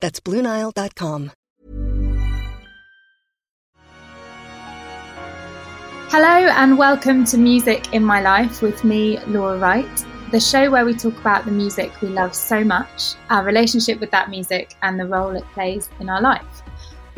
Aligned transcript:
That's 0.00 0.20
BlueNile.com. 0.20 1.32
Hello, 6.10 6.48
and 6.48 6.78
welcome 6.78 7.24
to 7.26 7.36
Music 7.36 7.92
in 7.92 8.02
My 8.02 8.22
Life 8.22 8.62
with 8.62 8.82
me, 8.82 9.18
Laura 9.26 9.58
Wright, 9.58 10.04
the 10.30 10.40
show 10.40 10.70
where 10.70 10.86
we 10.86 10.94
talk 10.94 11.18
about 11.20 11.44
the 11.44 11.50
music 11.50 12.00
we 12.00 12.08
love 12.08 12.34
so 12.34 12.64
much, 12.64 13.14
our 13.28 13.44
relationship 13.44 14.00
with 14.00 14.10
that 14.12 14.30
music, 14.30 14.74
and 14.82 14.98
the 14.98 15.04
role 15.04 15.36
it 15.36 15.44
plays 15.52 15.90
in 16.00 16.08
our 16.08 16.22
life. 16.22 16.62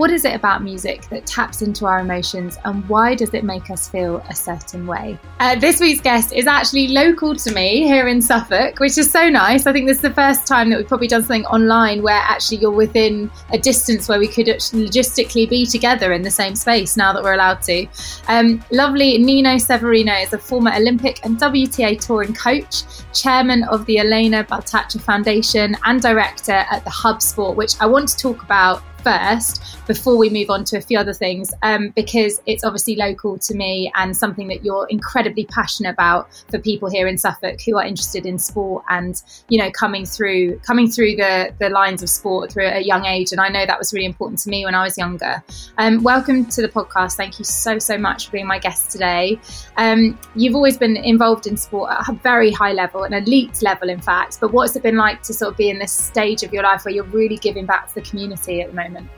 What 0.01 0.11
is 0.11 0.25
it 0.25 0.34
about 0.34 0.62
music 0.62 1.06
that 1.11 1.27
taps 1.27 1.61
into 1.61 1.84
our 1.84 2.01
emotions 2.01 2.56
and 2.65 2.89
why 2.89 3.15
does 3.15 3.34
it 3.34 3.45
make 3.45 3.69
us 3.69 3.87
feel 3.87 4.25
a 4.31 4.34
certain 4.34 4.87
way? 4.87 5.19
Uh, 5.41 5.56
this 5.56 5.79
week's 5.79 6.01
guest 6.01 6.33
is 6.33 6.47
actually 6.47 6.89
local 6.89 7.37
to 7.37 7.53
me 7.53 7.83
here 7.83 8.09
in 8.09 8.23
Suffolk, 8.23 8.81
which 8.81 8.97
is 8.97 9.11
so 9.11 9.28
nice. 9.28 9.67
I 9.67 9.75
think 9.75 9.87
this 9.87 9.98
is 9.98 10.03
the 10.03 10.15
first 10.15 10.47
time 10.47 10.71
that 10.71 10.78
we've 10.78 10.89
probably 10.89 11.06
done 11.06 11.21
something 11.21 11.45
online 11.45 12.03
where 12.03 12.17
actually 12.17 12.61
you're 12.62 12.71
within 12.71 13.31
a 13.53 13.59
distance 13.59 14.09
where 14.09 14.19
we 14.19 14.27
could 14.27 14.47
logistically 14.47 15.47
be 15.47 15.67
together 15.67 16.15
in 16.15 16.23
the 16.23 16.31
same 16.31 16.56
space 16.56 16.97
now 16.97 17.12
that 17.12 17.23
we're 17.23 17.34
allowed 17.34 17.61
to. 17.65 17.87
Um, 18.27 18.65
lovely 18.71 19.19
Nino 19.19 19.59
Severino 19.59 20.15
is 20.15 20.33
a 20.33 20.39
former 20.39 20.73
Olympic 20.75 21.23
and 21.27 21.39
WTA 21.39 22.01
touring 22.01 22.33
coach, 22.33 22.84
chairman 23.12 23.65
of 23.65 23.84
the 23.84 23.98
Elena 23.98 24.45
Baltacha 24.45 24.98
Foundation, 25.03 25.77
and 25.84 26.01
director 26.01 26.65
at 26.71 26.84
the 26.84 26.91
Hub 26.91 27.21
Sport, 27.21 27.55
which 27.59 27.75
I 27.81 27.87
want 27.87 28.09
to 28.09 28.17
talk 28.17 28.43
about 28.43 28.83
first 29.03 29.87
before 29.87 30.17
we 30.17 30.31
move 30.31 30.51
on 30.51 30.65
to 30.65 30.77
a 30.77 30.81
few 30.81 30.98
other 30.98 31.12
things 31.12 31.53
um, 31.62 31.91
because 31.91 32.41
it's 32.47 32.65
obviously 32.65 32.97
local 32.97 33.39
to 33.39 33.55
me 33.55 33.91
and 33.97 34.17
something 34.17 34.48
that 34.48 34.65
you're 34.65 34.87
incredibly 34.89 35.45
passionate 35.47 35.91
about 35.91 36.29
for 36.51 36.59
people 36.59 36.89
here 36.89 37.06
in 37.06 37.19
Suffolk 37.19 37.61
who 37.67 37.77
are 37.78 37.84
interested 37.84 38.27
in 38.27 38.39
sport 38.39 38.84
and 38.89 39.23
you 39.48 39.59
know 39.59 39.71
coming 39.71 40.05
through 40.05 40.59
coming 40.61 40.91
through 40.91 41.17
the 41.17 41.53
the 41.59 41.69
lines 41.71 42.03
of 42.03 42.09
sport 42.09 42.53
through 42.53 42.67
a 42.67 42.81
young 42.81 43.05
age 43.05 43.33
and 43.33 43.41
I 43.41 43.48
know 43.48 43.67
that 43.67 43.78
was 43.78 43.93
really 43.93 44.06
important 44.06 44.39
to 44.41 44.51
me 44.51 44.65
when 44.65 44.75
I 44.75 44.83
was 44.83 44.97
younger. 44.97 45.43
Um, 45.78 46.03
welcome 46.03 46.45
to 46.47 46.62
the 46.62 46.69
podcast. 46.69 47.17
Thank 47.17 47.39
you 47.39 47.45
so 47.45 47.78
so 47.78 47.98
much 47.98 48.27
for 48.27 48.33
being 48.33 48.47
my 48.47 48.59
guest 48.59 48.91
today. 48.91 49.41
Um, 49.77 50.19
you've 50.34 50.55
always 50.55 50.77
been 50.77 50.97
involved 50.97 51.47
in 51.47 51.56
sport 51.56 51.91
at 51.91 52.09
a 52.09 52.12
very 52.12 52.50
high 52.50 52.72
level, 52.72 53.05
an 53.05 53.15
elite 53.15 53.62
level, 53.62 53.88
in 53.88 54.00
fact. 54.00 54.38
But 54.41 54.53
what's 54.53 54.77
it 54.77 54.82
been 54.82 54.97
like 54.97 55.22
to 55.22 55.34
sort 55.34 55.53
of 55.53 55.56
be 55.56 55.71
in 55.71 55.78
this 55.78 55.93
stage 55.93 56.43
of 56.43 56.53
your 56.53 56.62
life 56.62 56.84
where 56.84 56.94
you're 56.94 57.05
really 57.05 57.37
giving 57.37 57.67
back 57.67 57.88
to 57.88 57.94
the 57.94 58.03
community 58.03 58.61
at 58.61 58.69
the 58.71 58.75
moment? 58.75 58.90
Moment? 58.93 59.11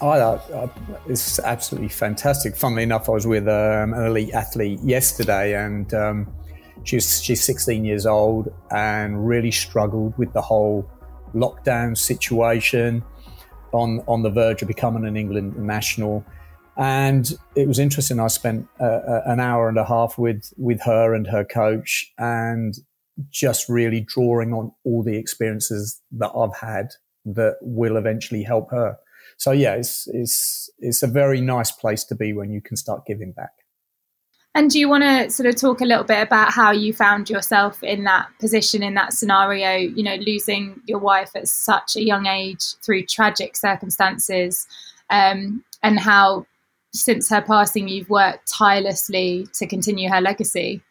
Oh, 0.00 0.70
it's 1.08 1.40
absolutely 1.40 1.88
fantastic. 1.88 2.56
Funnily 2.56 2.84
enough, 2.84 3.08
I 3.08 3.12
was 3.12 3.26
with 3.26 3.48
um, 3.48 3.94
an 3.94 4.06
elite 4.06 4.32
athlete 4.32 4.80
yesterday, 4.82 5.54
and 5.54 5.92
um, 5.92 6.32
she's 6.84 7.20
she's 7.20 7.42
16 7.42 7.84
years 7.84 8.06
old 8.06 8.52
and 8.70 9.26
really 9.26 9.50
struggled 9.50 10.16
with 10.16 10.32
the 10.32 10.40
whole 10.40 10.88
lockdown 11.34 11.98
situation, 11.98 13.02
on 13.72 14.02
on 14.06 14.22
the 14.22 14.30
verge 14.30 14.62
of 14.62 14.68
becoming 14.68 15.04
an 15.04 15.16
England 15.16 15.56
national. 15.56 16.24
And 16.76 17.36
it 17.56 17.66
was 17.66 17.80
interesting. 17.80 18.20
I 18.20 18.28
spent 18.28 18.68
uh, 18.80 18.84
uh, 18.84 19.22
an 19.26 19.40
hour 19.40 19.68
and 19.68 19.78
a 19.78 19.84
half 19.84 20.16
with 20.16 20.52
with 20.56 20.80
her 20.82 21.12
and 21.14 21.26
her 21.26 21.44
coach, 21.44 22.12
and 22.18 22.74
just 23.30 23.68
really 23.68 24.00
drawing 24.00 24.52
on 24.52 24.70
all 24.84 25.02
the 25.02 25.16
experiences 25.16 26.00
that 26.12 26.30
I've 26.36 26.56
had 26.56 26.90
that 27.24 27.56
will 27.60 27.96
eventually 27.96 28.44
help 28.44 28.70
her. 28.70 28.96
So 29.38 29.52
yeah, 29.52 29.74
it's 29.74 30.06
it's 30.08 30.68
it's 30.78 31.02
a 31.02 31.06
very 31.06 31.40
nice 31.40 31.70
place 31.70 32.04
to 32.04 32.14
be 32.14 32.32
when 32.32 32.50
you 32.50 32.60
can 32.60 32.76
start 32.76 33.06
giving 33.06 33.32
back. 33.32 33.52
And 34.54 34.70
do 34.70 34.78
you 34.78 34.88
want 34.88 35.04
to 35.04 35.30
sort 35.30 35.48
of 35.48 35.56
talk 35.56 35.80
a 35.80 35.84
little 35.84 36.04
bit 36.04 36.20
about 36.20 36.52
how 36.52 36.72
you 36.72 36.92
found 36.92 37.30
yourself 37.30 37.82
in 37.84 38.04
that 38.04 38.28
position, 38.40 38.82
in 38.82 38.94
that 38.94 39.12
scenario, 39.12 39.76
you 39.76 40.02
know, 40.02 40.16
losing 40.16 40.80
your 40.86 40.98
wife 40.98 41.30
at 41.36 41.46
such 41.46 41.94
a 41.96 42.02
young 42.02 42.26
age 42.26 42.74
through 42.84 43.04
tragic 43.04 43.56
circumstances, 43.56 44.66
um, 45.10 45.62
and 45.82 46.00
how 46.00 46.44
since 46.92 47.28
her 47.28 47.42
passing 47.42 47.86
you've 47.86 48.10
worked 48.10 48.48
tirelessly 48.48 49.46
to 49.52 49.66
continue 49.66 50.08
her 50.08 50.20
legacy? 50.20 50.82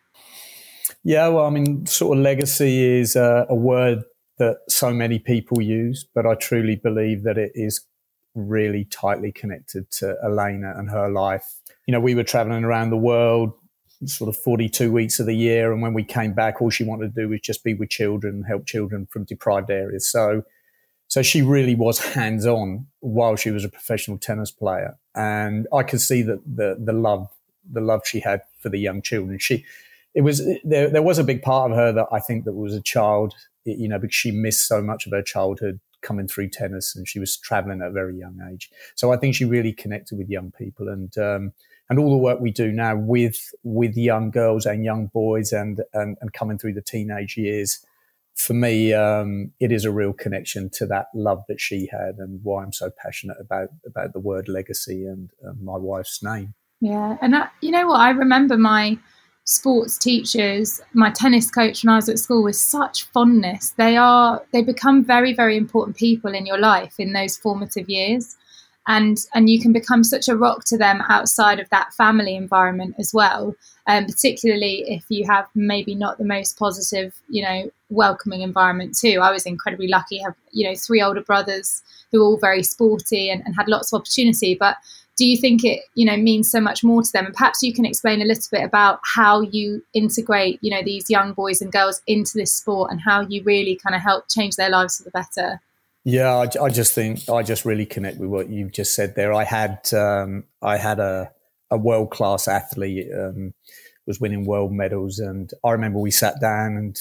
Yeah, 1.04 1.28
well, 1.28 1.46
I 1.46 1.50
mean, 1.50 1.86
sort 1.88 2.18
of 2.18 2.24
legacy 2.24 3.00
is 3.00 3.18
a, 3.18 3.46
a 3.50 3.56
word 3.56 4.04
that 4.38 4.60
so 4.70 4.94
many 4.94 5.20
people 5.20 5.62
use, 5.62 6.06
but 6.16 6.26
I 6.26 6.36
truly 6.36 6.76
believe 6.76 7.24
that 7.24 7.38
it 7.38 7.52
is 7.56 7.84
really 8.38 8.86
tightly 8.86 9.32
connected 9.32 9.90
to 9.92 10.16
Elena 10.24 10.74
and 10.78 10.90
her 10.90 11.10
life. 11.10 11.56
You 11.88 11.92
know, 11.92 12.00
we 12.00 12.16
were 12.16 12.24
traveling 12.24 12.64
around 12.64 12.92
the 12.92 12.98
world 12.98 13.54
sort 14.06 14.30
of 14.30 14.38
42 14.38 14.92
weeks 14.92 15.20
of 15.20 15.26
the 15.26 15.34
year. 15.34 15.74
And 15.74 15.82
when 15.82 15.94
we 15.94 16.04
came 16.04 16.34
back, 16.34 16.62
all 16.62 16.70
she 16.70 16.84
wanted 16.84 17.16
to 17.16 17.22
do 17.22 17.30
was 17.30 17.42
just 17.42 17.64
be 17.64 17.74
with 17.74 17.90
children, 17.90 18.44
help 18.44 18.68
children 18.68 19.08
from 19.08 19.24
deprived 19.24 19.72
areas. 19.72 20.08
So, 20.08 20.44
so 21.08 21.24
she 21.24 21.42
really 21.42 21.74
was 21.74 22.00
hands 22.00 22.46
on 22.46 22.86
while 23.00 23.36
she 23.36 23.50
was 23.50 23.66
a 23.66 23.70
professional 23.70 24.18
tennis 24.18 24.52
player. 24.52 24.98
And 25.16 25.68
I 25.74 25.82
could 25.84 26.02
see 26.02 26.22
that 26.22 26.42
the, 26.46 26.78
the 26.80 26.94
love, 26.94 27.28
the 27.70 27.82
love 27.82 28.02
she 28.06 28.20
had 28.20 28.42
for 28.60 28.70
the 28.70 28.78
young 28.78 29.02
children. 29.02 29.40
She, 29.40 29.66
it 30.14 30.22
was, 30.22 30.46
there, 30.64 30.90
there 30.90 31.02
was 31.02 31.18
a 31.18 31.24
big 31.24 31.42
part 31.42 31.72
of 31.72 31.78
her 31.78 31.92
that 31.94 32.08
I 32.12 32.20
think 32.20 32.46
that 32.46 32.54
was 32.54 32.76
a 32.76 32.82
child, 32.82 33.34
you 33.66 33.88
know, 33.88 33.98
because 33.98 34.16
she 34.16 34.32
missed 34.32 34.68
so 34.68 34.82
much 34.82 35.08
of 35.08 35.12
her 35.12 35.24
childhood 35.24 35.80
coming 36.08 36.28
through 36.28 36.50
tennis 36.50 36.96
and 36.96 37.08
she 37.08 37.20
was 37.20 37.38
traveling 37.38 37.82
at 37.82 37.90
a 37.90 37.92
very 38.02 38.16
young 38.18 38.38
age. 38.52 38.70
So 38.96 39.12
I 39.14 39.18
think 39.18 39.36
she 39.36 39.46
really 39.46 39.74
connected 39.74 40.18
with 40.18 40.30
young 40.30 40.52
people 40.52 40.88
and, 40.88 41.12
um, 41.18 41.54
and 41.90 42.00
all 42.00 42.12
the 42.12 42.26
work 42.28 42.40
we 42.40 42.52
do 42.52 42.72
now 42.72 42.96
with, 42.96 43.40
with 43.64 43.96
young 43.98 44.32
girls 44.32 44.66
and 44.66 44.84
young 44.84 45.08
boys 45.08 45.52
and, 45.52 45.82
and, 45.94 46.18
and 46.22 46.34
coming 46.34 46.58
through 46.58 46.74
the 46.74 46.82
teenage 46.82 47.38
years, 47.38 47.86
for 48.36 48.54
me, 48.54 48.94
um, 48.94 49.52
it 49.60 49.72
is 49.72 49.84
a 49.84 49.92
real 49.92 50.14
connection 50.14 50.70
to 50.70 50.86
that 50.86 51.08
love 51.14 51.44
that 51.48 51.60
she 51.60 51.90
had 51.92 52.20
and 52.20 52.40
why 52.44 52.64
I'm 52.64 52.74
so 52.74 52.90
passionate 53.04 53.38
about, 53.40 53.70
about 53.86 54.14
the 54.14 54.20
word 54.20 54.48
legacy 54.48 55.06
and 55.06 55.32
uh, 55.46 55.54
my 55.62 55.78
wife's 55.78 56.22
name. 56.22 56.54
Yeah. 56.80 57.18
And 57.22 57.36
I, 57.36 57.48
you 57.62 57.72
know 57.72 57.88
what? 57.88 58.00
I 58.00 58.12
remember 58.12 58.56
my, 58.56 58.98
sports 59.48 59.98
teachers, 59.98 60.82
my 60.94 61.10
tennis 61.10 61.50
coach 61.50 61.84
when 61.84 61.94
I 61.94 61.96
was 61.96 62.10
at 62.10 62.20
school 62.20 62.44
with 62.44 62.58
such 62.58 63.06
fondness. 63.06 63.72
They 63.72 63.96
are 63.96 64.44
they 64.52 64.62
become 64.62 65.04
very 65.04 65.34
very 65.34 65.58
important 65.58 65.96
people 65.96 66.34
in 66.34 66.46
your 66.46 66.60
life 66.60 66.96
in 67.00 67.14
those 67.14 67.38
formative 67.38 67.90
years. 67.90 68.38
And, 68.90 69.18
and 69.34 69.50
you 69.50 69.60
can 69.60 69.74
become 69.74 70.06
such 70.06 70.30
a 70.30 70.38
rock 70.38 70.64
to 70.68 70.78
them 70.78 71.04
outside 71.10 71.60
of 71.60 71.70
that 71.72 71.94
family 71.94 72.38
environment 72.38 72.96
as 72.98 73.14
well, 73.14 73.54
um, 73.86 74.06
particularly 74.06 74.86
if 74.88 75.04
you 75.10 75.28
have 75.28 75.46
maybe 75.56 75.94
not 75.94 76.18
the 76.18 76.24
most 76.24 76.58
positive, 76.58 77.14
you 77.28 77.44
know, 77.44 77.70
welcoming 77.90 78.44
environment 78.44 78.98
too. 78.98 79.20
I 79.22 79.30
was 79.30 79.46
incredibly 79.46 79.90
lucky, 79.90 80.20
have 80.20 80.36
you 80.52 80.70
know 80.70 80.76
three 80.76 81.02
older 81.02 81.22
brothers 81.22 81.82
who 82.12 82.20
were 82.20 82.28
all 82.28 82.38
very 82.38 82.64
sporty 82.64 83.30
and, 83.30 83.44
and 83.46 83.56
had 83.56 83.68
lots 83.68 83.92
of 83.92 84.00
opportunity, 84.00 84.56
but 84.56 84.78
do 85.18 85.26
you 85.26 85.38
think 85.38 85.64
it 85.64 85.82
you 85.96 86.06
know 86.06 86.18
means 86.18 86.50
so 86.50 86.62
much 86.62 86.84
more 86.84 87.02
to 87.02 87.12
them? 87.12 87.26
And 87.26 87.34
perhaps 87.34 87.62
you 87.62 87.74
can 87.74 87.86
explain 87.86 88.22
a 88.22 88.26
little 88.26 88.48
bit 88.52 88.64
about 88.64 89.00
how 89.04 89.42
you 89.42 89.84
integrate 89.94 90.60
you 90.62 90.72
know 90.72 90.84
these 90.84 91.10
young 91.10 91.34
boys 91.34 91.62
and 91.62 91.72
girls 91.72 92.02
into 92.08 92.32
this 92.36 92.54
sport 92.54 92.92
and 92.92 93.02
how 93.02 93.22
you 93.22 93.44
really 93.44 93.76
kind 93.76 93.96
of 93.96 94.02
help 94.02 94.30
change 94.30 94.56
their 94.56 94.70
lives 94.70 94.98
for 94.98 95.04
the 95.04 95.12
better. 95.12 95.62
Yeah 96.04 96.34
i, 96.36 96.66
I 96.66 96.70
just 96.70 96.94
think 96.94 97.28
i 97.30 97.44
just 97.44 97.66
really 97.66 97.86
connect 97.86 98.18
with 98.18 98.30
what 98.30 98.50
you've 98.50 98.72
just 98.72 98.96
said 98.96 99.16
there. 99.16 99.34
I 99.34 99.44
had 99.44 99.94
um, 99.94 100.46
i 100.62 100.78
had 100.78 101.00
a, 101.00 101.32
a 101.70 101.78
world 101.78 102.12
class 102.12 102.48
athlete 102.48 103.10
um, 103.14 103.54
was 104.06 104.22
winning 104.22 104.46
world 104.46 104.72
medals 104.72 105.20
and 105.20 105.52
i 105.66 105.72
remember 105.72 106.00
we 106.00 106.12
sat 106.12 106.40
down 106.40 106.78
and 106.78 106.98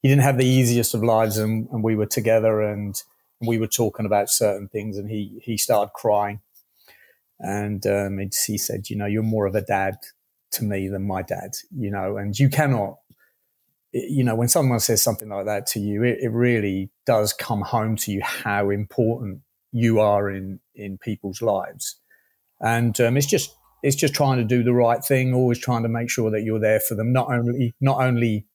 he 0.00 0.08
didn't 0.08 0.22
have 0.22 0.38
the 0.38 0.46
easiest 0.46 0.94
of 0.94 1.02
lives 1.02 1.36
and, 1.36 1.68
and 1.70 1.82
we 1.84 1.96
were 1.96 2.06
together 2.06 2.62
and 2.62 3.02
we 3.40 3.58
were 3.58 3.66
talking 3.66 4.06
about 4.06 4.30
certain 4.30 4.68
things, 4.68 4.96
and 4.96 5.10
he 5.10 5.40
he 5.42 5.56
started 5.56 5.92
crying, 5.92 6.40
and 7.40 7.86
um, 7.86 8.18
he 8.46 8.58
said, 8.58 8.88
"You 8.90 8.96
know, 8.96 9.06
you're 9.06 9.22
more 9.22 9.46
of 9.46 9.54
a 9.54 9.60
dad 9.60 9.96
to 10.52 10.64
me 10.64 10.88
than 10.88 11.06
my 11.06 11.22
dad. 11.22 11.54
You 11.76 11.90
know, 11.90 12.16
and 12.16 12.38
you 12.38 12.48
cannot." 12.48 12.96
You 13.92 14.24
know, 14.24 14.34
when 14.34 14.48
someone 14.48 14.80
says 14.80 15.02
something 15.02 15.28
like 15.28 15.46
that 15.46 15.66
to 15.68 15.80
you, 15.80 16.02
it, 16.02 16.18
it 16.20 16.30
really 16.30 16.90
does 17.06 17.32
come 17.32 17.62
home 17.62 17.96
to 17.96 18.12
you 18.12 18.20
how 18.22 18.68
important 18.70 19.40
you 19.72 20.00
are 20.00 20.30
in 20.30 20.60
in 20.74 20.98
people's 20.98 21.40
lives, 21.40 21.96
and 22.60 22.98
um, 23.00 23.16
it's 23.16 23.26
just 23.26 23.54
it's 23.82 23.96
just 23.96 24.14
trying 24.14 24.38
to 24.38 24.44
do 24.44 24.62
the 24.62 24.72
right 24.72 25.04
thing, 25.04 25.34
always 25.34 25.58
trying 25.58 25.82
to 25.82 25.88
make 25.88 26.10
sure 26.10 26.30
that 26.30 26.42
you're 26.42 26.60
there 26.60 26.80
for 26.80 26.94
them, 26.94 27.12
not 27.12 27.30
only 27.30 27.74
not 27.80 28.00
only 28.00 28.46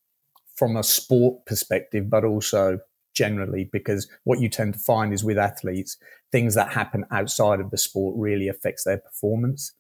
from 0.56 0.76
a 0.76 0.84
sport 0.84 1.46
perspective, 1.46 2.10
but 2.10 2.24
also 2.24 2.80
generally, 3.14 3.70
because 3.72 4.10
what 4.24 4.40
you 4.40 4.50
tend 4.50 4.74
to 4.74 4.80
find 4.80 5.14
is 5.14 5.24
with 5.24 5.38
athletes, 5.38 5.98
things 6.32 6.56
that 6.56 6.72
happen 6.72 7.06
outside 7.12 7.60
of 7.60 7.72
the 7.72 7.78
sport 7.78 8.16
really 8.18 8.48
affects 8.48 8.84
their 8.84 8.98
performance. 8.98 9.74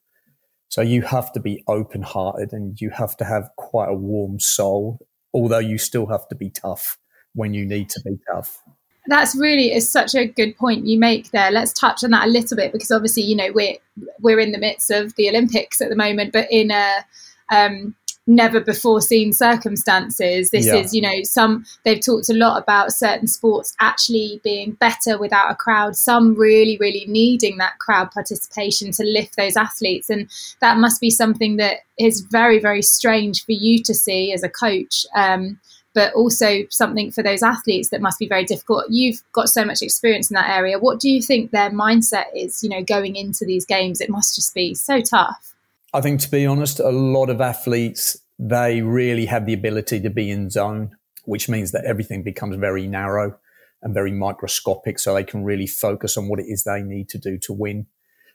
So 0.70 0.82
you 0.82 1.02
have 1.02 1.32
to 1.34 1.40
be 1.40 1.64
open 1.68 2.02
hearted 2.02 2.54
and 2.54 2.80
you 2.80 2.92
have 2.92 3.18
to 3.18 3.26
have 3.26 3.50
quite 3.58 3.90
a 3.90 3.94
warm 3.94 4.40
soul, 4.40 5.00
although 5.34 5.60
you 5.60 5.78
still 5.78 6.08
have 6.08 6.28
to 6.30 6.36
be 6.36 6.50
tough 6.50 6.98
when 7.34 7.54
you 7.54 7.66
need 7.66 7.90
to 7.90 8.02
be 8.06 8.18
tough. 8.32 8.62
That's 9.08 9.36
really 9.36 9.74
is 9.74 9.92
such 9.92 10.14
a 10.16 10.28
good 10.28 10.56
point 10.58 10.86
you 10.86 11.00
make 11.00 11.32
there. 11.32 11.52
Let's 11.52 11.74
touch 11.74 12.04
on 12.04 12.12
that 12.12 12.28
a 12.28 12.32
little 12.32 12.56
bit 12.56 12.72
because 12.72 12.92
obviously, 12.92 13.24
you 13.24 13.36
know, 13.36 13.52
we're 13.54 13.76
we're 14.20 14.40
in 14.40 14.52
the 14.52 14.60
midst 14.60 14.92
of 14.92 15.16
the 15.16 15.28
Olympics 15.28 15.82
at 15.82 15.90
the 15.90 15.96
moment, 15.96 16.32
but 16.32 16.48
in 16.52 16.72
a 16.72 17.06
um, 17.52 17.96
never 18.32 18.60
before 18.60 19.02
seen 19.02 19.34
circumstances. 19.34 20.52
This 20.52 20.66
yeah. 20.66 20.76
is, 20.76 20.94
you 20.94 21.02
know, 21.02 21.24
some 21.24 21.66
they've 21.84 22.04
talked 22.04 22.30
a 22.30 22.34
lot 22.34 22.62
about 22.62 22.94
certain 22.94 23.28
sports 23.28 23.76
actually 23.80 24.40
being 24.44 24.72
better 24.72 25.18
without 25.18 25.52
a 25.52 25.56
crowd, 25.56 25.96
some 25.96 26.36
really, 26.36 26.78
really 26.80 27.06
needing 27.08 27.58
that 27.58 27.78
crowd 27.80 28.10
participation 28.12 28.92
to 28.94 29.04
lift 29.04 29.36
those 29.36 29.58
athletes. 29.58 30.10
And 30.10 30.30
that 30.62 30.78
must 30.78 31.02
be 31.02 31.10
something 31.10 31.58
that 31.58 31.80
is 32.00 32.22
very, 32.22 32.60
very 32.60 32.82
strange 32.82 33.46
for 33.46 33.52
you 33.52 33.84
to 33.84 33.94
see 33.94 34.34
as 34.34 34.44
a 34.44 34.50
coach. 34.50 35.06
Um, 35.16 35.60
but 35.94 36.14
also 36.14 36.62
something 36.70 37.12
for 37.12 37.22
those 37.22 37.44
athletes 37.44 37.90
that 37.90 38.00
must 38.00 38.18
be 38.18 38.26
very 38.26 38.46
difficult. 38.46 38.86
You've 38.90 39.22
got 39.34 39.50
so 39.50 39.66
much 39.66 39.82
experience 39.82 40.32
in 40.32 40.36
that 40.36 40.50
area. 40.50 40.80
What 40.80 41.02
do 41.02 41.10
you 41.10 41.22
think 41.22 41.52
their 41.52 41.70
mindset 41.70 42.28
is, 42.34 42.64
you 42.64 42.70
know, 42.70 42.82
going 42.82 43.18
into 43.18 43.44
these 43.44 43.66
games? 43.66 44.00
It 44.00 44.10
must 44.10 44.36
just 44.36 44.56
be 44.56 44.74
so 44.74 45.02
tough. 45.02 45.51
I 45.94 46.02
think, 46.02 46.22
to 46.22 46.32
be 46.32 46.46
honest, 46.46 46.80
a 46.80 46.90
lot 46.90 47.30
of 47.30 47.42
athletes, 47.42 48.18
they 48.40 48.82
really 48.82 49.26
have 49.26 49.46
the 49.46 49.54
ability 49.54 50.00
to 50.02 50.10
be 50.10 50.30
in 50.30 50.50
zone, 50.50 50.96
which 51.26 51.50
means 51.50 51.72
that 51.72 51.86
everything 51.86 52.24
becomes 52.24 52.56
very 52.56 52.88
narrow 52.88 53.38
and 53.82 53.94
very 53.94 54.12
microscopic. 54.12 55.00
So 55.00 55.14
they 55.14 55.24
can 55.24 55.44
really 55.44 55.68
focus 55.68 56.18
on 56.18 56.28
what 56.28 56.40
it 56.40 56.46
is 56.48 56.64
they 56.64 56.82
need 56.82 57.10
to 57.10 57.18
do 57.18 57.38
to 57.40 57.54
win. 57.54 57.88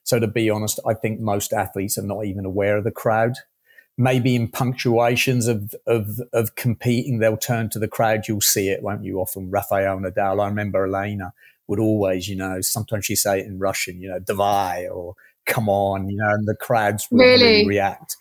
So 0.05 0.21
to 0.21 0.27
be 0.27 0.51
honest, 0.51 0.79
I 0.87 0.95
think 0.95 1.19
most 1.19 1.53
athletes 1.53 1.99
are 1.99 2.03
not 2.03 2.27
even 2.27 2.45
aware 2.45 2.77
of 2.77 2.85
the 2.85 2.91
crowd. 2.91 3.35
Maybe 3.99 4.37
in 4.37 4.49
punctuations 4.49 5.49
of, 5.49 5.75
of, 5.87 6.21
of 6.35 6.55
competing, 6.55 7.19
they'll 7.19 7.39
turn 7.39 7.71
to 7.71 7.79
the 7.79 7.89
crowd. 7.89 8.29
You'll 8.29 8.43
see 8.43 8.69
it, 8.69 8.83
won't 8.83 9.03
you? 9.03 9.19
Often 9.19 9.51
Rafael 9.51 9.99
Nadal. 9.99 10.45
I 10.45 10.49
remember 10.49 10.87
Elena 10.87 11.33
would 11.67 11.81
always, 11.81 12.29
you 12.29 12.37
know, 12.37 12.61
sometimes 12.61 13.07
she 13.07 13.17
say 13.17 13.41
it 13.41 13.47
in 13.47 13.59
Russian, 13.59 14.01
you 14.01 14.11
know, 14.11 14.21
davai 14.21 14.95
or 14.95 15.17
come 15.47 15.69
on, 15.69 16.09
you 16.09 16.17
know, 16.17 16.29
and 16.29 16.47
the 16.47 16.55
crowds 16.55 17.09
really, 17.11 17.43
really 17.43 17.67
react. 17.67 18.17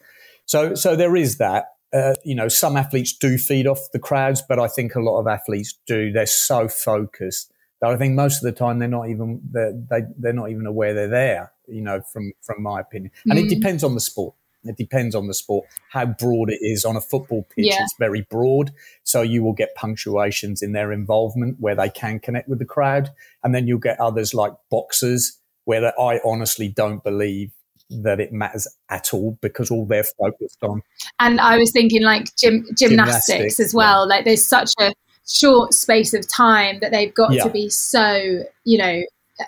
So, 0.45 0.75
so 0.75 0.95
there 0.95 1.15
is 1.15 1.37
that. 1.37 1.65
Uh, 1.93 2.15
you 2.25 2.35
know, 2.35 2.47
some 2.49 2.75
athletes 2.75 3.13
do 3.13 3.37
feed 3.37 3.67
off 3.67 3.79
the 3.93 3.99
crowds, 3.99 4.41
but 4.47 4.59
I 4.59 4.67
think 4.67 4.95
a 4.95 4.99
lot 4.99 5.19
of 5.19 5.27
athletes 5.27 5.77
do. 5.85 6.11
They're 6.11 6.25
so 6.25 6.67
focused 6.67 7.53
that 7.79 7.89
I 7.89 7.95
think 7.95 8.15
most 8.15 8.37
of 8.37 8.43
the 8.43 8.51
time 8.51 8.79
they're 8.79 8.87
not 8.87 9.09
even 9.09 9.41
they're, 9.49 9.71
they 9.71 10.01
they're 10.17 10.33
not 10.33 10.49
even 10.49 10.65
aware 10.65 10.93
they're 10.93 11.07
there. 11.07 11.53
You 11.67 11.81
know, 11.81 12.01
from 12.01 12.33
from 12.41 12.61
my 12.61 12.81
opinion, 12.81 13.11
and 13.25 13.39
mm. 13.39 13.45
it 13.45 13.49
depends 13.49 13.83
on 13.83 13.93
the 13.93 14.01
sport. 14.01 14.35
It 14.65 14.77
depends 14.77 15.13
on 15.15 15.27
the 15.27 15.33
sport, 15.33 15.67
how 15.89 16.05
broad 16.05 16.49
it 16.49 16.59
is. 16.61 16.85
On 16.85 16.95
a 16.95 17.01
football 17.01 17.47
pitch, 17.55 17.67
yeah. 17.67 17.83
it's 17.83 17.95
very 17.99 18.25
broad. 18.29 18.71
So 19.03 19.21
you 19.21 19.43
will 19.43 19.53
get 19.53 19.75
punctuations 19.75 20.61
in 20.61 20.73
their 20.73 20.91
involvement 20.91 21.57
where 21.59 21.75
they 21.75 21.89
can 21.89 22.19
connect 22.19 22.49
with 22.49 22.59
the 22.59 22.65
crowd. 22.65 23.11
And 23.43 23.53
then 23.53 23.67
you'll 23.67 23.77
get 23.77 23.99
others 23.99 24.33
like 24.33 24.53
boxers 24.69 25.37
where 25.65 25.99
I 25.99 26.19
honestly 26.23 26.69
don't 26.69 27.03
believe 27.03 27.51
that 27.89 28.19
it 28.19 28.33
matters 28.33 28.67
at 28.89 29.13
all 29.13 29.37
because 29.41 29.69
all 29.69 29.85
they're 29.85 30.03
focused 30.03 30.63
on. 30.63 30.81
And 31.19 31.39
I 31.39 31.57
was 31.57 31.71
thinking 31.71 32.01
like 32.01 32.35
gym, 32.35 32.65
gymnastics, 32.75 33.27
gymnastics 33.27 33.59
as 33.59 33.73
well. 33.73 34.01
Yeah. 34.01 34.15
Like 34.15 34.25
there's 34.25 34.45
such 34.45 34.71
a 34.79 34.93
short 35.27 35.73
space 35.73 36.13
of 36.13 36.27
time 36.27 36.79
that 36.79 36.91
they've 36.91 37.13
got 37.13 37.33
yeah. 37.33 37.43
to 37.43 37.49
be 37.49 37.69
so, 37.69 38.43
you 38.63 38.77
know, 38.77 39.03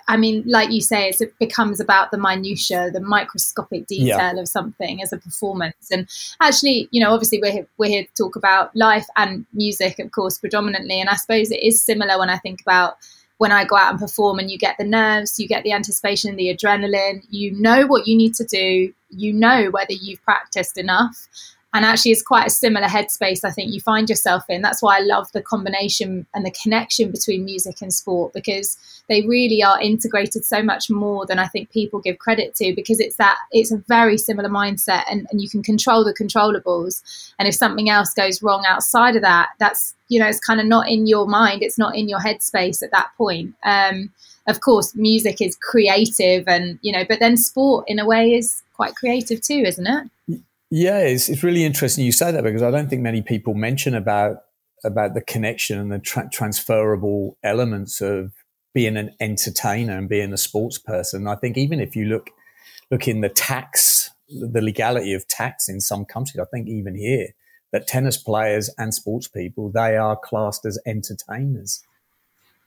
I 0.06 0.18
mean, 0.18 0.44
like 0.46 0.70
you 0.70 0.82
say, 0.82 1.08
it 1.08 1.38
becomes 1.38 1.80
about 1.80 2.10
the 2.10 2.18
minutia, 2.18 2.90
the 2.92 3.00
microscopic 3.00 3.86
detail 3.86 4.34
yeah. 4.34 4.40
of 4.40 4.46
something 4.46 5.02
as 5.02 5.14
a 5.14 5.16
performance. 5.16 5.90
And 5.90 6.06
actually, 6.42 6.88
you 6.90 7.02
know, 7.02 7.12
obviously 7.12 7.40
we're 7.40 7.52
here, 7.52 7.66
we're 7.78 7.88
here 7.88 8.04
to 8.04 8.12
talk 8.12 8.36
about 8.36 8.74
life 8.76 9.06
and 9.16 9.46
music, 9.54 9.98
of 9.98 10.10
course, 10.12 10.38
predominantly. 10.38 11.00
And 11.00 11.08
I 11.08 11.16
suppose 11.16 11.50
it 11.50 11.62
is 11.62 11.82
similar 11.82 12.18
when 12.18 12.28
I 12.28 12.36
think 12.36 12.60
about 12.60 12.98
when 13.38 13.52
I 13.52 13.64
go 13.64 13.76
out 13.76 13.90
and 13.90 13.98
perform 13.98 14.38
and 14.38 14.50
you 14.50 14.58
get 14.58 14.76
the 14.78 14.84
nerves, 14.84 15.38
you 15.38 15.48
get 15.48 15.64
the 15.64 15.72
anticipation, 15.72 16.36
the 16.36 16.54
adrenaline, 16.54 17.24
you 17.30 17.52
know 17.52 17.86
what 17.86 18.06
you 18.06 18.16
need 18.16 18.34
to 18.34 18.44
do, 18.44 18.92
you 19.10 19.32
know 19.32 19.70
whether 19.70 19.92
you've 19.92 20.22
practiced 20.22 20.76
enough 20.76 21.28
and 21.74 21.84
actually 21.84 22.12
it's 22.12 22.22
quite 22.22 22.46
a 22.46 22.50
similar 22.50 22.86
headspace 22.86 23.44
i 23.44 23.50
think 23.50 23.72
you 23.72 23.80
find 23.80 24.08
yourself 24.08 24.44
in. 24.48 24.62
That's 24.62 24.82
why 24.82 24.98
i 24.98 25.00
love 25.00 25.30
the 25.32 25.42
combination 25.42 26.26
and 26.34 26.44
the 26.44 26.50
connection 26.62 27.10
between 27.10 27.44
music 27.44 27.82
and 27.82 27.92
sport 27.92 28.32
because 28.32 28.76
they 29.08 29.26
really 29.26 29.62
are 29.62 29.80
integrated 29.80 30.44
so 30.44 30.62
much 30.62 30.90
more 30.90 31.26
than 31.26 31.38
i 31.38 31.46
think 31.46 31.70
people 31.70 32.00
give 32.00 32.18
credit 32.18 32.54
to 32.56 32.74
because 32.74 33.00
it's 33.00 33.16
that 33.16 33.36
it's 33.52 33.72
a 33.72 33.78
very 33.88 34.18
similar 34.18 34.48
mindset 34.48 35.04
and, 35.10 35.26
and 35.30 35.40
you 35.40 35.48
can 35.48 35.62
control 35.62 36.04
the 36.04 36.14
controllables. 36.14 37.02
And 37.38 37.48
if 37.48 37.54
something 37.54 37.90
else 37.90 38.12
goes 38.14 38.42
wrong 38.42 38.64
outside 38.66 39.16
of 39.16 39.22
that 39.22 39.50
that's 39.58 39.94
you 40.08 40.18
know 40.18 40.26
it's 40.26 40.40
kind 40.40 40.60
of 40.60 40.66
not 40.66 40.88
in 40.88 41.06
your 41.06 41.26
mind 41.26 41.62
it's 41.62 41.78
not 41.78 41.96
in 41.96 42.08
your 42.08 42.20
headspace 42.20 42.82
at 42.82 42.90
that 42.92 43.10
point. 43.16 43.54
Um, 43.62 44.10
of 44.46 44.60
course 44.60 44.94
music 44.94 45.40
is 45.40 45.56
creative 45.56 46.48
and 46.48 46.78
you 46.82 46.92
know 46.92 47.04
but 47.08 47.20
then 47.20 47.36
sport 47.36 47.84
in 47.86 47.98
a 47.98 48.06
way 48.06 48.32
is 48.32 48.62
quite 48.74 48.96
creative 48.96 49.40
too 49.40 49.62
isn't 49.66 49.86
it 49.86 50.40
yeah, 50.70 50.98
it's, 50.98 51.28
it's 51.28 51.42
really 51.42 51.64
interesting 51.64 52.04
you 52.04 52.12
say 52.12 52.30
that 52.30 52.44
because 52.44 52.62
I 52.62 52.70
don't 52.70 52.88
think 52.88 53.02
many 53.02 53.22
people 53.22 53.54
mention 53.54 53.94
about 53.94 54.42
about 54.84 55.14
the 55.14 55.20
connection 55.20 55.78
and 55.78 55.90
the 55.90 55.98
tra- 55.98 56.28
transferable 56.32 57.36
elements 57.42 58.00
of 58.00 58.32
being 58.74 58.96
an 58.96 59.12
entertainer 59.18 59.96
and 59.98 60.08
being 60.08 60.32
a 60.32 60.36
sports 60.36 60.78
person. 60.78 61.26
I 61.26 61.34
think 61.34 61.56
even 61.56 61.80
if 61.80 61.96
you 61.96 62.04
look 62.04 62.30
look 62.90 63.08
in 63.08 63.22
the 63.22 63.28
tax, 63.28 64.10
the 64.28 64.60
legality 64.60 65.14
of 65.14 65.26
tax 65.26 65.68
in 65.68 65.80
some 65.80 66.04
countries, 66.04 66.40
I 66.40 66.44
think 66.44 66.68
even 66.68 66.96
here 66.96 67.28
that 67.72 67.86
tennis 67.86 68.16
players 68.16 68.70
and 68.78 68.94
sports 68.94 69.28
people 69.28 69.70
they 69.70 69.96
are 69.96 70.16
classed 70.16 70.64
as 70.66 70.78
entertainers. 70.86 71.82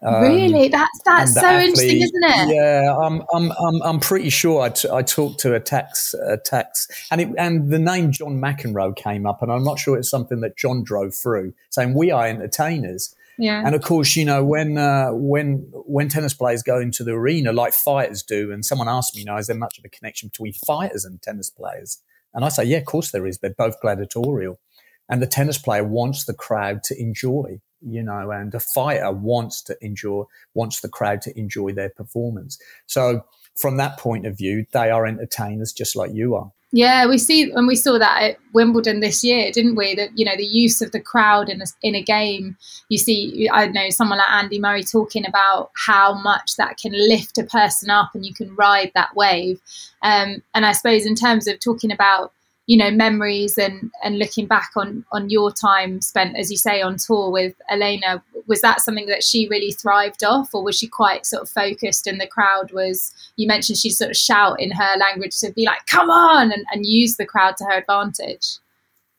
Um, 0.03 0.24
really, 0.24 0.67
that's 0.67 1.00
that's 1.05 1.36
so 1.36 1.46
athlete, 1.46 1.70
interesting, 1.70 2.01
isn't 2.01 2.24
it? 2.24 2.55
Yeah, 2.55 2.98
I'm 2.98 3.22
I'm 3.34 3.51
I'm, 3.51 3.81
I'm 3.84 4.00
pretty 4.00 4.31
sure 4.31 4.62
I, 4.62 4.70
t- 4.70 4.89
I 4.91 5.03
talked 5.03 5.39
to 5.41 5.53
a 5.53 5.60
tax 5.60 6.15
a 6.15 6.38
tax 6.38 6.88
and 7.12 7.22
it, 7.22 7.29
and 7.38 7.72
the 7.72 7.77
name 7.77 8.12
John 8.12 8.41
McEnroe 8.41 8.96
came 8.96 9.27
up, 9.27 9.43
and 9.43 9.51
I'm 9.51 9.63
not 9.63 9.77
sure 9.77 9.98
it's 9.98 10.10
something 10.10 10.41
that 10.41 10.58
John 10.58 10.84
drove 10.84 11.13
through, 11.13 11.53
saying 11.70 11.93
we 11.93 12.10
are 12.10 12.25
entertainers. 12.25 13.15
Yeah. 13.38 13.63
And 13.63 13.75
of 13.75 13.81
course, 13.84 14.15
you 14.15 14.25
know 14.25 14.43
when 14.43 14.79
uh, 14.79 15.10
when 15.12 15.67
when 15.72 16.10
tennis 16.10 16.34
players 16.34 16.63
go 16.63 16.79
into 16.79 17.03
the 17.03 17.12
arena 17.12 17.53
like 17.53 17.74
fighters 17.74 18.24
do, 18.24 18.51
and 18.51 18.65
someone 18.65 18.89
asked 18.89 19.15
me, 19.15 19.22
you 19.22 19.25
know, 19.27 19.38
is 19.38 19.48
there 19.48 19.55
much 19.55 19.77
of 19.77 19.86
a 19.86 19.89
connection 19.89 20.29
between 20.29 20.53
fighters 20.53 21.05
and 21.05 21.22
tennis 21.22 21.51
players? 21.51 22.01
And 22.34 22.43
I 22.43 22.50
say, 22.50 22.63
yeah, 22.63 22.77
of 22.77 22.86
course 22.86 23.12
there 23.12 23.27
is. 23.27 23.38
They're 23.38 23.53
both 23.55 23.79
gladiatorial, 23.81 24.60
and 25.08 25.22
the 25.22 25.27
tennis 25.27 25.60
player 25.60 25.84
wants 25.84 26.25
the 26.25 26.34
crowd 26.34 26.81
to 26.86 27.00
enjoy 27.00 27.62
you 27.81 28.03
know, 28.03 28.31
and 28.31 28.53
a 28.53 28.59
fighter 28.59 29.11
wants 29.11 29.61
to 29.63 29.77
enjoy, 29.81 30.23
wants 30.53 30.81
the 30.81 30.89
crowd 30.89 31.21
to 31.23 31.39
enjoy 31.39 31.73
their 31.73 31.89
performance. 31.89 32.57
So 32.85 33.25
from 33.55 33.77
that 33.77 33.97
point 33.97 34.25
of 34.25 34.38
view, 34.38 34.65
they 34.71 34.89
are 34.89 35.05
entertainers 35.05 35.73
just 35.73 35.95
like 35.95 36.11
you 36.13 36.35
are. 36.35 36.51
Yeah, 36.73 37.05
we 37.05 37.17
see, 37.17 37.51
and 37.51 37.67
we 37.67 37.75
saw 37.75 38.00
that 38.00 38.21
at 38.23 38.38
Wimbledon 38.53 39.01
this 39.01 39.25
year, 39.25 39.51
didn't 39.51 39.75
we? 39.75 39.93
That 39.93 40.17
you 40.17 40.23
know 40.23 40.38
the 40.38 40.45
use 40.45 40.81
of 40.81 40.93
the 40.93 41.01
crowd 41.01 41.50
in 41.50 41.61
a, 41.61 41.65
in 41.83 41.95
a 41.95 42.01
game. 42.01 42.55
You 42.88 42.97
see, 42.97 43.50
I 43.51 43.67
know 43.67 43.89
someone 43.89 44.19
like 44.19 44.31
Andy 44.31 44.57
Murray 44.57 44.83
talking 44.83 45.25
about 45.25 45.71
how 45.75 46.13
much 46.13 46.55
that 46.55 46.77
can 46.77 46.93
lift 46.93 47.38
a 47.38 47.43
person 47.43 47.89
up, 47.89 48.11
and 48.13 48.25
you 48.25 48.33
can 48.33 48.55
ride 48.55 48.93
that 48.95 49.13
wave. 49.17 49.59
Um, 50.01 50.41
and 50.55 50.65
I 50.65 50.71
suppose 50.71 51.05
in 51.05 51.15
terms 51.15 51.45
of 51.45 51.59
talking 51.59 51.91
about 51.91 52.31
you 52.71 52.77
know 52.77 52.89
memories 52.89 53.57
and 53.57 53.91
and 54.01 54.17
looking 54.17 54.47
back 54.47 54.71
on 54.77 55.03
on 55.11 55.29
your 55.29 55.51
time 55.51 55.99
spent 55.99 56.37
as 56.37 56.49
you 56.49 56.55
say 56.55 56.81
on 56.81 56.95
tour 56.95 57.29
with 57.29 57.53
Elena 57.69 58.23
was 58.47 58.61
that 58.61 58.79
something 58.79 59.07
that 59.07 59.25
she 59.25 59.45
really 59.49 59.73
thrived 59.73 60.23
off 60.23 60.55
or 60.55 60.63
was 60.63 60.77
she 60.77 60.87
quite 60.87 61.25
sort 61.25 61.41
of 61.41 61.49
focused 61.49 62.07
and 62.07 62.21
the 62.21 62.27
crowd 62.27 62.71
was 62.71 63.13
you 63.35 63.45
mentioned 63.45 63.77
she'd 63.77 63.89
sort 63.89 64.11
of 64.11 64.15
shout 64.15 64.57
in 64.57 64.71
her 64.71 64.97
language 64.97 65.37
to 65.39 65.51
be 65.51 65.65
like 65.65 65.85
come 65.85 66.09
on 66.09 66.49
and, 66.49 66.63
and 66.71 66.85
use 66.85 67.17
the 67.17 67.25
crowd 67.25 67.57
to 67.57 67.65
her 67.65 67.79
advantage? 67.79 68.59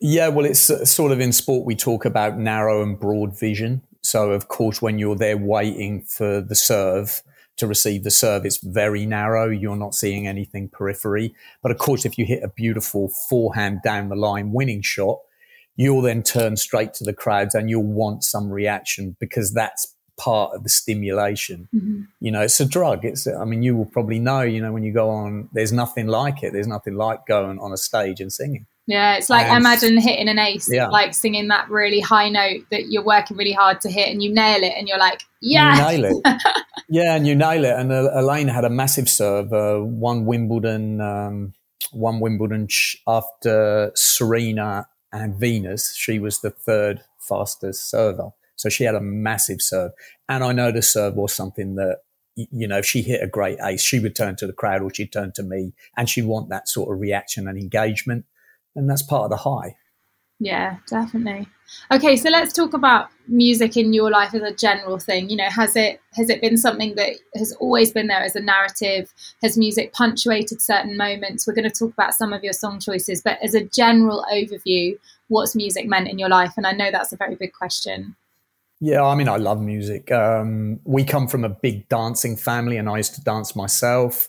Yeah 0.00 0.28
well 0.28 0.46
it's 0.46 0.90
sort 0.90 1.12
of 1.12 1.20
in 1.20 1.30
sport 1.30 1.66
we 1.66 1.76
talk 1.76 2.06
about 2.06 2.38
narrow 2.38 2.82
and 2.82 2.98
broad 2.98 3.38
vision. 3.38 3.82
So, 4.04 4.32
of 4.32 4.48
course, 4.48 4.82
when 4.82 4.98
you're 4.98 5.14
there 5.14 5.36
waiting 5.36 6.02
for 6.02 6.40
the 6.40 6.56
serve 6.56 7.22
to 7.62 7.66
receive 7.68 8.02
the 8.02 8.10
serve, 8.10 8.44
it's 8.44 8.58
very 8.58 9.06
narrow. 9.06 9.48
You're 9.48 9.76
not 9.76 9.94
seeing 9.94 10.26
anything 10.26 10.68
periphery. 10.68 11.34
But 11.62 11.70
of 11.70 11.78
course, 11.78 12.04
if 12.04 12.18
you 12.18 12.24
hit 12.24 12.42
a 12.42 12.48
beautiful 12.48 13.08
forehand 13.30 13.80
down 13.84 14.08
the 14.08 14.16
line 14.16 14.52
winning 14.52 14.82
shot, 14.82 15.20
you'll 15.76 16.02
then 16.02 16.22
turn 16.22 16.56
straight 16.56 16.92
to 16.94 17.04
the 17.04 17.12
crowds 17.12 17.54
and 17.54 17.70
you'll 17.70 17.84
want 17.84 18.24
some 18.24 18.50
reaction 18.50 19.16
because 19.20 19.54
that's 19.54 19.94
part 20.18 20.54
of 20.54 20.64
the 20.64 20.68
stimulation. 20.68 21.68
Mm-hmm. 21.74 22.02
You 22.20 22.30
know, 22.32 22.42
it's 22.42 22.60
a 22.60 22.66
drug. 22.66 23.04
It's, 23.04 23.26
I 23.26 23.44
mean, 23.44 23.62
you 23.62 23.76
will 23.76 23.86
probably 23.86 24.18
know, 24.18 24.42
you 24.42 24.60
know, 24.60 24.72
when 24.72 24.82
you 24.82 24.92
go 24.92 25.08
on, 25.08 25.48
there's 25.52 25.72
nothing 25.72 26.08
like 26.08 26.42
it. 26.42 26.52
There's 26.52 26.66
nothing 26.66 26.96
like 26.96 27.26
going 27.26 27.58
on 27.60 27.72
a 27.72 27.76
stage 27.76 28.20
and 28.20 28.32
singing. 28.32 28.66
Yeah, 28.86 29.14
it's 29.16 29.30
like 29.30 29.46
and, 29.46 29.56
imagine 29.56 29.96
hitting 29.96 30.28
an 30.28 30.40
ace, 30.40 30.68
yeah. 30.70 30.88
like 30.88 31.14
singing 31.14 31.48
that 31.48 31.70
really 31.70 32.00
high 32.00 32.28
note 32.28 32.66
that 32.72 32.86
you're 32.90 33.04
working 33.04 33.36
really 33.36 33.52
hard 33.52 33.80
to 33.82 33.88
hit, 33.88 34.08
and 34.08 34.20
you 34.20 34.34
nail 34.34 34.64
it, 34.64 34.74
and 34.76 34.88
you're 34.88 34.98
like, 34.98 35.22
yeah, 35.42 35.90
nail 35.90 36.04
it. 36.04 36.16
yeah, 36.88 37.14
and 37.14 37.26
you 37.26 37.34
nail 37.34 37.64
it. 37.64 37.74
And 37.74 37.92
uh, 37.92 38.10
Elena 38.14 38.52
had 38.52 38.64
a 38.64 38.70
massive 38.70 39.08
serve, 39.08 39.52
uh, 39.52 39.78
one 39.78 40.24
Wimbledon, 40.24 41.00
um, 41.00 41.54
one 41.90 42.20
Wimbledon 42.20 42.68
after 43.06 43.92
Serena 43.94 44.86
and 45.12 45.38
Venus. 45.38 45.94
She 45.96 46.18
was 46.18 46.40
the 46.40 46.50
third 46.50 47.02
fastest 47.18 47.90
server. 47.90 48.30
So 48.56 48.68
she 48.68 48.84
had 48.84 48.94
a 48.94 49.00
massive 49.00 49.60
serve. 49.60 49.92
And 50.28 50.44
I 50.44 50.52
know 50.52 50.70
the 50.70 50.82
serve 50.82 51.14
was 51.14 51.32
something 51.32 51.74
that, 51.76 51.98
you 52.36 52.66
know, 52.66 52.78
if 52.78 52.86
she 52.86 53.02
hit 53.02 53.22
a 53.22 53.26
great 53.26 53.58
ace, 53.62 53.82
she 53.82 53.98
would 53.98 54.16
turn 54.16 54.36
to 54.36 54.46
the 54.46 54.52
crowd 54.52 54.82
or 54.82 54.94
she'd 54.94 55.12
turn 55.12 55.32
to 55.32 55.42
me 55.42 55.74
and 55.96 56.08
she'd 56.08 56.24
want 56.24 56.48
that 56.50 56.68
sort 56.68 56.94
of 56.94 57.00
reaction 57.00 57.48
and 57.48 57.58
engagement. 57.58 58.24
And 58.74 58.88
that's 58.88 59.02
part 59.02 59.24
of 59.24 59.30
the 59.30 59.36
high. 59.38 59.76
Yeah, 60.42 60.78
definitely. 60.88 61.46
Okay, 61.92 62.16
so 62.16 62.28
let's 62.28 62.52
talk 62.52 62.74
about 62.74 63.10
music 63.28 63.76
in 63.76 63.92
your 63.92 64.10
life 64.10 64.34
as 64.34 64.42
a 64.42 64.52
general 64.52 64.98
thing. 64.98 65.30
You 65.30 65.36
know, 65.36 65.48
has 65.48 65.76
it 65.76 66.00
has 66.14 66.28
it 66.28 66.40
been 66.40 66.56
something 66.56 66.96
that 66.96 67.12
has 67.36 67.52
always 67.60 67.92
been 67.92 68.08
there 68.08 68.24
as 68.24 68.34
a 68.34 68.40
narrative? 68.40 69.14
Has 69.40 69.56
music 69.56 69.92
punctuated 69.92 70.60
certain 70.60 70.96
moments? 70.96 71.46
We're 71.46 71.54
going 71.54 71.70
to 71.70 71.78
talk 71.78 71.92
about 71.92 72.14
some 72.14 72.32
of 72.32 72.42
your 72.42 72.54
song 72.54 72.80
choices, 72.80 73.22
but 73.22 73.38
as 73.40 73.54
a 73.54 73.62
general 73.62 74.26
overview, 74.32 74.98
what's 75.28 75.54
music 75.54 75.86
meant 75.86 76.08
in 76.08 76.18
your 76.18 76.28
life? 76.28 76.54
And 76.56 76.66
I 76.66 76.72
know 76.72 76.90
that's 76.90 77.12
a 77.12 77.16
very 77.16 77.36
big 77.36 77.52
question. 77.52 78.16
Yeah, 78.80 79.04
I 79.04 79.14
mean, 79.14 79.28
I 79.28 79.36
love 79.36 79.60
music. 79.60 80.10
Um, 80.10 80.80
we 80.82 81.04
come 81.04 81.28
from 81.28 81.44
a 81.44 81.48
big 81.48 81.88
dancing 81.88 82.36
family, 82.36 82.78
and 82.78 82.88
I 82.88 82.96
used 82.96 83.14
to 83.14 83.22
dance 83.22 83.54
myself. 83.54 84.28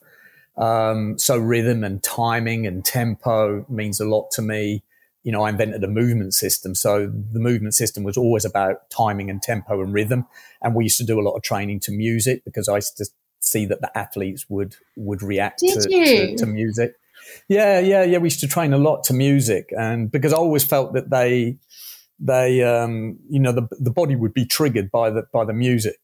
Um, 0.58 1.18
so 1.18 1.40
rhythm 1.40 1.84
and 1.84 2.04
timing 2.04 2.68
and 2.68 2.86
tempo 2.86 3.66
means 3.68 4.00
a 4.00 4.06
lot 4.06 4.30
to 4.34 4.44
me. 4.44 4.84
You 5.24 5.32
know, 5.32 5.44
I 5.44 5.50
invented 5.50 5.84
a 5.84 5.88
movement 5.88 6.34
system. 6.34 6.76
So 6.76 7.08
the 7.08 7.40
movement 7.40 7.76
system 7.76 8.04
was 8.04 8.18
always 8.18 8.46
about 8.46 8.90
timing 8.90 9.30
and 9.30 9.42
tempo 9.42 9.82
and 9.82 9.94
rhythm. 9.94 10.26
And 10.62 10.76
we 10.76 10.84
used 10.84 10.98
to 10.98 11.06
do 11.06 11.20
a 11.20 11.24
lot 11.24 11.34
of 11.34 11.44
training 11.44 11.80
to 11.82 11.92
music 11.92 12.44
because 12.44 12.68
I 12.68 12.76
used 12.76 12.98
to 12.98 13.06
see 13.40 13.66
that 13.66 13.82
the 13.82 13.98
athletes 13.98 14.46
would 14.50 14.76
would 14.96 15.22
react 15.22 15.60
to, 15.60 15.82
to, 15.82 16.36
to, 16.38 16.46
music. 16.46 16.96
Yeah, 17.48 17.80
yeah, 17.80 18.04
yeah. 18.04 18.18
We 18.18 18.28
used 18.28 18.42
to 18.42 18.48
train 18.48 18.74
a 18.74 18.78
lot 18.78 19.04
to 19.06 19.14
music, 19.14 19.74
and 19.78 20.12
because 20.12 20.34
I 20.34 20.38
always 20.38 20.64
felt 20.64 20.94
that 20.94 21.10
they 21.10 21.58
they, 22.20 22.64
um, 22.64 23.20
you 23.30 23.40
know, 23.40 23.52
the, 23.52 23.68
the 23.80 23.92
body 23.92 24.16
would 24.16 24.34
be 24.34 24.46
triggered 24.46 24.90
by 24.92 25.10
the, 25.10 25.24
by 25.34 25.44
the 25.46 25.54
music. 25.54 25.98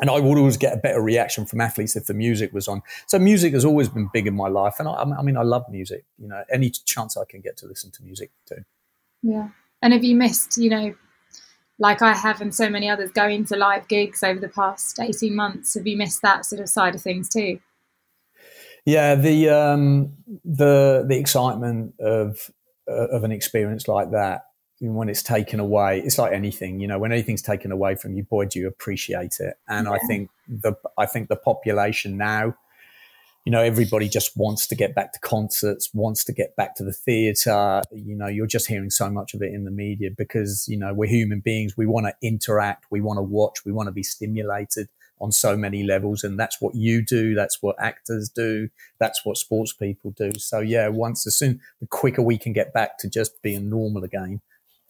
And 0.00 0.10
I 0.10 0.18
would 0.18 0.38
always 0.38 0.56
get 0.56 0.72
a 0.72 0.76
better 0.76 1.00
reaction 1.00 1.46
from 1.46 1.60
athletes 1.60 1.94
if 1.94 2.06
the 2.06 2.14
music 2.14 2.52
was 2.52 2.66
on. 2.66 2.82
So 3.06 3.18
music 3.18 3.52
has 3.52 3.64
always 3.64 3.88
been 3.88 4.08
big 4.12 4.26
in 4.26 4.34
my 4.34 4.48
life. 4.48 4.76
And 4.78 4.88
I, 4.88 4.94
I 4.94 5.22
mean, 5.22 5.36
I 5.36 5.42
love 5.42 5.64
music, 5.70 6.04
you 6.18 6.26
know, 6.26 6.42
any 6.52 6.70
chance 6.70 7.16
I 7.16 7.24
can 7.24 7.40
get 7.40 7.56
to 7.58 7.66
listen 7.66 7.90
to 7.92 8.02
music 8.02 8.30
too. 8.46 8.64
Yeah. 9.22 9.48
And 9.80 9.92
have 9.92 10.02
you 10.02 10.16
missed, 10.16 10.58
you 10.58 10.70
know, 10.70 10.94
like 11.78 12.02
I 12.02 12.14
have 12.14 12.40
and 12.40 12.54
so 12.54 12.68
many 12.68 12.88
others 12.88 13.10
going 13.10 13.44
to 13.46 13.56
live 13.56 13.88
gigs 13.88 14.22
over 14.22 14.40
the 14.40 14.48
past 14.48 14.98
18 15.00 15.34
months? 15.34 15.74
Have 15.74 15.86
you 15.86 15.96
missed 15.96 16.22
that 16.22 16.44
sort 16.44 16.60
of 16.60 16.68
side 16.68 16.94
of 16.94 17.02
things 17.02 17.28
too? 17.28 17.60
Yeah, 18.84 19.14
the 19.14 19.48
um, 19.48 20.12
the 20.44 21.06
the 21.08 21.16
excitement 21.16 21.94
of 22.00 22.50
uh, 22.88 23.08
of 23.08 23.24
an 23.24 23.32
experience 23.32 23.88
like 23.88 24.10
that 24.10 24.42
when 24.80 25.08
it's 25.08 25.22
taken 25.22 25.60
away, 25.60 26.00
it's 26.00 26.18
like 26.18 26.32
anything, 26.32 26.80
you 26.80 26.86
know, 26.86 26.98
when 26.98 27.12
anything's 27.12 27.42
taken 27.42 27.72
away 27.72 27.94
from 27.94 28.14
you, 28.14 28.24
boy, 28.24 28.46
do 28.46 28.58
you 28.58 28.66
appreciate 28.66 29.38
it. 29.40 29.54
And 29.68 29.86
yeah. 29.86 29.92
I 29.92 29.98
think 30.06 30.30
the, 30.48 30.74
I 30.98 31.06
think 31.06 31.28
the 31.28 31.36
population 31.36 32.16
now, 32.16 32.54
you 33.44 33.52
know, 33.52 33.60
everybody 33.60 34.08
just 34.08 34.36
wants 34.36 34.66
to 34.68 34.74
get 34.74 34.94
back 34.94 35.12
to 35.12 35.20
concerts, 35.20 35.90
wants 35.92 36.24
to 36.24 36.32
get 36.32 36.56
back 36.56 36.74
to 36.76 36.84
the 36.84 36.92
theatre. 36.92 37.82
You 37.92 38.16
know, 38.16 38.26
you're 38.26 38.46
just 38.46 38.66
hearing 38.68 38.90
so 38.90 39.10
much 39.10 39.34
of 39.34 39.42
it 39.42 39.52
in 39.52 39.64
the 39.64 39.70
media 39.70 40.10
because, 40.16 40.66
you 40.66 40.78
know, 40.78 40.94
we're 40.94 41.10
human 41.10 41.40
beings. 41.40 41.76
We 41.76 41.84
want 41.84 42.06
to 42.06 42.14
interact. 42.26 42.86
We 42.90 43.02
want 43.02 43.18
to 43.18 43.22
watch. 43.22 43.64
We 43.64 43.72
want 43.72 43.88
to 43.88 43.92
be 43.92 44.02
stimulated 44.02 44.88
on 45.20 45.30
so 45.30 45.58
many 45.58 45.82
levels. 45.82 46.24
And 46.24 46.40
that's 46.40 46.60
what 46.60 46.74
you 46.74 47.04
do. 47.04 47.34
That's 47.34 47.62
what 47.62 47.76
actors 47.78 48.30
do. 48.30 48.70
That's 48.98 49.24
what 49.24 49.36
sports 49.36 49.74
people 49.74 50.12
do. 50.12 50.30
So 50.38 50.60
yeah, 50.60 50.88
once 50.88 51.26
as 51.26 51.36
soon, 51.36 51.60
the 51.80 51.86
quicker 51.86 52.22
we 52.22 52.38
can 52.38 52.54
get 52.54 52.72
back 52.72 52.96
to 53.00 53.10
just 53.10 53.42
being 53.42 53.68
normal 53.68 54.04
again, 54.04 54.40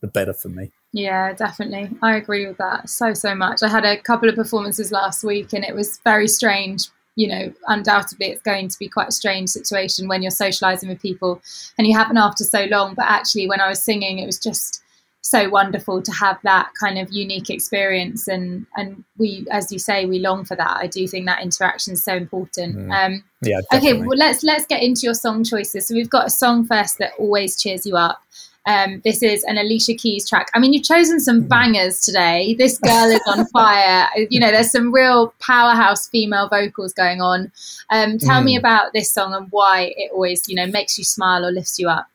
the 0.04 0.10
better 0.10 0.34
for 0.34 0.50
me. 0.50 0.70
Yeah, 0.92 1.32
definitely. 1.32 1.88
I 2.02 2.16
agree 2.16 2.46
with 2.46 2.58
that 2.58 2.90
so, 2.90 3.14
so 3.14 3.34
much. 3.34 3.62
I 3.62 3.68
had 3.68 3.86
a 3.86 3.96
couple 3.96 4.28
of 4.28 4.34
performances 4.34 4.92
last 4.92 5.24
week 5.24 5.54
and 5.54 5.64
it 5.64 5.74
was 5.74 5.98
very 6.04 6.28
strange. 6.28 6.88
You 7.16 7.28
know, 7.28 7.54
undoubtedly 7.68 8.26
it's 8.26 8.42
going 8.42 8.68
to 8.68 8.78
be 8.78 8.88
quite 8.88 9.08
a 9.08 9.12
strange 9.12 9.48
situation 9.48 10.06
when 10.06 10.20
you're 10.20 10.30
socializing 10.30 10.90
with 10.90 11.00
people 11.00 11.40
and 11.78 11.86
you 11.86 11.96
haven't 11.96 12.18
after 12.18 12.44
so 12.44 12.66
long. 12.66 12.94
But 12.94 13.06
actually, 13.06 13.48
when 13.48 13.60
I 13.60 13.68
was 13.68 13.82
singing, 13.82 14.18
it 14.18 14.26
was 14.26 14.38
just 14.38 14.82
so 15.22 15.48
wonderful 15.48 16.02
to 16.02 16.12
have 16.12 16.36
that 16.42 16.70
kind 16.78 16.98
of 16.98 17.10
unique 17.10 17.48
experience 17.48 18.28
and 18.28 18.66
and 18.76 19.02
we 19.16 19.46
as 19.50 19.72
you 19.72 19.78
say 19.78 20.04
we 20.04 20.18
long 20.18 20.44
for 20.44 20.54
that 20.54 20.76
i 20.76 20.86
do 20.86 21.08
think 21.08 21.24
that 21.24 21.40
interaction 21.40 21.94
is 21.94 22.04
so 22.04 22.14
important 22.14 22.76
mm. 22.76 22.92
um 22.92 23.24
yeah 23.40 23.58
definitely. 23.70 24.00
okay 24.00 24.06
well 24.06 24.18
let's 24.18 24.42
let's 24.44 24.66
get 24.66 24.82
into 24.82 25.00
your 25.04 25.14
song 25.14 25.42
choices 25.42 25.88
so 25.88 25.94
we've 25.94 26.10
got 26.10 26.26
a 26.26 26.30
song 26.30 26.62
first 26.66 26.98
that 26.98 27.12
always 27.18 27.58
cheers 27.58 27.86
you 27.86 27.96
up 27.96 28.20
um, 28.66 29.02
this 29.04 29.22
is 29.22 29.44
an 29.44 29.58
Alicia 29.58 29.94
Keys 29.94 30.28
track. 30.28 30.50
I 30.54 30.58
mean, 30.58 30.72
you've 30.72 30.84
chosen 30.84 31.20
some 31.20 31.42
hmm. 31.42 31.48
bangers 31.48 32.00
today. 32.00 32.54
This 32.58 32.78
girl 32.78 33.10
is 33.10 33.20
on 33.26 33.46
fire. 33.46 34.08
You 34.30 34.40
know, 34.40 34.50
there's 34.50 34.70
some 34.70 34.92
real 34.92 35.34
powerhouse 35.40 36.08
female 36.08 36.48
vocals 36.48 36.92
going 36.94 37.20
on. 37.20 37.52
Um, 37.90 38.18
tell 38.18 38.40
mm. 38.40 38.46
me 38.46 38.56
about 38.56 38.92
this 38.94 39.10
song 39.10 39.34
and 39.34 39.48
why 39.50 39.92
it 39.96 40.10
always, 40.12 40.48
you 40.48 40.54
know, 40.54 40.66
makes 40.66 40.96
you 40.96 41.04
smile 41.04 41.44
or 41.44 41.50
lifts 41.50 41.78
you 41.78 41.88
up. 41.88 42.06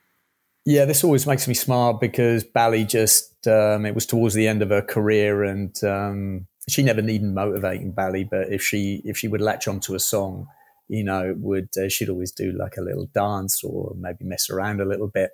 Yeah, 0.66 0.86
this 0.86 1.04
always 1.04 1.26
makes 1.26 1.48
me 1.48 1.54
smile 1.54 1.94
because 1.94 2.44
Bally 2.44 2.84
just, 2.84 3.48
um, 3.48 3.86
it 3.86 3.96
was 3.96 4.06
towards 4.06 4.34
the 4.34 4.48
end 4.48 4.62
of 4.62 4.70
her 4.70 4.82
career 4.82 5.44
and 5.44 5.76
um, 5.84 6.48
she 6.68 6.84
never 6.84 7.02
needed 7.02 7.34
motivating 7.34 7.92
Bally, 7.92 8.24
but 8.24 8.52
if 8.52 8.62
she, 8.62 9.02
if 9.06 9.18
she 9.18 9.28
would 9.28 9.42
latch 9.42 9.68
onto 9.68 9.96
a 9.96 10.00
song, 10.00 10.48
you 10.88 11.04
know, 11.04 11.34
would, 11.38 11.70
uh, 11.78 11.88
she'd 11.88 12.10
always 12.10 12.32
do 12.32 12.52
like 12.52 12.76
a 12.78 12.82
little 12.82 13.08
dance 13.14 13.64
or 13.64 13.94
maybe 13.98 14.26
mess 14.26 14.50
around 14.50 14.82
a 14.82 14.86
little 14.86 15.08
bit. 15.08 15.32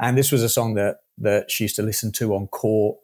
And 0.00 0.16
this 0.16 0.30
was 0.30 0.42
a 0.42 0.48
song 0.48 0.74
that, 0.74 0.98
that 1.18 1.50
she 1.50 1.64
used 1.64 1.76
to 1.76 1.82
listen 1.82 2.12
to 2.12 2.34
on 2.34 2.46
court. 2.48 2.98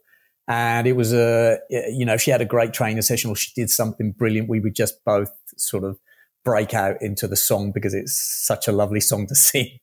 And 0.47 0.87
it 0.87 0.93
was 0.93 1.13
a, 1.13 1.59
you 1.69 2.05
know, 2.05 2.17
she 2.17 2.31
had 2.31 2.41
a 2.41 2.45
great 2.45 2.71
training 2.71 3.01
session 3.01 3.31
or 3.31 3.35
she 3.35 3.51
did 3.55 3.69
something 3.69 4.11
brilliant. 4.11 4.47
We 4.47 4.59
would 4.59 4.75
just 4.75 5.03
both 5.03 5.31
sort 5.57 5.83
of 5.83 5.99
break 6.43 6.73
out 6.73 7.01
into 7.01 7.27
the 7.27 7.35
song 7.35 7.71
because 7.71 7.93
it's 7.93 8.15
such 8.45 8.67
a 8.67 8.71
lovely 8.71 8.99
song 8.99 9.27
to 9.27 9.35
sing. 9.35 9.79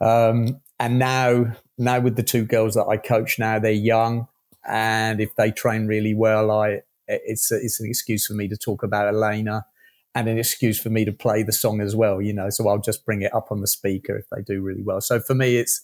Um, 0.00 0.60
and 0.80 0.98
now, 0.98 1.56
now 1.78 2.00
with 2.00 2.16
the 2.16 2.22
two 2.22 2.44
girls 2.44 2.74
that 2.74 2.86
I 2.86 2.96
coach 2.96 3.38
now, 3.38 3.58
they're 3.58 3.72
young. 3.72 4.26
And 4.66 5.20
if 5.20 5.34
they 5.36 5.50
train 5.50 5.86
really 5.86 6.14
well, 6.14 6.50
I, 6.50 6.80
it's, 7.06 7.52
a, 7.52 7.56
it's 7.56 7.78
an 7.78 7.88
excuse 7.88 8.26
for 8.26 8.34
me 8.34 8.48
to 8.48 8.56
talk 8.56 8.82
about 8.82 9.08
Elena 9.08 9.66
and 10.14 10.28
an 10.28 10.38
excuse 10.38 10.80
for 10.80 10.90
me 10.90 11.04
to 11.04 11.12
play 11.12 11.42
the 11.42 11.52
song 11.52 11.80
as 11.80 11.96
well, 11.96 12.20
you 12.20 12.32
know, 12.32 12.50
so 12.50 12.68
I'll 12.68 12.78
just 12.78 13.04
bring 13.04 13.22
it 13.22 13.34
up 13.34 13.48
on 13.50 13.60
the 13.60 13.66
speaker 13.66 14.16
if 14.16 14.26
they 14.30 14.42
do 14.42 14.60
really 14.60 14.82
well. 14.82 15.00
So 15.00 15.20
for 15.20 15.34
me, 15.34 15.56
it's, 15.56 15.82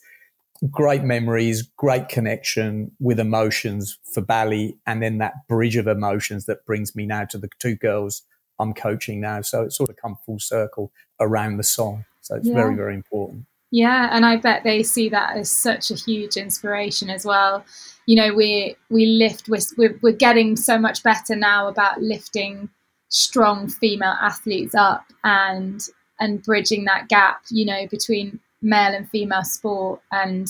great 0.71 1.03
memories, 1.03 1.63
great 1.77 2.09
connection 2.09 2.91
with 3.01 3.21
emotions 3.21 3.99
for 4.13 4.21
Bally, 4.21 4.77
and 4.87 5.03
then 5.03 5.19
that 5.19 5.35
bridge 5.49 5.77
of 5.77 5.87
emotions 5.87 6.47
that 6.47 6.65
brings 6.67 6.97
me 6.97 7.07
now 7.07 7.25
to 7.27 7.39
the 7.39 7.49
two 7.61 7.77
girls 7.77 8.23
I'm 8.59 8.75
coaching 8.75 9.21
now. 9.21 9.41
So 9.43 9.63
it's 9.63 9.77
sort 9.77 9.91
of 9.91 9.97
come 9.97 10.19
full 10.27 10.41
circle 10.41 10.93
around 11.21 11.57
the 11.57 11.63
song. 11.63 12.05
So 12.23 12.37
it's 12.37 12.47
yeah. 12.47 12.55
very, 12.55 12.75
very 12.75 12.95
important. 12.95 13.47
Yeah, 13.71 14.09
and 14.11 14.25
I 14.25 14.37
bet 14.37 14.65
they 14.65 14.83
see 14.83 15.09
that 15.11 15.37
as 15.37 15.51
such 15.51 15.91
a 15.91 15.95
huge 15.95 16.37
inspiration 16.37 17.11
as 17.11 17.25
well. 17.25 17.65
You 18.07 18.17
know, 18.17 18.35
we 18.35 18.77
we 18.89 19.05
lift. 19.07 19.49
We're, 19.49 19.61
we're 19.77 19.99
we're 20.03 20.13
getting 20.13 20.57
so 20.57 20.79
much 20.79 21.03
better 21.03 21.37
now 21.37 21.69
about 21.69 22.01
lifting 22.01 22.71
strong 23.11 23.69
female 23.69 24.17
athletes 24.21 24.75
up 24.75 25.05
and 25.23 25.87
and 26.19 26.43
bridging 26.43 26.87
that 26.87 27.09
gap. 27.09 27.43
You 27.51 27.67
know, 27.67 27.87
between 27.89 28.41
male 28.63 28.95
and 28.95 29.09
female 29.09 29.45
sport 29.45 30.01
and 30.13 30.49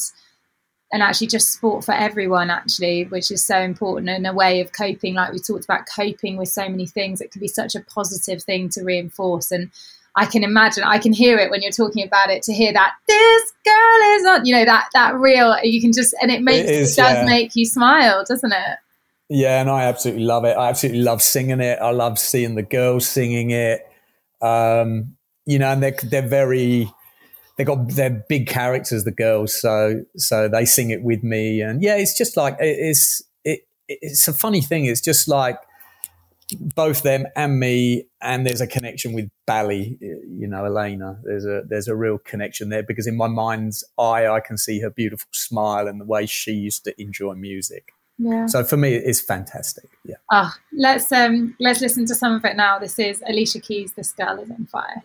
and 0.91 1.03
actually 1.03 1.27
just 1.27 1.53
sport 1.53 1.85
for 1.85 1.93
everyone 1.93 2.49
actually 2.49 3.05
which 3.05 3.31
is 3.31 3.45
so 3.45 3.59
important 3.59 4.09
and 4.09 4.27
a 4.27 4.33
way 4.33 4.61
of 4.61 4.73
coping 4.73 5.15
like 5.15 5.33
we 5.33 5.38
talked 5.38 5.65
about 5.65 5.87
coping 5.95 6.37
with 6.37 6.49
so 6.49 6.69
many 6.69 6.87
things 6.87 7.21
it 7.21 7.31
can 7.31 7.41
be 7.41 7.49
such 7.49 7.75
a 7.75 7.81
positive 7.81 8.43
thing 8.43 8.69
to 8.69 8.83
reinforce 8.83 9.50
and 9.50 9.71
I 10.17 10.27
can 10.27 10.43
imagine 10.43 10.85
I 10.85 10.99
can 10.99 11.12
hear 11.12 11.38
it 11.38 11.50
when 11.50 11.62
you're 11.62 11.71
talking 11.71 12.05
about 12.05 12.31
it 12.31 12.43
to 12.45 12.53
hear 12.53 12.73
that 12.73 12.95
this 13.07 13.53
girl 13.65 14.17
is 14.17 14.27
on 14.27 14.47
you 14.47 14.55
know 14.55 14.65
that 14.65 14.88
that 14.95 15.15
real 15.15 15.57
you 15.62 15.81
can 15.81 15.93
just 15.93 16.15
and 16.23 16.31
it 16.31 16.43
makes 16.43 16.69
it, 16.69 16.75
is, 16.75 16.93
it 16.93 17.00
does 17.00 17.17
yeah. 17.19 17.25
make 17.25 17.55
you 17.55 17.67
smile 17.67 18.25
doesn't 18.27 18.53
it 18.53 18.79
Yeah, 19.29 19.61
and 19.61 19.69
I 19.69 19.85
absolutely 19.85 20.25
love 20.25 20.45
it. 20.45 20.57
I 20.57 20.71
absolutely 20.71 21.03
love 21.03 21.21
singing 21.21 21.61
it. 21.61 21.79
I 21.81 21.91
love 21.91 22.19
seeing 22.19 22.55
the 22.55 22.62
girls 22.62 23.07
singing 23.07 23.50
it. 23.50 23.87
Um, 24.41 25.17
you 25.45 25.59
know, 25.59 25.71
and 25.71 25.83
they're 25.83 25.97
they're 26.03 26.23
very 26.27 26.91
they 27.59 27.65
got 27.65 27.88
they're 27.88 28.25
big 28.29 28.47
characters, 28.47 29.05
the 29.05 29.11
girls. 29.11 29.61
So 29.61 30.05
so 30.17 30.49
they 30.49 30.65
sing 30.65 30.91
it 30.91 31.03
with 31.03 31.23
me, 31.23 31.61
and 31.61 31.83
yeah, 31.83 31.97
it's 31.97 32.17
just 32.17 32.37
like 32.37 32.57
it's 32.61 33.21
it, 33.45 33.67
it's 33.88 34.29
a 34.29 34.33
funny 34.33 34.62
thing. 34.62 34.87
It's 34.87 35.00
just 35.00 35.29
like 35.29 35.59
both 36.77 37.03
them 37.03 37.27
and 37.37 37.59
me, 37.59 38.07
and 38.23 38.47
there's 38.47 38.61
a 38.61 38.67
connection 38.67 39.12
with 39.12 39.29
Bally, 39.45 39.99
you 40.00 40.47
know, 40.47 40.65
Elena. 40.65 41.19
There's 41.25 41.45
a 41.45 41.62
there's 41.69 41.88
a 41.88 41.97
real 41.97 42.19
connection 42.19 42.69
there 42.69 42.85
because 42.85 43.09
in 43.09 43.17
my 43.17 43.27
mind's 43.27 43.85
eye, 43.99 44.29
I 44.29 44.38
can 44.38 44.57
see 44.57 44.81
her 44.81 44.91
beautiful 44.91 45.29
smile 45.33 45.88
and 45.88 46.00
the 46.00 46.07
way 46.07 46.27
she 46.27 46.53
used 46.53 46.85
to 46.85 47.00
enjoy 47.03 47.35
music. 47.35 47.93
Yeah. 48.19 48.47
So 48.47 48.62
for 48.65 48.77
me, 48.77 48.95
it's 48.95 49.21
fantastic. 49.21 49.91
Yeah. 50.05 50.17
Oh, 50.31 50.53
let's 50.73 51.11
um 51.11 51.57
let's 51.59 51.81
listen 51.81 52.07
to 52.07 52.15
some 52.15 52.35
of 52.35 52.45
it 52.45 52.57
now. 52.57 52.79
This 52.79 53.00
is 53.00 53.21
Alicia 53.27 53.61
Keys. 53.61 53.95
This 53.95 54.12
girl 54.12 54.38
is 54.38 54.49
on 54.50 54.67
fire. 54.67 55.03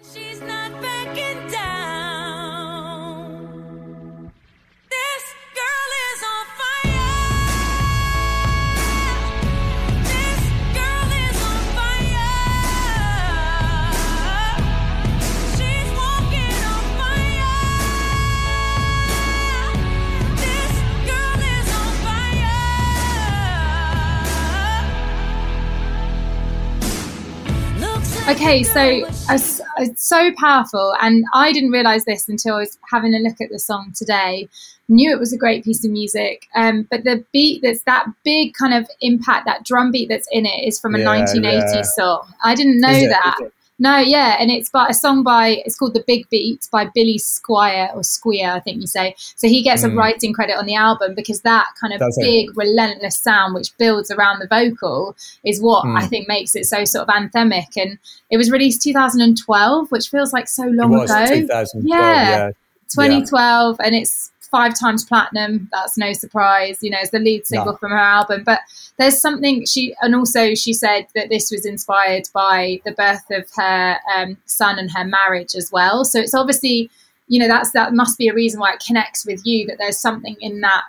Okay, 28.33 28.63
so 28.63 29.05
it's, 29.29 29.61
it's 29.77 30.09
so 30.09 30.31
powerful, 30.39 30.95
and 31.03 31.23
I 31.35 31.53
didn't 31.53 31.69
realize 31.69 32.05
this 32.05 32.27
until 32.27 32.55
I 32.55 32.59
was 32.61 32.79
having 32.89 33.13
a 33.13 33.19
look 33.19 33.39
at 33.39 33.51
the 33.51 33.59
song 33.59 33.93
today. 33.95 34.49
Knew 34.89 35.11
it 35.11 35.19
was 35.19 35.33
a 35.33 35.37
great 35.37 35.63
piece 35.63 35.85
of 35.85 35.91
music, 35.91 36.47
um, 36.55 36.87
but 36.89 37.03
the 37.03 37.23
beat 37.31 37.61
that's 37.61 37.83
that 37.83 38.07
big 38.25 38.55
kind 38.55 38.73
of 38.73 38.89
impact, 39.01 39.45
that 39.45 39.63
drum 39.65 39.91
beat 39.91 40.09
that's 40.09 40.27
in 40.31 40.47
it, 40.47 40.67
is 40.67 40.79
from 40.79 40.95
a 40.95 40.99
Yeah, 40.99 41.05
1980s 41.05 41.75
yeah. 41.75 41.81
song. 41.83 42.33
I 42.43 42.55
didn't 42.55 42.81
know 42.81 42.89
it? 42.89 43.09
that. 43.09 43.37
It? 43.80 43.84
No, 43.84 43.98
yeah, 43.98 44.38
and 44.39 44.51
it's 44.51 44.70
by 44.70 44.88
a 44.89 44.94
song 44.94 45.24
by 45.24 45.62
it's 45.65 45.75
called 45.75 45.94
"The 45.94 46.03
Big 46.06 46.30
Beat" 46.30 46.68
by 46.72 46.86
Billy 46.94 47.18
Squier 47.18 47.94
or 47.96 48.03
Squire, 48.03 48.51
I 48.51 48.60
think 48.60 48.80
you 48.82 48.88
say. 48.88 49.15
So 49.18 49.48
he 49.48 49.62
gets 49.63 49.84
a 49.84 49.89
Mm. 49.89 49.98
writing 49.98 50.34
credit 50.34 50.58
on 50.58 50.65
the 50.65 50.75
album 50.75 51.15
because 51.15 51.42
that 51.42 51.68
kind 51.82 51.94
of 51.94 52.01
it? 52.01 52.13
big, 52.20 52.58
relentless 52.58 53.18
sound, 53.18 53.56
which 53.56 53.75
builds 53.77 54.12
around 54.12 54.39
the 54.39 54.48
vocal, 54.48 55.15
is 55.44 55.62
what 55.62 55.86
Mm. 55.86 55.98
I 56.01 56.08
think 56.08 56.27
makes 56.27 56.56
it 56.56 56.65
so 56.65 56.86
sort 56.86 57.08
of 57.08 57.13
anthemic. 57.15 57.75
And 57.75 57.98
it 58.30 58.38
was 58.38 58.51
released 58.51 58.82
2012, 58.84 59.92
which 59.92 60.10
feels 60.10 60.34
like 60.34 60.48
so 60.48 60.63
It 60.68 60.74
long 60.74 60.92
was 60.92 61.10
ago. 61.10 61.25
2012. 61.25 61.84
Yeah. 61.86 62.30
Yeah. 62.30 62.51
2012, 62.94 63.77
and 63.84 63.96
it's 63.96 64.32
five 64.53 64.77
times 64.79 65.03
platinum. 65.03 65.67
That's 65.72 65.98
no 65.98 66.13
surprise. 66.13 66.77
You 66.83 66.91
know, 66.91 67.00
it's 67.01 67.10
the 67.12 67.19
lead 67.19 67.48
single 67.48 67.74
No. 67.74 67.77
from 67.77 67.91
her 67.91 67.98
album. 67.98 68.43
But 68.45 68.60
there's 69.00 69.19
something 69.19 69.65
she, 69.65 69.95
and 70.01 70.13
also 70.15 70.53
she 70.53 70.74
said 70.74 71.07
that 71.15 71.29
this 71.29 71.50
was 71.51 71.65
inspired 71.65 72.25
by 72.33 72.79
the 72.86 72.91
birth 72.91 73.25
of 73.31 73.45
her 73.55 73.98
um, 74.15 74.38
son 74.45 74.77
and 74.77 74.91
her 74.91 75.03
marriage 75.03 75.55
as 75.55 75.72
well. 75.72 76.05
So 76.05 76.19
it's 76.19 76.36
obviously, 76.36 76.89
you 77.27 77.39
know, 77.39 77.48
that's 77.48 77.72
that 77.72 77.93
must 77.93 78.17
be 78.17 78.27
a 78.27 78.33
reason 78.33 78.60
why 78.60 78.74
it 78.74 78.83
connects 78.86 79.25
with 79.25 79.41
you. 79.43 79.65
That 79.67 79.77
there's 79.79 79.98
something 79.98 80.38
in 80.39 80.62
that 80.62 80.83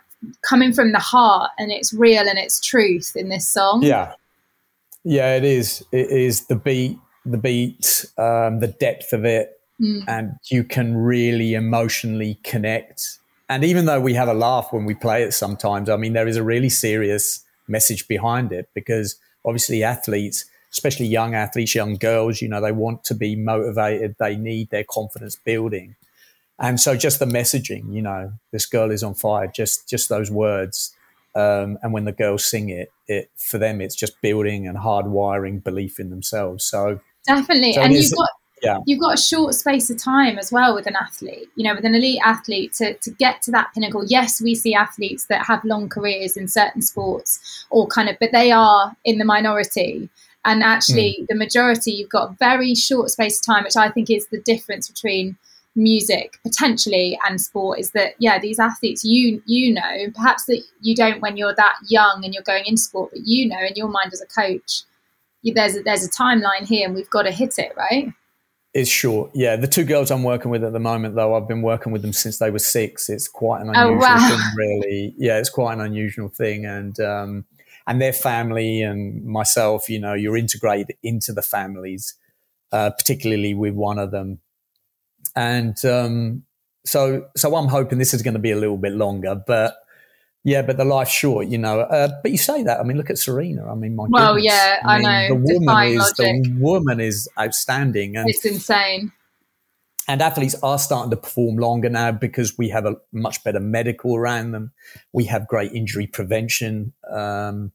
coming 0.48 0.72
from 0.72 0.92
the 0.92 0.98
heart, 0.98 1.50
and 1.58 1.70
it's 1.72 1.92
real 1.94 2.28
and 2.28 2.38
it's 2.38 2.60
truth 2.60 3.12
in 3.16 3.28
this 3.30 3.48
song. 3.48 3.82
Yeah, 3.82 4.12
yeah, 5.04 5.36
it 5.36 5.44
is. 5.44 5.82
It 5.92 6.10
is 6.10 6.46
the 6.46 6.56
beat, 6.56 6.98
the 7.24 7.38
beat, 7.38 8.04
um, 8.18 8.60
the 8.60 8.68
depth 8.78 9.12
of 9.12 9.24
it, 9.24 9.50
Mm. 9.80 10.04
and 10.06 10.32
you 10.50 10.62
can 10.62 10.96
really 10.96 11.54
emotionally 11.54 12.38
connect. 12.44 13.18
And 13.48 13.64
even 13.64 13.84
though 13.84 14.00
we 14.00 14.14
have 14.14 14.28
a 14.28 14.34
laugh 14.34 14.68
when 14.70 14.84
we 14.84 14.94
play 14.94 15.22
it, 15.22 15.32
sometimes 15.32 15.88
I 15.88 15.96
mean 15.96 16.12
there 16.12 16.28
is 16.28 16.36
a 16.36 16.42
really 16.42 16.70
serious 16.70 17.44
message 17.68 18.08
behind 18.08 18.52
it 18.52 18.68
because 18.74 19.16
obviously 19.44 19.82
athletes, 19.82 20.44
especially 20.72 21.06
young 21.06 21.34
athletes, 21.34 21.74
young 21.74 21.96
girls, 21.96 22.40
you 22.40 22.48
know, 22.48 22.60
they 22.60 22.72
want 22.72 23.04
to 23.04 23.14
be 23.14 23.36
motivated. 23.36 24.16
They 24.18 24.36
need 24.36 24.70
their 24.70 24.84
confidence 24.84 25.36
building. 25.36 25.96
And 26.58 26.80
so 26.80 26.96
just 26.96 27.18
the 27.18 27.26
messaging, 27.26 27.92
you 27.92 28.00
know, 28.00 28.32
this 28.52 28.66
girl 28.66 28.90
is 28.90 29.02
on 29.02 29.14
fire, 29.14 29.46
just 29.46 29.88
just 29.88 30.08
those 30.08 30.30
words. 30.30 30.94
Um, 31.34 31.78
and 31.82 31.92
when 31.92 32.04
the 32.04 32.12
girls 32.12 32.48
sing 32.48 32.68
it, 32.70 32.92
it 33.08 33.30
for 33.36 33.58
them 33.58 33.80
it's 33.80 33.96
just 33.96 34.20
building 34.22 34.68
and 34.68 34.78
hardwiring 34.78 35.62
belief 35.62 35.98
in 35.98 36.10
themselves. 36.10 36.64
So 36.64 37.00
Definitely, 37.26 37.72
So 37.72 37.80
and 37.80 37.94
you've 37.94 38.12
got 38.12 38.28
yeah. 38.64 38.78
you've 38.86 39.00
got 39.00 39.14
a 39.14 39.22
short 39.22 39.54
space 39.54 39.90
of 39.90 39.98
time 39.98 40.38
as 40.38 40.50
well 40.50 40.74
with 40.74 40.86
an 40.86 40.96
athlete. 40.96 41.48
You 41.56 41.64
know, 41.64 41.74
with 41.74 41.84
an 41.84 41.94
elite 41.94 42.20
athlete 42.24 42.72
to 42.74 42.94
to 42.94 43.10
get 43.10 43.42
to 43.42 43.50
that 43.52 43.72
pinnacle. 43.74 44.04
Yes, 44.06 44.40
we 44.40 44.54
see 44.54 44.74
athletes 44.74 45.26
that 45.26 45.46
have 45.46 45.64
long 45.64 45.88
careers 45.88 46.36
in 46.36 46.48
certain 46.48 46.82
sports, 46.82 47.66
or 47.70 47.86
kind 47.86 48.08
of, 48.08 48.16
but 48.18 48.32
they 48.32 48.50
are 48.50 48.96
in 49.04 49.18
the 49.18 49.24
minority. 49.24 50.08
And 50.46 50.62
actually, 50.62 51.16
Hmm. 51.20 51.24
the 51.28 51.34
majority, 51.36 51.92
you've 51.92 52.10
got 52.10 52.38
very 52.38 52.74
short 52.74 53.10
space 53.10 53.38
of 53.38 53.46
time, 53.46 53.64
which 53.64 53.76
I 53.76 53.90
think 53.90 54.10
is 54.10 54.26
the 54.26 54.40
difference 54.40 54.88
between 54.88 55.36
music 55.76 56.38
potentially 56.44 57.18
and 57.26 57.40
sport 57.40 57.80
is 57.80 57.90
that 57.90 58.14
yeah 58.18 58.38
these 58.38 58.60
athletes 58.60 59.04
you 59.04 59.42
you 59.44 59.74
know 59.74 60.10
perhaps 60.14 60.44
that 60.44 60.62
you 60.80 60.94
don't 60.94 61.20
when 61.20 61.36
you're 61.36 61.54
that 61.54 61.74
young 61.88 62.24
and 62.24 62.32
you're 62.32 62.44
going 62.44 62.64
into 62.64 62.80
sport 62.80 63.10
but 63.12 63.26
you 63.26 63.48
know 63.48 63.58
in 63.58 63.74
your 63.74 63.88
mind 63.88 64.12
as 64.12 64.22
a 64.22 64.26
coach 64.26 64.82
you, 65.42 65.52
there's 65.52 65.76
a, 65.76 65.82
there's 65.82 66.04
a 66.04 66.10
timeline 66.10 66.64
here 66.64 66.86
and 66.86 66.94
we've 66.94 67.10
got 67.10 67.22
to 67.22 67.32
hit 67.32 67.54
it 67.58 67.72
right 67.76 68.12
It's 68.74 68.90
short. 68.90 69.30
Yeah. 69.34 69.54
The 69.54 69.68
two 69.68 69.84
girls 69.84 70.10
I'm 70.10 70.24
working 70.24 70.50
with 70.50 70.64
at 70.64 70.72
the 70.72 70.80
moment, 70.80 71.14
though, 71.14 71.34
I've 71.36 71.46
been 71.46 71.62
working 71.62 71.92
with 71.92 72.02
them 72.02 72.12
since 72.12 72.38
they 72.38 72.50
were 72.50 72.58
six. 72.58 73.08
It's 73.08 73.28
quite 73.28 73.60
an 73.62 73.68
Oh, 73.68 73.72
unusual 73.72 74.00
wow. 74.00 74.28
thing, 74.28 74.40
really. 74.56 75.14
Yeah, 75.16 75.38
it's 75.38 75.48
quite 75.48 75.74
an 75.74 75.80
unusual 75.80 76.28
thing. 76.28 76.66
And, 76.66 76.98
um, 76.98 77.44
and 77.86 78.02
their 78.02 78.12
family 78.12 78.82
and 78.82 79.24
myself, 79.24 79.88
you 79.88 80.00
know, 80.00 80.14
you're 80.14 80.36
integrated 80.36 80.96
into 81.04 81.32
the 81.32 81.42
families, 81.42 82.14
uh, 82.72 82.90
particularly 82.90 83.54
with 83.54 83.74
one 83.74 83.98
of 84.00 84.10
them. 84.10 84.40
And, 85.36 85.82
um, 85.84 86.42
so, 86.84 87.28
so 87.36 87.54
I'm 87.54 87.68
hoping 87.68 87.98
this 87.98 88.12
is 88.12 88.22
going 88.22 88.34
to 88.34 88.40
be 88.40 88.50
a 88.50 88.56
little 88.58 88.76
bit 88.76 88.92
longer, 88.92 89.40
but 89.46 89.76
yeah, 90.44 90.62
but 90.62 90.76
the 90.76 90.84
life's 90.84 91.10
short, 91.10 91.48
you 91.48 91.58
know. 91.58 91.80
Uh, 91.80 92.08
but 92.22 92.30
you 92.30 92.38
say 92.38 92.62
that. 92.62 92.78
I 92.78 92.82
mean, 92.84 92.96
look 92.96 93.10
at 93.10 93.18
Serena. 93.18 93.70
I 93.70 93.74
mean, 93.74 93.96
my 93.96 94.06
Well, 94.08 94.34
goodness. 94.34 94.52
yeah, 94.52 94.80
I 94.86 94.98
know. 95.00 95.28
The 95.28 95.34
woman 95.34 95.88
is 95.88 95.98
logic. 96.18 96.44
the 96.44 96.56
woman 96.58 97.00
is 97.00 97.28
outstanding, 97.38 98.16
and 98.16 98.28
it's 98.28 98.44
insane 98.44 99.12
and 100.06 100.20
athletes 100.20 100.54
are 100.62 100.78
starting 100.78 101.10
to 101.10 101.16
perform 101.16 101.56
longer 101.56 101.88
now 101.88 102.12
because 102.12 102.58
we 102.58 102.68
have 102.68 102.84
a 102.84 102.96
much 103.12 103.42
better 103.42 103.60
medical 103.60 104.16
around 104.16 104.52
them. 104.52 104.72
We 105.12 105.24
have 105.24 105.48
great 105.48 105.72
injury 105.72 106.06
prevention 106.06 106.92
um, 107.10 107.72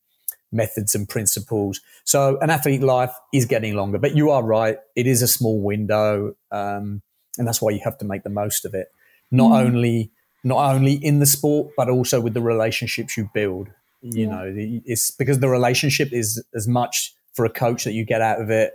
methods 0.52 0.96
and 0.96 1.08
principles. 1.10 1.82
So 2.04 2.38
an 2.42 2.50
athlete 2.50 2.82
life 2.82 3.14
is 3.34 3.46
getting 3.46 3.76
longer. 3.76 3.98
But 3.98 4.16
you 4.16 4.30
are 4.30 4.44
right; 4.44 4.78
it 4.96 5.08
is 5.08 5.22
a 5.22 5.28
small 5.28 5.60
window, 5.60 6.36
um, 6.52 7.02
and 7.38 7.48
that's 7.48 7.62
why 7.62 7.72
you 7.72 7.80
have 7.84 7.98
to 8.00 8.06
make 8.06 8.24
the 8.24 8.30
most 8.30 8.66
of 8.66 8.74
it. 8.74 8.88
Not 9.32 9.52
Mm. 9.52 9.66
only 9.66 10.12
not 10.44 10.74
only 10.74 10.94
in 10.94 11.20
the 11.20 11.26
sport, 11.26 11.72
but 11.76 11.90
also 11.90 12.22
with 12.22 12.34
the 12.34 12.42
relationships 12.42 13.18
you 13.18 13.30
build. 13.34 13.70
You 14.02 14.24
Yeah. 14.24 14.30
know, 14.30 14.54
it's 14.86 15.12
because 15.12 15.40
the 15.40 15.50
relationship 15.50 16.14
is 16.14 16.44
as 16.56 16.68
much 16.68 17.14
for 17.34 17.46
a 17.46 17.50
coach 17.50 17.84
that 17.84 17.94
you 17.94 18.06
get 18.06 18.22
out 18.22 18.42
of 18.42 18.50
it 18.50 18.74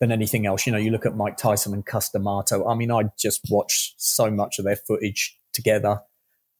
than 0.00 0.12
anything 0.12 0.46
else. 0.46 0.66
You 0.66 0.72
know, 0.72 0.78
you 0.78 0.90
look 0.90 1.06
at 1.06 1.16
Mike 1.16 1.36
Tyson 1.36 1.72
and 1.72 1.84
Cus 1.84 2.10
D'Amato. 2.10 2.66
I 2.68 2.74
mean, 2.74 2.90
I 2.92 3.04
just 3.18 3.40
watched 3.50 3.94
so 4.00 4.30
much 4.30 4.58
of 4.58 4.64
their 4.64 4.76
footage 4.76 5.38
together. 5.52 6.02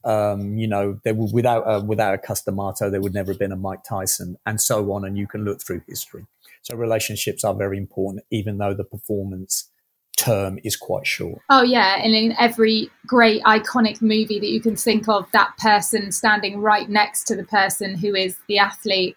Um, 0.05 0.57
you 0.57 0.67
know, 0.67 0.99
there 1.05 1.15
were, 1.15 1.29
without 1.33 1.63
a, 1.67 1.81
without 1.85 2.15
a 2.15 2.19
Cus 2.19 2.43
D'Amato, 2.43 2.89
there 2.91 3.01
would 3.01 3.15
never 3.15 3.33
have 3.33 3.39
been 3.39 3.53
a 3.53 3.57
Mike 3.57 3.85
Tyson, 3.85 4.39
and 4.47 4.61
so 4.61 4.93
on. 4.93 5.05
And 5.05 5.19
you 5.19 5.27
can 5.27 5.45
look 5.45 5.61
through 5.63 5.83
history. 5.87 6.27
So 6.63 6.77
relationships 6.77 7.45
are 7.45 7.55
very 7.55 7.77
important, 7.79 8.25
even 8.31 8.59
though 8.59 8.75
the 8.75 8.85
performance 8.85 9.71
term 10.19 10.59
is 10.65 10.77
quite 10.77 11.07
short. 11.07 11.41
oh 11.49 11.63
yeah 11.63 11.97
and 12.03 12.15
in 12.15 12.35
every 12.39 12.91
great 13.07 13.43
iconic 13.45 14.03
movie 14.03 14.39
that 14.41 14.51
you 14.51 14.61
can 14.61 14.77
think 14.77 15.09
of 15.09 15.27
that 15.33 15.57
person 15.59 16.13
standing 16.13 16.61
right 16.61 16.89
next 16.91 17.25
to 17.25 17.37
the 17.37 17.45
person 17.45 17.97
who 17.97 18.15
is 18.15 18.37
the 18.49 18.59
athlete 18.59 19.17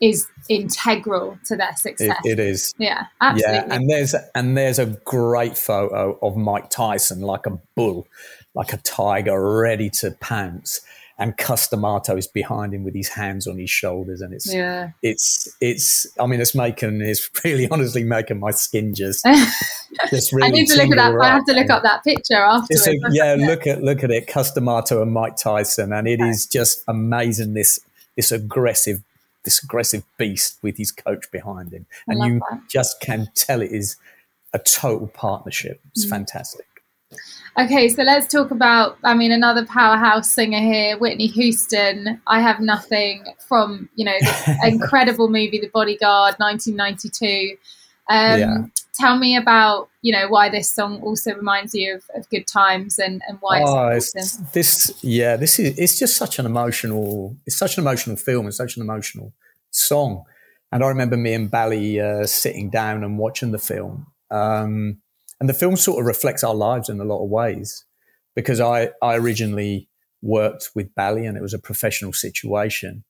is 0.00 0.26
integral 0.48 1.38
to 1.44 1.56
their 1.56 1.70
It, 1.70 1.78
success 1.78 2.16
it 2.24 2.38
is. 2.38 2.74
yeah 2.78 3.06
absolutely 3.20 3.54
Yeah, 3.68 3.74
and 3.74 3.88
there's 3.90 4.14
and 4.34 4.56
there's 4.56 4.78
a 4.78 4.86
great 5.04 5.56
photo 5.56 6.18
of 6.22 6.36
Mike 6.36 6.70
Tyson 6.70 7.20
like 7.20 7.46
a 7.46 7.58
bull, 7.76 8.06
like 8.54 8.72
a 8.72 8.78
tiger, 8.78 9.40
ready 9.58 9.88
to 9.90 10.10
pounce, 10.20 10.80
and 11.22 11.36
Cus 11.36 11.68
D'Amato 11.68 12.16
is 12.16 12.26
behind 12.26 12.74
him 12.74 12.82
with 12.82 12.94
his 12.94 13.08
hands 13.08 13.46
on 13.46 13.56
his 13.56 13.70
shoulders, 13.70 14.20
and 14.20 14.34
it's 14.34 14.52
yeah 14.52 14.90
it's 15.02 15.48
it's. 15.60 16.04
I 16.18 16.26
mean, 16.26 16.40
it's 16.40 16.52
making 16.54 17.00
it's 17.00 17.30
really 17.44 17.68
honestly 17.70 18.02
making 18.02 18.40
my 18.40 18.50
skin 18.50 18.92
just 18.92 19.24
just 20.10 20.34
I 20.42 20.48
need 20.48 20.66
to 20.66 20.76
look 20.82 20.90
at 20.90 20.96
that. 20.96 21.14
I 21.20 21.28
have 21.28 21.44
to 21.46 21.52
look 21.52 21.70
up 21.70 21.84
that 21.84 22.02
picture 22.02 22.42
afterwards. 22.42 22.88
A, 22.88 22.96
yeah, 23.12 23.34
look 23.38 23.68
at 23.68 23.82
look 23.82 24.02
at 24.02 24.10
it, 24.10 24.26
Cus 24.26 24.52
D'Amato 24.52 25.00
and 25.00 25.12
Mike 25.12 25.36
Tyson, 25.36 25.92
and 25.92 26.08
it 26.08 26.20
is 26.20 26.44
just 26.46 26.82
amazing. 26.88 27.54
This 27.54 27.78
this 28.16 28.32
aggressive 28.32 29.02
this 29.44 29.62
aggressive 29.62 30.02
beast 30.18 30.58
with 30.60 30.76
his 30.76 30.90
coach 30.90 31.30
behind 31.30 31.72
him, 31.72 31.86
and 32.08 32.24
you 32.24 32.40
that. 32.50 32.62
just 32.68 33.00
can 33.00 33.28
tell 33.36 33.62
it 33.62 33.70
is 33.70 33.96
a 34.52 34.58
total 34.58 35.06
partnership. 35.06 35.80
It's 35.92 36.04
Mm. 36.04 36.10
fantastic. 36.10 36.66
Okay, 37.58 37.88
so 37.90 38.02
let's 38.02 38.26
talk 38.26 38.50
about, 38.50 38.96
I 39.04 39.12
mean, 39.14 39.30
another 39.30 39.66
powerhouse 39.66 40.30
singer 40.30 40.60
here, 40.60 40.96
Whitney 40.96 41.26
Houston. 41.26 42.20
I 42.26 42.40
have 42.40 42.60
nothing 42.60 43.26
from, 43.46 43.90
you 43.94 44.06
know, 44.06 44.16
incredible 44.64 45.28
movie, 45.28 45.60
The 45.60 45.68
Bodyguard, 45.68 46.36
1992. 46.38 47.56
Um, 48.08 48.40
Yeah. 48.40 48.56
Tell 48.94 49.18
me 49.18 49.36
about, 49.36 49.88
you 50.02 50.12
know, 50.12 50.28
why 50.28 50.50
this 50.50 50.70
song 50.70 51.00
also 51.02 51.34
reminds 51.34 51.74
you 51.74 51.94
of, 51.94 52.04
of 52.14 52.28
good 52.28 52.46
times 52.46 52.98
and, 52.98 53.22
and 53.26 53.38
why 53.40 53.60
it's 53.60 53.70
Oh, 53.70 53.88
it's, 53.88 54.36
this, 54.52 54.92
yeah, 55.02 55.36
this 55.36 55.58
is, 55.58 55.78
it's 55.78 55.98
just 55.98 56.16
such 56.16 56.38
an 56.38 56.44
emotional, 56.44 57.34
it's 57.46 57.56
such 57.56 57.78
an 57.78 57.84
emotional 57.84 58.16
film 58.16 58.44
and 58.44 58.54
such 58.54 58.76
an 58.76 58.82
emotional 58.82 59.32
song. 59.70 60.24
And 60.70 60.84
I 60.84 60.88
remember 60.88 61.16
me 61.16 61.32
and 61.32 61.50
Bally 61.50 62.00
uh, 62.00 62.26
sitting 62.26 62.68
down 62.68 63.02
and 63.02 63.18
watching 63.18 63.52
the 63.52 63.58
film. 63.58 64.06
Um, 64.30 64.98
and 65.42 65.48
the 65.48 65.54
film 65.54 65.74
sort 65.74 65.98
of 65.98 66.06
reflects 66.06 66.44
our 66.44 66.54
lives 66.54 66.88
in 66.88 67.00
a 67.00 67.04
lot 67.04 67.20
of 67.20 67.28
ways 67.28 67.84
because 68.36 68.60
I, 68.60 68.90
I 69.02 69.16
originally 69.16 69.88
worked 70.22 70.70
with 70.76 70.94
Bally 70.94 71.26
and 71.26 71.36
it 71.36 71.42
was 71.42 71.52
a 71.52 71.58
professional 71.58 72.12
situation. 72.12 73.02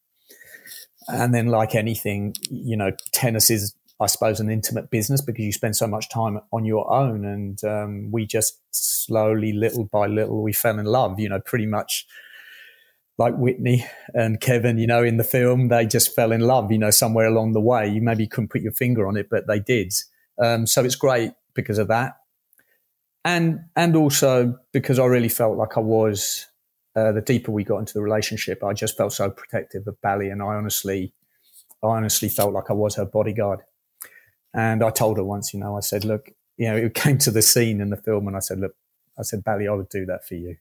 And 1.09 1.35
then, 1.35 1.49
like 1.49 1.75
anything, 1.75 2.35
you 2.51 2.75
know, 2.75 2.92
tennis 3.12 3.51
is, 3.51 3.75
I 4.01 4.07
suppose, 4.07 4.40
an 4.40 4.49
intimate 4.49 4.88
business 4.88 5.21
because 5.21 5.45
you 5.45 5.53
spend 5.53 5.77
so 5.77 5.87
much 5.87 6.09
time 6.09 6.40
on 6.55 6.64
your 6.64 6.90
own. 6.90 7.27
And 7.27 7.62
um, 7.64 8.11
we 8.11 8.25
just 8.25 8.59
slowly, 8.71 9.53
little 9.53 9.85
by 9.85 10.07
little, 10.07 10.42
we 10.42 10.55
fell 10.55 10.79
in 10.79 10.87
love, 10.87 11.21
you 11.21 11.29
know, 11.29 11.40
pretty 11.40 11.66
much 11.66 12.07
like 13.18 13.37
Whitney 13.37 13.85
and 14.14 14.40
Kevin, 14.40 14.79
you 14.79 14.87
know, 14.87 15.05
in 15.05 15.18
the 15.18 15.23
film, 15.23 15.68
they 15.68 15.85
just 15.85 16.14
fell 16.14 16.33
in 16.33 16.40
love, 16.40 16.73
you 16.73 16.79
know, 16.79 16.90
somewhere 16.90 17.27
along 17.27 17.53
the 17.53 17.61
way. 17.61 17.87
You 17.87 18.01
maybe 18.01 18.27
couldn't 18.27 18.49
put 18.49 18.62
your 18.62 18.73
finger 18.73 19.07
on 19.07 19.18
it, 19.18 19.29
but 19.31 19.47
they 19.47 19.61
did. 19.61 19.92
Um, 20.42 20.66
so 20.66 20.83
it's 20.83 20.97
great 20.97 21.33
because 21.55 21.77
of 21.77 21.88
that. 21.88 22.14
And, 23.25 23.61
and 23.77 23.95
also 23.97 24.59
because 24.73 24.99
I 24.99 25.05
really 25.07 25.29
felt 25.29 25.57
like 25.57 25.77
I 25.77 25.81
was, 25.81 26.47
uh, 26.95 27.13
the 27.13 27.21
deeper 27.21 27.53
we 27.53 27.65
got 27.65 27.79
into 27.79 27.95
the 27.95 28.03
relationship, 28.03 28.63
I 28.63 28.73
just 28.73 28.97
felt 28.97 29.13
so 29.13 29.31
protective 29.31 29.87
of 29.87 30.01
Bally. 30.03 30.29
And 30.29 30.43
I 30.43 30.47
honestly, 30.47 31.15
I 31.83 31.89
honestly 31.89 32.29
felt 32.29 32.53
like 32.53 32.71
I 32.71 32.75
was 32.75 32.97
her 32.97 33.05
bodyguard. 33.05 33.61
And 34.55 34.83
I 34.83 34.91
told 34.91 35.17
her 35.17 35.25
once, 35.25 35.55
you 35.55 35.61
know, 35.61 35.77
I 35.77 35.81
said, 35.81 36.05
look, 36.05 36.31
you 36.57 36.69
know, 36.69 36.77
it 36.87 36.95
came 36.95 37.19
to 37.19 37.31
the 37.31 37.43
scene 37.43 37.81
in 37.81 37.91
the 37.91 37.97
film 37.97 38.27
and 38.29 38.37
I 38.37 38.41
said, 38.41 38.61
look, 38.61 38.75
I 39.19 39.23
said, 39.23 39.45
Bally, 39.45 39.69
I 39.69 39.73
would 39.73 39.89
do 39.89 40.07
that 40.07 40.27
for 40.27 40.35
you. 40.35 40.57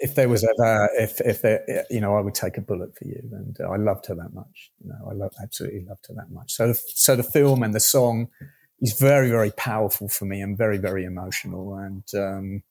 If 0.00 0.16
there 0.16 0.28
was 0.28 0.42
ever, 0.42 0.90
if, 0.98 1.20
if 1.20 1.42
there, 1.42 1.86
you 1.88 2.00
know, 2.00 2.16
I 2.16 2.20
would 2.20 2.34
take 2.34 2.58
a 2.58 2.60
bullet 2.60 2.96
for 2.96 3.04
you. 3.04 3.22
And 3.30 3.56
uh, 3.60 3.70
I 3.70 3.76
loved 3.76 4.06
her 4.06 4.16
that 4.16 4.34
much. 4.34 4.72
You 4.82 4.90
know, 4.90 5.08
I 5.08 5.14
love, 5.14 5.32
absolutely 5.40 5.84
loved 5.88 6.06
her 6.08 6.14
that 6.14 6.30
much. 6.30 6.52
So, 6.52 6.72
so 6.72 7.14
the 7.14 7.22
film 7.22 7.62
and 7.62 7.72
the 7.72 7.80
song 7.80 8.28
is 8.82 8.98
very, 8.98 9.30
very 9.30 9.52
powerful 9.52 10.08
for 10.08 10.26
me 10.26 10.42
and 10.42 10.58
very, 10.58 10.76
very 10.76 11.04
emotional. 11.04 11.74
And, 11.76 12.04
um, 12.14 12.62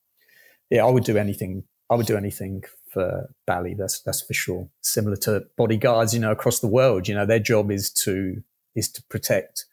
yeah, 0.69 0.85
I 0.85 0.89
would 0.91 1.05
do 1.05 1.17
anything. 1.17 1.63
I 1.89 1.95
would 1.95 2.05
do 2.05 2.17
anything 2.17 2.63
for 2.91 3.33
Bally. 3.47 3.73
That's, 3.73 4.01
that's 4.01 4.21
for 4.21 4.33
sure. 4.33 4.69
Similar 4.81 5.15
to 5.17 5.45
bodyguards, 5.57 6.13
you 6.13 6.19
know, 6.19 6.31
across 6.31 6.59
the 6.59 6.67
world, 6.67 7.07
you 7.07 7.15
know, 7.15 7.25
their 7.25 7.39
job 7.39 7.71
is 7.71 7.89
to, 8.03 8.43
is 8.75 8.91
to 8.91 9.03
protect 9.09 9.65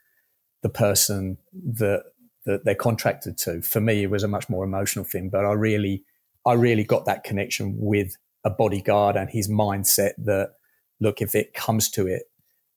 the 0.63 0.71
person 0.71 1.37
that 1.53 2.05
that 2.45 2.65
they're 2.65 2.75
contracted 2.75 3.37
to. 3.37 3.61
For 3.61 3.81
me, 3.81 4.03
it 4.03 4.11
was 4.11 4.23
a 4.23 4.29
much 4.29 4.49
more 4.49 4.65
emotional 4.65 5.05
thing, 5.05 5.29
but 5.29 5.45
I 5.45 5.53
really, 5.53 6.05
I 6.47 6.55
really 6.55 6.83
got 6.83 7.05
that 7.05 7.23
connection 7.23 7.75
with 7.77 8.17
a 8.43 8.49
bodyguard 8.49 9.17
and 9.17 9.29
his 9.29 9.51
mindset 9.51 10.13
that, 10.25 10.55
look, 10.99 11.21
if 11.21 11.35
it 11.35 11.53
comes 11.53 11.91
to 11.91 12.07
it, 12.07 12.23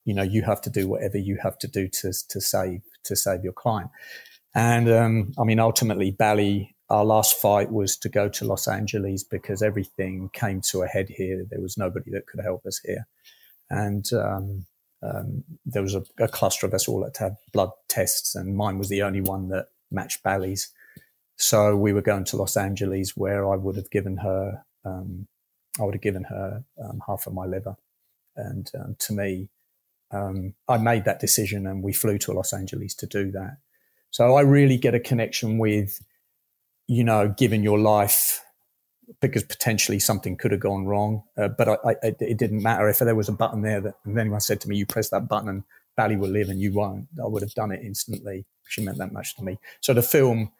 you 0.04 0.14
know, 0.14 0.24
you 0.24 0.42
have 0.42 0.60
to 0.62 0.70
do 0.70 0.90
whatever 0.90 1.18
you 1.18 1.38
have 1.42 1.58
to 1.60 1.68
do 1.68 1.88
to 1.88 2.12
to 2.30 2.42
save 2.42 2.82
to 3.04 3.16
save 3.16 3.44
your 3.44 3.54
client. 3.54 3.90
And 4.54 4.90
um, 4.90 5.34
I 5.40 5.44
mean, 5.44 5.60
ultimately, 5.60 6.12
Bally, 6.12 6.76
our 6.90 7.06
last 7.06 7.40
fight 7.40 7.72
was 7.72 7.96
to 7.98 8.10
go 8.10 8.28
to 8.28 8.46
Los 8.46 8.68
Angeles 8.68 9.24
because 9.24 9.62
everything 9.62 10.30
came 10.34 10.62
to 10.72 10.82
a 10.82 10.88
head 10.88 11.08
here. 11.10 11.46
There 11.50 11.62
was 11.62 11.78
nobody 11.78 12.12
that 12.12 12.28
could 12.28 12.42
help 12.42 12.66
us 12.66 12.82
here, 12.84 13.08
and 13.70 14.06
um, 14.14 14.66
um, 15.02 15.44
there 15.66 15.82
was 15.82 15.96
a, 15.96 16.04
a, 16.20 16.28
cluster 16.28 16.66
of 16.66 16.74
us 16.74 16.88
all 16.88 17.00
that 17.02 17.18
had 17.18 17.38
blood 17.54 17.72
tests, 17.88 18.36
and 18.36 18.58
mine 18.58 18.78
was 18.78 18.90
the 18.90 19.04
only 19.04 19.22
one 19.22 19.48
that 19.50 19.68
matched 19.90 20.22
Bally's. 20.22 20.70
So 21.38 21.76
we 21.76 21.94
were 21.94 22.02
going 22.02 22.26
to 22.26 22.38
Los 22.38 22.58
Angeles, 22.58 23.16
where 23.16 23.52
I 23.52 23.56
would 23.56 23.78
have 23.78 23.90
given 23.90 24.18
her, 24.18 24.64
um, 24.86 25.28
I 25.80 25.84
would 25.84 25.96
have 25.96 26.04
given 26.04 26.26
her 26.26 26.64
um, 26.84 27.02
half 27.08 27.26
of 27.26 27.34
my 27.34 27.46
liver, 27.46 27.78
and 28.36 28.70
um, 28.76 28.96
to 29.00 29.14
me, 29.14 29.48
um, 30.12 30.54
I 30.68 30.78
made 30.78 31.06
that 31.06 31.20
decision, 31.20 31.68
and 31.68 31.84
we 31.84 31.94
flew 31.94 32.18
to 32.20 32.34
Los 32.34 32.54
Angeles 32.54 32.96
to 32.96 33.08
do 33.08 33.32
that. 33.32 33.58
So 34.10 34.36
I 34.36 34.42
really 34.42 34.78
get 34.78 34.94
a 34.94 35.00
connection 35.00 35.58
with, 35.58 36.02
you 36.88 37.04
know, 37.04 37.30
given 37.30 37.64
your 37.64 37.80
life 37.80 38.44
because 39.20 39.44
potentially 39.44 40.00
something 40.00 40.38
could 40.38 40.52
have 40.52 40.60
gone 40.60 40.86
wrong. 40.86 41.24
Uh, 41.38 41.50
but 41.50 41.68
I, 41.68 41.78
I, 41.84 41.96
it 42.20 42.38
didn't 42.38 42.64
matter 42.64 42.88
if 42.90 43.00
there 43.00 43.16
was 43.16 43.30
a 43.30 43.34
button 43.34 43.62
there 43.62 43.82
that 43.82 43.96
and 44.06 44.18
anyone 44.18 44.40
said 44.40 44.62
to 44.62 44.70
me, 44.70 44.78
"You 44.78 44.86
press 44.86 45.10
that 45.10 45.28
button 45.28 45.50
and 45.50 45.64
Bally 45.96 46.16
will 46.16 46.30
live, 46.30 46.50
and 46.50 46.60
you 46.60 46.74
won't." 46.74 47.08
I 47.22 47.28
would 47.28 47.42
have 47.42 47.54
done 47.54 47.72
it 47.72 47.82
instantly. 47.84 48.46
She 48.68 48.84
meant 48.84 48.98
that 49.00 49.12
much 49.12 49.36
to 49.36 49.44
me. 49.44 49.60
So 49.82 49.94
the 49.94 50.02
film, 50.02 50.52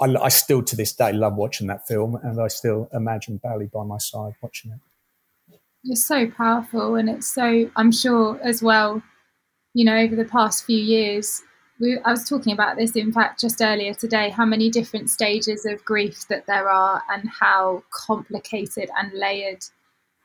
I, 0.00 0.06
I 0.16 0.28
still 0.28 0.62
to 0.62 0.76
this 0.76 0.94
day 0.94 1.12
love 1.12 1.36
watching 1.36 1.66
that 1.68 1.86
film, 1.86 2.16
and 2.22 2.40
I 2.40 2.48
still 2.48 2.88
imagine 2.92 3.38
Bally 3.38 3.68
by 3.72 3.84
my 3.84 3.98
side 3.98 4.34
watching 4.42 4.72
it. 4.72 4.80
It's 5.84 6.04
so 6.04 6.28
powerful, 6.30 6.96
and 6.96 7.08
it's 7.08 7.32
so. 7.32 7.70
I'm 7.76 7.92
sure 7.92 8.38
as 8.42 8.62
well. 8.62 9.02
You 9.74 9.84
know, 9.84 9.96
over 9.96 10.16
the 10.16 10.24
past 10.24 10.64
few 10.64 10.78
years, 10.78 11.42
we, 11.80 11.98
I 12.04 12.10
was 12.10 12.28
talking 12.28 12.52
about 12.52 12.76
this, 12.76 12.96
in 12.96 13.12
fact, 13.12 13.40
just 13.40 13.62
earlier 13.62 13.94
today, 13.94 14.30
how 14.30 14.44
many 14.44 14.70
different 14.70 15.10
stages 15.10 15.64
of 15.64 15.84
grief 15.84 16.26
that 16.28 16.46
there 16.46 16.68
are 16.68 17.02
and 17.10 17.28
how 17.28 17.84
complicated 17.90 18.90
and 18.98 19.12
layered 19.12 19.64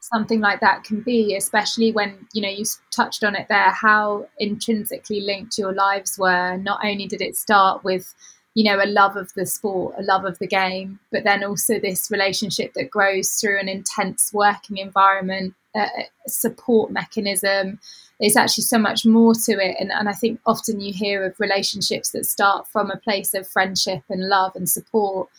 something 0.02 0.42
like 0.42 0.60
that 0.60 0.84
can 0.84 1.02
be, 1.02 1.36
especially 1.36 1.92
when, 1.92 2.28
you 2.34 2.42
know, 2.42 2.50
you 2.50 2.66
touched 2.92 3.24
on 3.24 3.36
it 3.36 3.48
there, 3.48 3.70
how 3.72 4.28
intrinsically 4.40 5.22
linked 5.22 5.58
your 5.58 5.74
lives 5.74 6.18
were. 6.18 6.58
Not 6.58 6.84
only 6.84 7.08
did 7.08 7.22
it 7.22 7.38
start 7.38 7.84
with, 7.84 8.14
you 8.56 8.64
know, 8.64 8.84
a 8.84 8.86
love 8.86 9.16
of 9.16 9.34
the 9.34 9.46
sport, 9.46 9.96
a 9.98 10.04
love 10.04 10.26
of 10.26 10.38
the 10.40 10.48
game, 10.48 11.00
but 11.12 11.24
then 11.24 11.44
also 11.44 11.80
this 11.80 12.12
relationship 12.12 12.74
that 12.74 12.92
grows 12.92 13.32
through 13.32 13.60
an 13.60 13.68
intense 13.68 14.32
working 14.32 14.78
environment, 14.78 15.56
a 15.76 15.88
support 16.28 16.92
mechanism, 16.92 17.80
there's 18.20 18.38
actually 18.38 18.64
so 18.64 18.78
much 18.78 19.06
more 19.06 19.34
to 19.34 19.54
it. 19.54 19.76
And, 19.80 19.92
and 19.92 20.08
I 20.08 20.14
think 20.14 20.40
often 20.46 20.80
you 20.80 20.94
hear 20.94 21.26
of 21.26 21.40
relationships 21.40 22.12
that 22.12 22.26
start 22.26 22.68
from 22.68 22.92
a 22.92 22.98
place 22.98 23.34
of 23.34 23.48
friendship 23.48 24.04
and 24.10 24.30
love 24.30 24.56
and 24.56 24.70
support 24.70 25.30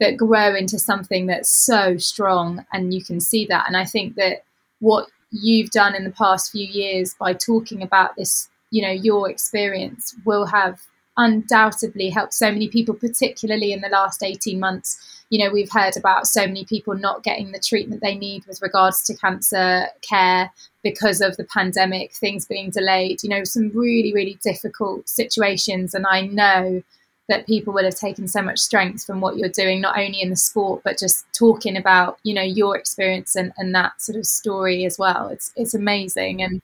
that 0.00 0.16
grow 0.16 0.54
into 0.54 0.78
something 0.78 1.26
that's 1.26 1.52
so 1.52 1.96
strong. 1.98 2.64
And 2.72 2.92
you 2.92 3.04
can 3.04 3.20
see 3.20 3.46
that. 3.46 3.66
And 3.68 3.76
I 3.76 3.84
think 3.84 4.16
that 4.16 4.44
what 4.80 5.08
you've 5.30 5.70
done 5.70 5.94
in 5.94 6.04
the 6.04 6.10
past 6.10 6.50
few 6.50 6.66
years 6.66 7.14
by 7.14 7.34
talking 7.34 7.82
about 7.82 8.16
this, 8.16 8.48
you 8.70 8.82
know, 8.82 8.90
your 8.90 9.30
experience 9.30 10.16
will 10.24 10.46
have 10.46 10.80
undoubtedly 11.16 12.10
helped 12.10 12.34
so 12.34 12.50
many 12.50 12.68
people, 12.68 12.94
particularly 12.94 13.72
in 13.72 13.80
the 13.80 13.88
last 13.88 14.22
18 14.22 14.58
months. 14.58 15.24
You 15.30 15.44
know, 15.44 15.52
we've 15.52 15.70
heard 15.70 15.96
about 15.96 16.26
so 16.26 16.46
many 16.46 16.64
people 16.64 16.94
not 16.94 17.22
getting 17.22 17.52
the 17.52 17.58
treatment 17.58 18.02
they 18.02 18.14
need 18.14 18.44
with 18.46 18.60
regards 18.60 19.02
to 19.04 19.16
cancer 19.16 19.86
care 20.02 20.50
because 20.82 21.20
of 21.20 21.36
the 21.36 21.44
pandemic, 21.44 22.12
things 22.12 22.46
being 22.46 22.70
delayed, 22.70 23.22
you 23.22 23.28
know, 23.28 23.44
some 23.44 23.70
really, 23.74 24.12
really 24.12 24.38
difficult 24.42 25.08
situations. 25.08 25.94
And 25.94 26.06
I 26.06 26.22
know 26.22 26.82
that 27.28 27.46
people 27.46 27.72
will 27.72 27.84
have 27.84 27.94
taken 27.94 28.28
so 28.28 28.42
much 28.42 28.58
strength 28.58 29.04
from 29.04 29.20
what 29.20 29.36
you're 29.36 29.48
doing, 29.48 29.80
not 29.80 29.98
only 29.98 30.20
in 30.20 30.30
the 30.30 30.36
sport, 30.36 30.82
but 30.84 30.98
just 30.98 31.24
talking 31.32 31.76
about, 31.76 32.18
you 32.24 32.34
know, 32.34 32.42
your 32.42 32.76
experience 32.76 33.36
and, 33.36 33.52
and 33.56 33.74
that 33.74 34.02
sort 34.02 34.18
of 34.18 34.26
story 34.26 34.84
as 34.84 34.98
well. 34.98 35.28
It's 35.28 35.52
it's 35.56 35.72
amazing. 35.72 36.42
And 36.42 36.60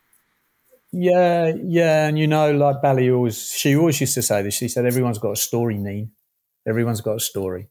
yeah, 0.93 1.53
yeah, 1.63 2.07
and 2.09 2.19
you 2.19 2.27
know, 2.27 2.53
like 2.53 2.81
Bally 2.81 3.11
always, 3.11 3.53
she 3.53 3.77
always 3.77 4.01
used 4.01 4.15
to 4.15 4.23
say 4.23 4.43
this. 4.43 4.55
She 4.55 4.69
said, 4.69 4.87
"Everyone's 4.87 5.19
got 5.19 5.33
a 5.33 5.37
story, 5.37 5.77
Neen. 5.77 6.11
Everyone's 6.67 7.01
got 7.01 7.17
a 7.17 7.21
story, 7.21 7.69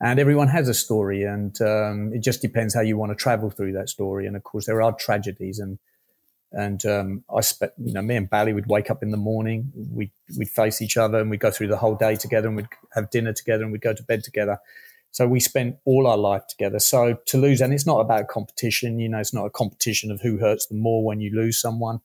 and 0.00 0.18
everyone 0.18 0.48
has 0.48 0.68
a 0.68 0.74
story, 0.74 1.22
and 1.22 1.60
um, 1.62 2.12
it 2.12 2.20
just 2.20 2.42
depends 2.42 2.74
how 2.74 2.80
you 2.80 2.96
want 2.96 3.12
to 3.12 3.16
travel 3.16 3.50
through 3.50 3.72
that 3.72 3.88
story. 3.88 4.26
And 4.26 4.36
of 4.36 4.42
course, 4.42 4.66
there 4.66 4.82
are 4.82 4.92
tragedies, 4.92 5.58
and 5.60 5.78
and 6.52 6.84
um, 6.86 7.24
I 7.34 7.42
spent, 7.42 7.72
you 7.78 7.92
know, 7.92 8.02
me 8.02 8.16
and 8.16 8.28
Bally 8.28 8.52
would 8.52 8.66
wake 8.66 8.90
up 8.90 9.02
in 9.02 9.10
the 9.10 9.16
morning, 9.16 9.72
we 9.92 10.10
we'd 10.36 10.48
face 10.48 10.82
each 10.82 10.96
other, 10.96 11.18
and 11.20 11.30
we'd 11.30 11.40
go 11.40 11.50
through 11.50 11.68
the 11.68 11.76
whole 11.76 11.94
day 11.94 12.16
together, 12.16 12.48
and 12.48 12.56
we'd 12.56 12.68
have 12.94 13.10
dinner 13.10 13.32
together, 13.32 13.62
and 13.62 13.72
we'd 13.72 13.82
go 13.82 13.94
to 13.94 14.02
bed 14.02 14.24
together. 14.24 14.58
So 15.10 15.26
we 15.26 15.40
spent 15.40 15.76
all 15.84 16.06
our 16.06 16.18
life 16.18 16.46
together. 16.48 16.78
So 16.78 17.18
to 17.26 17.38
lose, 17.38 17.60
and 17.60 17.72
it's 17.72 17.86
not 17.86 18.00
about 18.00 18.28
competition, 18.28 18.98
you 18.98 19.08
know, 19.08 19.18
it's 19.18 19.32
not 19.32 19.46
a 19.46 19.50
competition 19.50 20.10
of 20.10 20.20
who 20.20 20.38
hurts 20.38 20.66
the 20.66 20.74
more 20.74 21.04
when 21.04 21.20
you 21.20 21.34
lose 21.34 21.60
someone. 21.60 22.00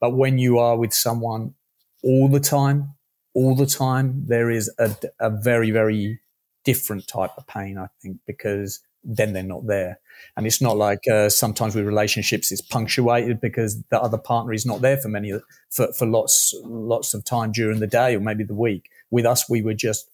But 0.00 0.10
when 0.10 0.38
you 0.38 0.58
are 0.58 0.76
with 0.76 0.92
someone 0.92 1.54
all 2.02 2.28
the 2.28 2.40
time, 2.40 2.94
all 3.34 3.54
the 3.54 3.66
time, 3.66 4.24
there 4.26 4.50
is 4.50 4.70
a, 4.78 4.94
a 5.20 5.30
very, 5.30 5.70
very 5.70 6.20
different 6.64 7.06
type 7.08 7.32
of 7.36 7.46
pain, 7.46 7.78
I 7.78 7.88
think, 8.02 8.18
because 8.26 8.80
then 9.04 9.32
they're 9.32 9.42
not 9.42 9.66
there. 9.66 10.00
And 10.36 10.46
it's 10.46 10.60
not 10.60 10.76
like 10.76 11.06
uh, 11.10 11.28
sometimes 11.28 11.74
with 11.74 11.86
relationships 11.86 12.50
it's 12.50 12.60
punctuated 12.60 13.40
because 13.40 13.82
the 13.90 14.00
other 14.00 14.18
partner 14.18 14.52
is 14.52 14.64
not 14.64 14.80
there 14.80 14.96
for 14.96 15.08
many 15.08 15.32
for, 15.70 15.92
for 15.92 16.06
lots 16.06 16.54
lots 16.64 17.14
of 17.14 17.24
time 17.24 17.52
during 17.52 17.80
the 17.80 17.86
day 17.86 18.16
or 18.16 18.20
maybe 18.20 18.44
the 18.44 18.54
week. 18.54 18.88
With 19.10 19.26
us, 19.26 19.48
we 19.50 19.62
were 19.62 19.74
just 19.74 20.08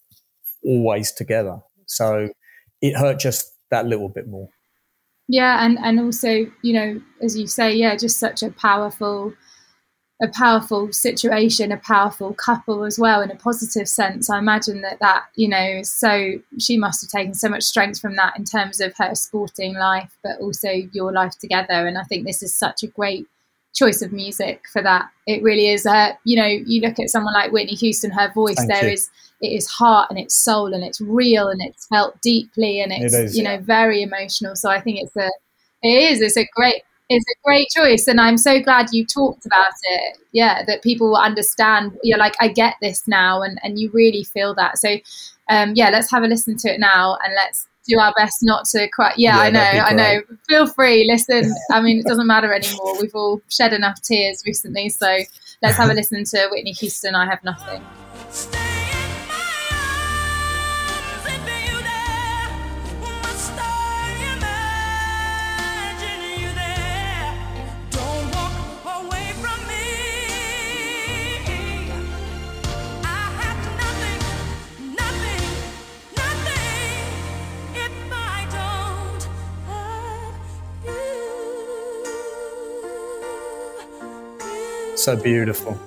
always 0.64 1.12
together, 1.12 1.61
so 1.87 2.31
it 2.83 2.97
hurt 2.97 3.19
just 3.19 3.53
that 3.71 3.87
little 3.87 4.09
bit 4.09 4.27
more. 4.27 4.49
Yeah, 5.29 5.64
and 5.64 5.79
and 5.79 6.01
also 6.01 6.47
you 6.62 6.73
know 6.73 7.01
as 7.23 7.37
you 7.37 7.47
say, 7.47 7.75
yeah, 7.75 7.97
just 7.97 8.19
such 8.19 8.43
a 8.43 8.51
powerful 8.51 9.35
a 10.23 10.29
powerful 10.29 10.93
situation, 10.93 11.73
a 11.73 11.79
powerful 11.79 12.35
couple 12.35 12.85
as 12.85 12.99
well 12.99 13.23
in 13.23 13.31
a 13.31 13.37
positive 13.37 13.89
sense. 13.89 14.29
I 14.29 14.39
imagine 14.39 14.83
that 14.83 14.99
that 15.01 15.25
you 15.35 15.49
know 15.49 15.81
so 15.83 16.33
she 16.59 16.77
must 16.77 17.03
have 17.03 17.11
taken 17.11 17.35
so 17.35 17.49
much 17.49 17.63
strength 17.63 18.01
from 18.01 18.17
that 18.17 18.39
in 18.39 18.45
terms 18.45 18.81
of 18.81 18.95
her 18.99 19.15
sporting 19.15 19.75
life, 19.75 20.17
but 20.23 20.39
also 20.41 20.71
your 20.93 21.13
life 21.13 21.39
together. 21.39 21.87
And 21.87 21.97
I 21.97 22.03
think 22.05 22.27
this 22.27 22.43
is 22.43 22.55
such 22.55 22.83
a 22.83 22.89
great 22.89 23.27
choice 23.73 24.03
of 24.03 24.13
music 24.13 24.65
for 24.73 24.83
that. 24.83 25.09
It 25.27 25.43
really 25.43 25.69
is. 25.69 25.87
Uh, 25.87 26.13
you 26.25 26.37
know, 26.37 26.47
you 26.47 26.83
look 26.83 26.99
at 26.99 27.09
someone 27.09 27.35
like 27.35 27.53
Whitney 27.53 27.75
Houston, 27.77 28.11
her 28.11 28.31
voice 28.33 28.57
Thank 28.57 28.71
there 28.71 28.87
you. 28.87 28.93
is 28.93 29.09
it 29.41 29.53
is 29.53 29.67
heart 29.69 30.11
and 30.11 30.19
it's 30.19 30.35
soul 30.35 30.75
and 30.75 30.85
it's 30.85 31.01
real 31.01 31.49
and 31.49 31.63
it's 31.63 31.87
felt 31.87 32.21
deeply 32.21 32.81
and 32.83 32.93
it's 32.93 33.15
It 33.15 33.25
is, 33.25 33.37
you 33.39 33.43
know 33.43 33.53
yeah. 33.53 33.61
very 33.61 34.03
emotional. 34.03 34.55
So 34.55 34.69
I 34.69 34.81
think 34.81 34.99
it's 35.01 35.17
a 35.17 35.31
it 35.83 36.13
is 36.13 36.21
it's 36.21 36.37
a 36.37 36.47
great 36.55 36.83
it's 37.11 37.27
a 37.27 37.35
great 37.44 37.68
choice 37.68 38.07
and 38.07 38.20
I'm 38.20 38.38
so 38.38 38.61
glad 38.61 38.87
you 38.92 39.05
talked 39.05 39.44
about 39.44 39.73
it. 39.90 40.18
Yeah, 40.33 40.64
that 40.64 40.83
people 40.83 41.09
will 41.09 41.16
understand. 41.16 41.99
You're 42.05 42.18
like 42.18 42.37
I 42.40 42.49
get 42.49 42.77
this 42.81 43.07
now 43.09 43.42
and 43.42 43.59
and 43.62 43.79
you 43.79 43.90
really 43.92 44.23
feel 44.23 44.55
that. 44.55 44.79
So 44.79 44.96
um, 45.49 45.73
yeah, 45.75 45.90
let's 45.90 46.11
have 46.12 46.23
a 46.23 46.29
listen 46.29 46.57
to 46.59 46.73
it 46.73 46.79
now 46.79 47.18
and 47.25 47.35
let's 47.35 47.66
do 47.88 47.99
our 47.99 48.14
best 48.16 48.38
not 48.42 48.64
to 48.66 48.88
cry. 48.88 49.12
Yeah, 49.16 49.37
Yeah, 49.37 49.42
I 49.42 49.51
know, 49.51 49.61
I 49.61 49.92
know. 49.92 50.23
Feel 50.49 50.66
free, 50.68 51.05
listen. 51.11 51.53
I 51.73 51.81
mean, 51.81 51.99
it 51.99 52.07
doesn't 52.07 52.29
matter 52.29 52.55
anymore. 52.55 53.01
We've 53.01 53.14
all 53.14 53.42
shed 53.49 53.73
enough 53.73 54.01
tears 54.01 54.44
recently, 54.46 54.88
so 54.90 55.18
let's 55.62 55.77
have 55.77 55.90
a 55.90 55.94
listen 55.94 56.23
to 56.25 56.49
Whitney 56.53 56.73
Houston. 56.73 57.16
I 57.16 57.27
have 57.27 57.42
nothing. 57.42 58.60
So 85.01 85.17
beautiful. 85.17 85.81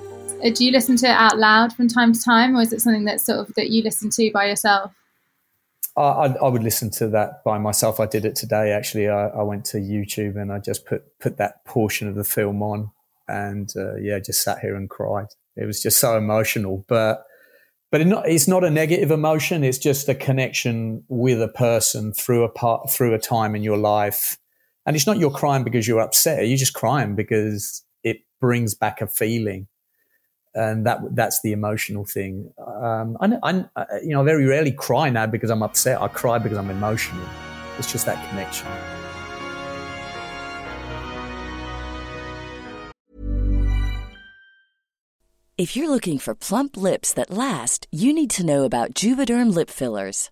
Uh, 0.44 0.50
Do 0.50 0.66
you 0.66 0.72
listen 0.72 0.98
to 0.98 1.06
it 1.06 1.12
out 1.12 1.38
loud 1.38 1.72
from 1.72 1.88
time 1.88 2.14
to 2.14 2.20
time, 2.20 2.58
or 2.58 2.62
is 2.62 2.74
it 2.74 2.82
something 2.82 3.06
that 3.06 3.22
sort 3.22 3.38
of 3.38 3.54
that 3.54 3.70
you 3.70 3.84
listen 3.84 4.10
to 4.10 4.32
by 4.34 4.48
yourself? 4.48 4.92
I, 5.96 6.02
I, 6.02 6.26
I 6.34 6.48
would 6.48 6.64
listen 6.64 6.90
to 6.94 7.08
that 7.10 7.44
by 7.44 7.60
myself. 7.60 8.00
I 8.00 8.08
did 8.08 8.26
it 8.26 8.36
today. 8.36 8.72
Actually, 8.72 9.10
I, 9.10 9.28
I 9.28 9.44
went 9.44 9.66
to 9.66 9.78
YouTube 9.78 10.36
and 10.36 10.52
I 10.52 10.58
just 10.58 10.88
put 10.88 11.04
put 11.20 11.38
that 11.38 11.64
portion 11.64 12.08
of 12.08 12.16
the 12.16 12.24
film 12.24 12.64
on, 12.64 12.90
and 13.28 13.72
uh, 13.76 13.98
yeah, 13.98 14.18
just 14.18 14.42
sat 14.42 14.62
here 14.62 14.76
and 14.76 14.90
cried. 14.90 15.28
It 15.56 15.68
was 15.68 15.80
just 15.80 16.00
so 16.00 16.18
emotional, 16.18 16.84
but 16.88 17.24
but 17.92 18.02
it 18.02 18.06
not, 18.06 18.28
it's 18.28 18.48
not 18.48 18.64
a 18.64 18.72
negative 18.72 19.12
emotion. 19.12 19.64
It's 19.64 19.78
just 19.78 20.10
a 20.10 20.16
connection 20.16 21.04
with 21.08 21.40
a 21.40 21.50
person 21.50 22.14
through 22.14 22.46
a 22.46 22.50
part 22.50 22.90
through 22.90 23.14
a 23.14 23.20
time 23.20 23.56
in 23.56 23.62
your 23.62 23.78
life, 23.78 24.40
and 24.88 24.96
it's 24.96 25.06
not 25.06 25.20
you're 25.20 25.30
crying 25.30 25.64
because 25.64 25.88
you're 25.88 26.02
upset. 26.02 26.48
You're 26.48 26.58
just 26.58 26.74
crying 26.74 27.14
because 27.14 27.84
it 28.04 28.22
brings 28.40 28.76
back 28.76 29.02
a 29.02 29.08
feeling 29.08 29.68
and 30.56 30.86
that 30.86 31.00
that's 31.16 31.42
the 31.42 31.52
emotional 31.52 32.06
thing. 32.06 32.52
Um, 32.60 33.18
I, 33.20 33.38
I, 33.44 33.86
you 34.04 34.10
know, 34.10 34.22
I 34.22 34.24
very 34.24 34.46
rarely 34.46 34.72
cry 34.72 35.10
now 35.10 35.26
because 35.26 35.50
I'm 35.50 35.64
upset. 35.64 36.02
I 36.02 36.08
cry 36.08 36.38
because 36.38 36.58
I'm 36.58 36.70
emotional. 36.70 37.26
It's 37.78 37.92
just 37.92 38.06
that 38.06 38.30
connection. 38.30 38.68
If 45.56 45.76
you're 45.76 45.90
looking 45.90 46.18
for 46.18 46.34
plump 46.34 46.76
lips 46.76 47.14
that 47.14 47.30
last, 47.30 47.86
you 47.92 48.12
need 48.12 48.32
to 48.32 48.46
know 48.46 48.64
about 48.64 48.96
Juvederm 48.96 49.54
lip 49.54 49.70
fillers. 49.70 50.32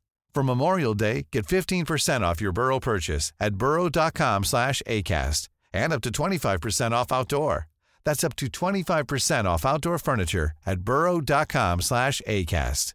For 0.33 0.43
Memorial 0.43 0.93
Day, 0.93 1.27
get 1.31 1.45
15% 1.45 2.21
off 2.21 2.39
your 2.39 2.53
Burrow 2.53 2.79
purchase 2.79 3.33
at 3.39 3.55
burrow.com 3.55 4.43
slash 4.45 4.81
ACAST 4.87 5.49
and 5.73 5.93
up 5.93 6.01
to 6.01 6.11
25% 6.11 6.91
off 6.91 7.11
outdoor. 7.11 7.67
That's 8.05 8.23
up 8.23 8.35
to 8.37 8.47
25% 8.47 9.45
off 9.45 9.65
outdoor 9.65 9.99
furniture 9.99 10.51
at 10.65 10.81
burrow.com 10.81 11.81
slash 11.81 12.21
ACAST. 12.27 12.93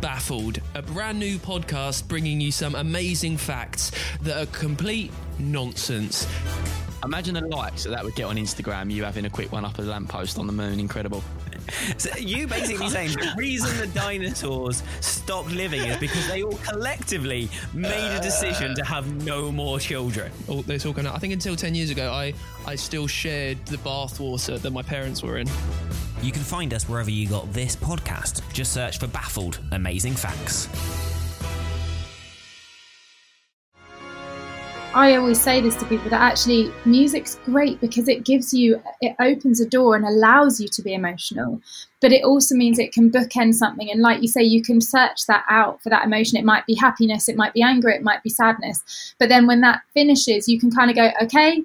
Baffled, 0.00 0.60
a 0.74 0.82
brand 0.82 1.18
new 1.18 1.38
podcast 1.38 2.08
bringing 2.08 2.40
you 2.40 2.52
some 2.52 2.74
amazing 2.74 3.36
facts 3.36 3.90
that 4.22 4.36
are 4.36 4.46
complete 4.46 5.10
nonsense. 5.38 6.26
Imagine 7.04 7.34
the 7.34 7.42
likes 7.42 7.84
that 7.84 7.90
that 7.90 8.04
would 8.04 8.14
get 8.14 8.24
on 8.24 8.36
Instagram. 8.36 8.90
You 8.90 9.04
having 9.04 9.26
a 9.26 9.30
quick 9.30 9.52
one 9.52 9.64
up 9.64 9.78
a 9.78 9.82
lamppost 9.82 10.38
on 10.38 10.46
the 10.46 10.52
moon, 10.52 10.80
incredible. 10.80 11.22
So 11.98 12.10
you 12.18 12.46
basically 12.46 12.88
saying 12.88 13.12
the 13.12 13.32
reason 13.36 13.76
the 13.78 13.86
dinosaurs 13.88 14.82
stopped 15.00 15.50
living 15.50 15.82
is 15.82 15.96
because 15.98 16.26
they 16.28 16.42
all 16.42 16.58
collectively 16.58 17.48
made 17.72 18.16
a 18.16 18.20
decision 18.20 18.74
to 18.76 18.84
have 18.84 19.24
no 19.24 19.50
more 19.50 19.78
children. 19.78 20.30
All, 20.48 20.68
it's 20.70 20.86
all 20.86 20.92
going 20.92 21.06
I 21.06 21.18
think 21.18 21.32
until 21.32 21.56
10 21.56 21.74
years 21.74 21.90
ago, 21.90 22.10
I, 22.12 22.34
I 22.66 22.76
still 22.76 23.06
shared 23.06 23.64
the 23.66 23.76
bathwater 23.78 24.60
that 24.60 24.70
my 24.70 24.82
parents 24.82 25.22
were 25.22 25.38
in. 25.38 25.48
You 26.22 26.32
can 26.32 26.42
find 26.42 26.72
us 26.72 26.88
wherever 26.88 27.10
you 27.10 27.28
got 27.28 27.52
this 27.52 27.76
podcast. 27.76 28.40
Just 28.52 28.72
search 28.72 28.98
for 28.98 29.06
Baffled 29.06 29.60
Amazing 29.72 30.14
Facts. 30.14 30.68
I 34.94 35.16
always 35.16 35.40
say 35.40 35.60
this 35.60 35.74
to 35.78 35.86
people 35.86 36.08
that 36.10 36.20
actually 36.20 36.72
music's 36.84 37.40
great 37.44 37.80
because 37.80 38.06
it 38.06 38.24
gives 38.24 38.54
you, 38.54 38.80
it 39.00 39.16
opens 39.18 39.60
a 39.60 39.68
door 39.68 39.96
and 39.96 40.04
allows 40.04 40.60
you 40.60 40.68
to 40.68 40.82
be 40.82 40.94
emotional. 40.94 41.60
But 42.00 42.12
it 42.12 42.22
also 42.22 42.54
means 42.54 42.78
it 42.78 42.92
can 42.92 43.10
bookend 43.10 43.54
something. 43.54 43.90
And 43.90 44.02
like 44.02 44.22
you 44.22 44.28
say, 44.28 44.44
you 44.44 44.62
can 44.62 44.80
search 44.80 45.26
that 45.26 45.44
out 45.50 45.82
for 45.82 45.88
that 45.88 46.04
emotion. 46.04 46.38
It 46.38 46.44
might 46.44 46.64
be 46.66 46.76
happiness, 46.76 47.28
it 47.28 47.36
might 47.36 47.54
be 47.54 47.62
anger, 47.62 47.88
it 47.88 48.04
might 48.04 48.22
be 48.22 48.30
sadness. 48.30 49.14
But 49.18 49.30
then 49.30 49.48
when 49.48 49.62
that 49.62 49.80
finishes, 49.94 50.46
you 50.46 50.60
can 50.60 50.70
kind 50.70 50.90
of 50.90 50.96
go, 50.96 51.10
okay, 51.22 51.60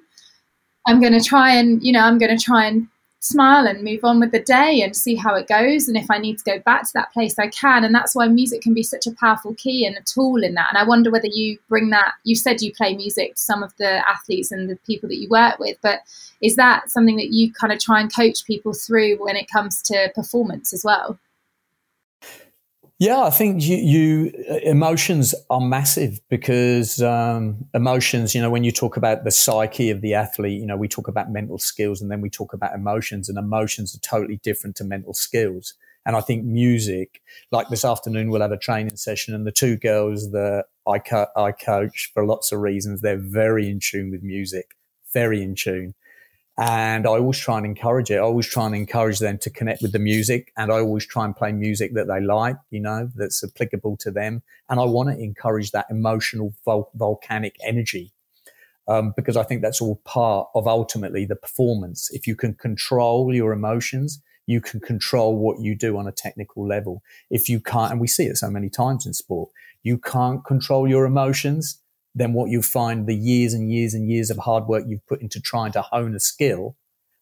I'm 0.88 1.00
going 1.00 1.16
to 1.16 1.24
try 1.24 1.54
and, 1.54 1.80
you 1.84 1.92
know, 1.92 2.00
I'm 2.00 2.18
going 2.18 2.36
to 2.36 2.44
try 2.44 2.66
and 2.66 2.88
smile 3.20 3.66
and 3.66 3.84
move 3.84 4.02
on 4.02 4.18
with 4.18 4.32
the 4.32 4.40
day 4.40 4.80
and 4.82 4.96
see 4.96 5.14
how 5.14 5.34
it 5.34 5.46
goes. 5.46 5.88
And 5.88 5.96
if 5.96 6.10
I 6.10 6.18
need 6.18 6.38
to 6.38 6.44
go 6.44 6.58
back 6.60 6.82
to 6.82 6.92
that 6.94 7.12
place, 7.12 7.38
I 7.38 7.48
can. 7.48 7.84
And 7.84 7.94
that's 7.94 8.14
why 8.14 8.26
music 8.28 8.62
can 8.62 8.74
be 8.74 8.82
such 8.82 9.06
a 9.06 9.12
powerful 9.12 9.54
key 9.54 9.86
and 9.86 9.96
a 9.96 10.02
tool 10.02 10.42
in 10.42 10.54
that. 10.54 10.70
And 10.70 10.78
I 10.78 10.88
wonder 10.88 11.10
whether 11.10 11.28
you 11.28 11.58
bring 11.68 11.90
that, 11.90 12.14
you 12.24 12.34
said 12.34 12.62
you 12.62 12.72
play 12.72 12.96
music 12.96 13.34
to 13.34 13.40
some 13.40 13.62
of 13.62 13.76
the 13.76 14.08
athletes 14.08 14.50
and 14.50 14.68
the 14.68 14.76
people 14.86 15.08
that 15.10 15.18
you 15.18 15.28
work 15.28 15.58
with, 15.58 15.76
but 15.82 16.00
is 16.40 16.56
that 16.56 16.90
something 16.90 17.16
that 17.16 17.32
you 17.32 17.52
kind 17.52 17.72
of 17.72 17.78
try 17.78 18.00
and 18.00 18.14
coach 18.14 18.44
people 18.46 18.72
through 18.72 19.22
when 19.22 19.36
it 19.36 19.50
comes 19.50 19.82
to 19.82 20.10
performance 20.14 20.72
as 20.72 20.82
well? 20.82 21.18
Yeah, 23.00 23.22
I 23.22 23.30
think 23.30 23.62
you, 23.62 23.78
you 23.78 24.44
emotions 24.62 25.34
are 25.48 25.60
massive 25.60 26.20
because 26.28 27.00
um, 27.00 27.64
emotions, 27.72 28.34
you 28.34 28.42
know, 28.42 28.50
when 28.50 28.62
you 28.62 28.72
talk 28.72 28.98
about 28.98 29.24
the 29.24 29.30
psyche 29.30 29.88
of 29.88 30.02
the 30.02 30.12
athlete, 30.12 30.60
you 30.60 30.66
know, 30.66 30.76
we 30.76 30.86
talk 30.86 31.08
about 31.08 31.30
mental 31.32 31.58
skills 31.58 32.02
and 32.02 32.10
then 32.10 32.20
we 32.20 32.28
talk 32.28 32.52
about 32.52 32.74
emotions, 32.74 33.30
and 33.30 33.38
emotions 33.38 33.96
are 33.96 34.00
totally 34.00 34.36
different 34.42 34.76
to 34.76 34.84
mental 34.84 35.14
skills. 35.14 35.72
And 36.04 36.14
I 36.14 36.20
think 36.20 36.44
music, 36.44 37.22
like 37.50 37.70
this 37.70 37.86
afternoon, 37.86 38.28
we'll 38.28 38.42
have 38.42 38.52
a 38.52 38.58
training 38.58 38.96
session, 38.96 39.34
and 39.34 39.46
the 39.46 39.52
two 39.52 39.78
girls 39.78 40.30
that 40.32 40.66
I, 40.86 40.98
co- 40.98 41.28
I 41.36 41.52
coach 41.52 42.10
for 42.12 42.26
lots 42.26 42.52
of 42.52 42.60
reasons, 42.60 43.00
they're 43.00 43.16
very 43.16 43.70
in 43.70 43.80
tune 43.80 44.10
with 44.10 44.22
music, 44.22 44.76
very 45.14 45.42
in 45.42 45.54
tune. 45.54 45.94
And 46.60 47.06
I 47.06 47.12
always 47.12 47.38
try 47.38 47.56
and 47.56 47.64
encourage 47.64 48.10
it. 48.10 48.16
I 48.16 48.18
always 48.18 48.46
try 48.46 48.66
and 48.66 48.74
encourage 48.74 49.18
them 49.18 49.38
to 49.38 49.48
connect 49.48 49.80
with 49.80 49.92
the 49.92 49.98
music. 49.98 50.52
And 50.58 50.70
I 50.70 50.80
always 50.80 51.06
try 51.06 51.24
and 51.24 51.34
play 51.34 51.52
music 51.52 51.94
that 51.94 52.06
they 52.06 52.20
like, 52.20 52.56
you 52.68 52.80
know, 52.80 53.10
that's 53.14 53.42
applicable 53.42 53.96
to 54.00 54.10
them. 54.10 54.42
And 54.68 54.78
I 54.78 54.84
want 54.84 55.08
to 55.08 55.18
encourage 55.18 55.70
that 55.70 55.86
emotional 55.88 56.52
vol- 56.66 56.90
volcanic 56.94 57.56
energy. 57.64 58.12
Um, 58.86 59.14
because 59.16 59.38
I 59.38 59.42
think 59.42 59.62
that's 59.62 59.80
all 59.80 60.02
part 60.04 60.48
of 60.54 60.66
ultimately 60.66 61.24
the 61.24 61.36
performance. 61.36 62.10
If 62.12 62.26
you 62.26 62.36
can 62.36 62.52
control 62.54 63.34
your 63.34 63.52
emotions, 63.52 64.20
you 64.46 64.60
can 64.60 64.80
control 64.80 65.38
what 65.38 65.60
you 65.60 65.74
do 65.74 65.96
on 65.96 66.06
a 66.06 66.12
technical 66.12 66.66
level. 66.66 67.02
If 67.30 67.48
you 67.48 67.60
can't, 67.60 67.92
and 67.92 68.00
we 68.00 68.08
see 68.08 68.24
it 68.24 68.36
so 68.36 68.50
many 68.50 68.68
times 68.68 69.06
in 69.06 69.14
sport, 69.14 69.48
you 69.82 69.96
can't 69.96 70.44
control 70.44 70.86
your 70.86 71.06
emotions, 71.06 71.78
then 72.14 72.32
what 72.32 72.50
you 72.50 72.62
find 72.62 73.06
the 73.06 73.14
years 73.14 73.54
and 73.54 73.72
years 73.72 73.94
and 73.94 74.10
years 74.10 74.30
of 74.30 74.38
hard 74.38 74.66
work 74.66 74.84
you've 74.86 75.06
put 75.06 75.20
into 75.20 75.40
trying 75.40 75.72
to 75.72 75.82
hone 75.82 76.14
a 76.14 76.20
skill, 76.20 76.76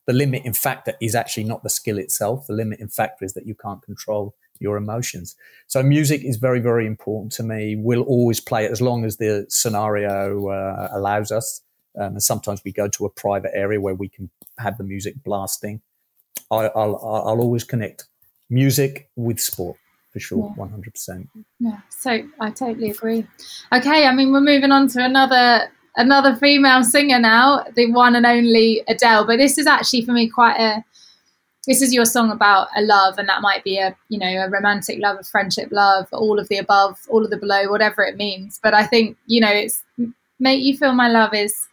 the 0.06 0.12
limiting 0.12 0.54
factor 0.54 0.94
is 1.00 1.14
actually 1.14 1.44
not 1.44 1.62
the 1.62 1.68
skill 1.68 1.98
itself. 1.98 2.46
The 2.46 2.54
limiting 2.54 2.88
factor 2.88 3.24
is 3.24 3.34
that 3.34 3.46
you 3.46 3.54
can't 3.54 3.82
control 3.82 4.34
your 4.58 4.76
emotions. 4.76 5.36
So 5.66 5.82
music 5.82 6.24
is 6.24 6.36
very, 6.36 6.60
very 6.60 6.86
important 6.86 7.32
to 7.32 7.42
me. 7.42 7.76
We'll 7.76 8.02
always 8.02 8.40
play 8.40 8.64
it 8.64 8.72
as 8.72 8.80
long 8.80 9.04
as 9.04 9.18
the 9.18 9.46
scenario 9.48 10.48
uh, 10.48 10.88
allows 10.92 11.30
us. 11.30 11.60
Um, 11.98 12.12
and 12.12 12.22
sometimes 12.22 12.62
we 12.64 12.72
go 12.72 12.88
to 12.88 13.04
a 13.04 13.10
private 13.10 13.50
area 13.54 13.80
where 13.80 13.94
we 13.94 14.08
can 14.08 14.30
have 14.58 14.78
the 14.78 14.84
music 14.84 15.22
blasting. 15.22 15.82
I, 16.50 16.66
I'll, 16.66 16.96
I'll 16.96 17.40
always 17.40 17.64
connect 17.64 18.04
music 18.48 19.10
with 19.14 19.38
sport 19.38 19.76
for 20.10 20.20
sure, 20.20 20.54
100%. 20.56 21.28
Yeah, 21.60 21.80
so 21.90 22.22
I 22.40 22.50
totally 22.50 22.90
agree. 22.90 23.26
Okay, 23.72 24.06
I 24.06 24.14
mean 24.14 24.32
we're 24.32 24.40
moving 24.40 24.72
on 24.72 24.88
to 24.88 25.04
another 25.04 25.70
another 25.96 26.36
female 26.36 26.82
singer 26.84 27.18
now, 27.18 27.64
the 27.74 27.90
one 27.90 28.16
and 28.16 28.24
only 28.24 28.82
Adele. 28.88 29.26
But 29.26 29.38
this 29.38 29.58
is 29.58 29.66
actually 29.66 30.04
for 30.04 30.12
me 30.12 30.28
quite 30.28 30.58
a 30.58 30.84
this 31.66 31.82
is 31.82 31.92
your 31.92 32.06
song 32.06 32.30
about 32.30 32.68
a 32.74 32.80
love, 32.80 33.18
and 33.18 33.28
that 33.28 33.42
might 33.42 33.62
be 33.62 33.76
a 33.76 33.94
you 34.08 34.18
know 34.18 34.26
a 34.26 34.48
romantic 34.48 34.98
love, 35.00 35.18
a 35.20 35.24
friendship 35.24 35.68
love, 35.70 36.08
all 36.12 36.38
of 36.38 36.48
the 36.48 36.56
above, 36.56 36.98
all 37.10 37.24
of 37.24 37.30
the 37.30 37.36
below, 37.36 37.70
whatever 37.70 38.02
it 38.02 38.16
means. 38.16 38.58
But 38.62 38.72
I 38.74 38.86
think 38.86 39.18
you 39.26 39.40
know 39.40 39.50
it's 39.50 39.84
make 40.38 40.62
you 40.62 40.76
feel 40.76 40.92
my 40.92 41.08
love 41.08 41.34
is 41.34 41.68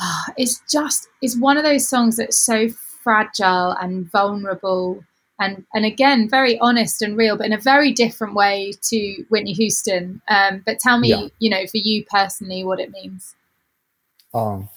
ah, 0.00 0.26
it's 0.36 0.62
just 0.70 1.08
it's 1.20 1.36
one 1.36 1.56
of 1.56 1.64
those 1.64 1.88
songs 1.88 2.16
that's 2.16 2.38
so 2.38 2.68
fragile 3.02 3.72
and 3.80 4.10
vulnerable 4.10 5.04
and 5.38 5.64
and 5.74 5.84
again 5.84 6.28
very 6.28 6.58
honest 6.60 7.02
and 7.02 7.16
real 7.16 7.36
but 7.36 7.46
in 7.46 7.52
a 7.52 7.60
very 7.60 7.92
different 7.92 8.34
way 8.34 8.72
to 8.82 9.24
whitney 9.28 9.52
houston 9.52 10.20
um, 10.28 10.62
but 10.66 10.78
tell 10.78 10.98
me 10.98 11.08
Yeah. 11.10 11.28
you 11.38 11.50
know 11.50 11.66
for 11.66 11.78
you 11.78 12.04
personally 12.04 12.64
what 12.64 12.80
it 12.80 12.90
means 12.90 13.34
Um, 14.34 14.68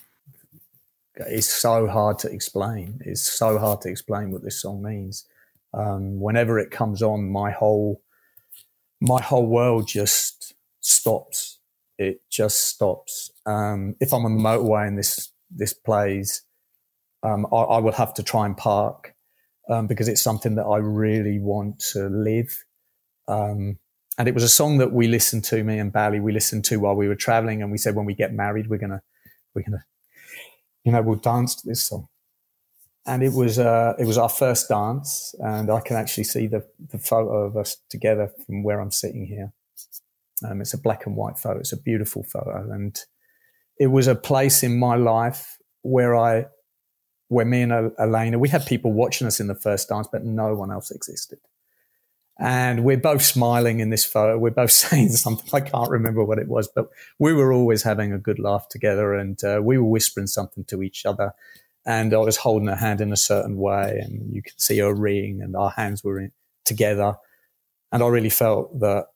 it's 1.27 1.47
so 1.47 1.87
hard 1.87 2.17
to 2.19 2.29
explain. 2.31 3.01
It's 3.05 3.21
so 3.21 3.57
hard 3.57 3.81
to 3.81 3.89
explain 3.89 4.31
what 4.31 4.41
this 4.41 4.61
song 4.61 4.81
means. 4.81 5.25
Um, 5.73 6.19
whenever 6.21 6.57
it 6.59 6.71
comes 6.71 7.01
on, 7.01 7.29
my 7.29 7.51
whole 7.51 8.01
my 9.01 9.21
whole 9.21 9.45
world 9.45 9.87
just 9.87 10.53
stops. 10.79 11.59
It 11.97 12.21
just 12.29 12.67
stops. 12.69 13.31
Um, 13.45 13.95
if 13.99 14.13
I'm 14.13 14.23
on 14.25 14.37
the 14.37 14.41
motorway 14.41 14.87
and 14.87 14.97
this 14.97 15.29
this 15.51 15.73
plays, 15.73 16.43
um, 17.23 17.45
I, 17.51 17.57
I 17.57 17.77
will 17.79 17.91
have 17.93 18.13
to 18.13 18.23
try 18.23 18.45
and 18.45 18.55
park 18.55 19.13
um, 19.69 19.87
because 19.87 20.07
it's 20.07 20.21
something 20.21 20.55
that 20.55 20.65
I 20.65 20.77
really 20.77 21.39
want 21.39 21.79
to 21.91 22.09
live. 22.09 22.63
Um, 23.27 23.77
and 24.17 24.27
it 24.27 24.33
was 24.33 24.43
a 24.43 24.49
song 24.49 24.79
that 24.79 24.91
we 24.91 25.07
listened 25.07 25.45
to, 25.45 25.63
me 25.63 25.79
and 25.79 25.93
Bally, 25.93 26.19
we 26.19 26.33
listened 26.33 26.65
to 26.65 26.77
while 26.77 26.95
we 26.95 27.07
were 27.07 27.15
traveling, 27.15 27.61
and 27.61 27.71
we 27.71 27.77
said 27.77 27.95
when 27.95 28.05
we 28.05 28.15
get 28.15 28.33
married, 28.33 28.67
we're 28.67 28.79
gonna 28.79 29.01
we're 29.53 29.63
gonna 29.63 29.85
you 30.83 30.91
know 30.91 31.01
we'll 31.01 31.17
dance 31.17 31.55
to 31.55 31.67
this 31.67 31.83
song. 31.83 32.07
And 33.05 33.23
it 33.23 33.33
was 33.33 33.57
uh 33.59 33.93
it 33.97 34.05
was 34.05 34.17
our 34.17 34.29
first 34.29 34.69
dance 34.69 35.33
and 35.39 35.71
i 35.71 35.79
can 35.79 35.95
actually 35.95 36.25
see 36.25 36.47
the 36.47 36.65
the 36.91 36.99
photo 36.99 37.45
of 37.45 37.57
us 37.57 37.77
together 37.89 38.31
from 38.45 38.63
where 38.63 38.79
i'm 38.79 38.91
sitting 38.91 39.25
here. 39.25 39.53
Um, 40.47 40.61
it's 40.61 40.73
a 40.73 40.77
black 40.77 41.05
and 41.05 41.15
white 41.15 41.37
photo. 41.37 41.59
It's 41.59 41.73
a 41.73 41.81
beautiful 41.81 42.23
photo. 42.23 42.71
And 42.71 42.97
it 43.77 43.87
was 43.87 44.07
a 44.07 44.15
place 44.15 44.63
in 44.63 44.79
my 44.79 44.95
life 44.95 45.57
where 45.81 46.15
i 46.15 46.45
where 47.29 47.45
me 47.45 47.61
and 47.61 47.91
elena 47.97 48.37
we 48.37 48.49
had 48.49 48.65
people 48.65 48.91
watching 48.91 49.25
us 49.25 49.39
in 49.39 49.47
the 49.47 49.55
first 49.55 49.89
dance 49.89 50.07
but 50.11 50.23
no 50.23 50.53
one 50.53 50.71
else 50.71 50.91
existed 50.91 51.39
and 52.39 52.85
we're 52.85 52.97
both 52.97 53.21
smiling 53.21 53.81
in 53.81 53.89
this 53.89 54.05
photo. 54.05 54.37
We're 54.37 54.51
both 54.51 54.71
saying 54.87 55.09
something. 55.09 55.49
I 55.53 55.59
can't 55.59 55.89
remember 55.89 56.23
what 56.23 56.39
it 56.39 56.47
was, 56.47 56.69
but 56.69 56.89
we 57.19 57.33
were 57.33 57.51
always 57.51 57.83
having 57.83 58.13
a 58.13 58.17
good 58.17 58.39
laugh 58.39 58.69
together 58.69 59.13
and 59.13 59.43
uh, 59.43 59.59
we 59.61 59.77
were 59.77 59.83
whispering 59.83 60.27
something 60.27 60.63
to 60.65 60.81
each 60.81 61.05
other. 61.05 61.33
And 61.85 62.13
I 62.13 62.17
was 62.17 62.37
holding 62.37 62.67
her 62.67 62.75
hand 62.75 63.01
in 63.01 63.11
a 63.11 63.17
certain 63.17 63.57
way, 63.57 63.99
and 64.03 64.33
you 64.33 64.43
could 64.43 64.59
see 64.59 64.77
her 64.79 64.93
ring, 64.93 65.41
and 65.41 65.55
our 65.55 65.71
hands 65.71 66.03
were 66.03 66.19
in, 66.19 66.31
together. 66.65 67.15
And 67.91 68.03
I 68.03 68.07
really 68.07 68.29
felt 68.29 68.79
that 68.81 69.07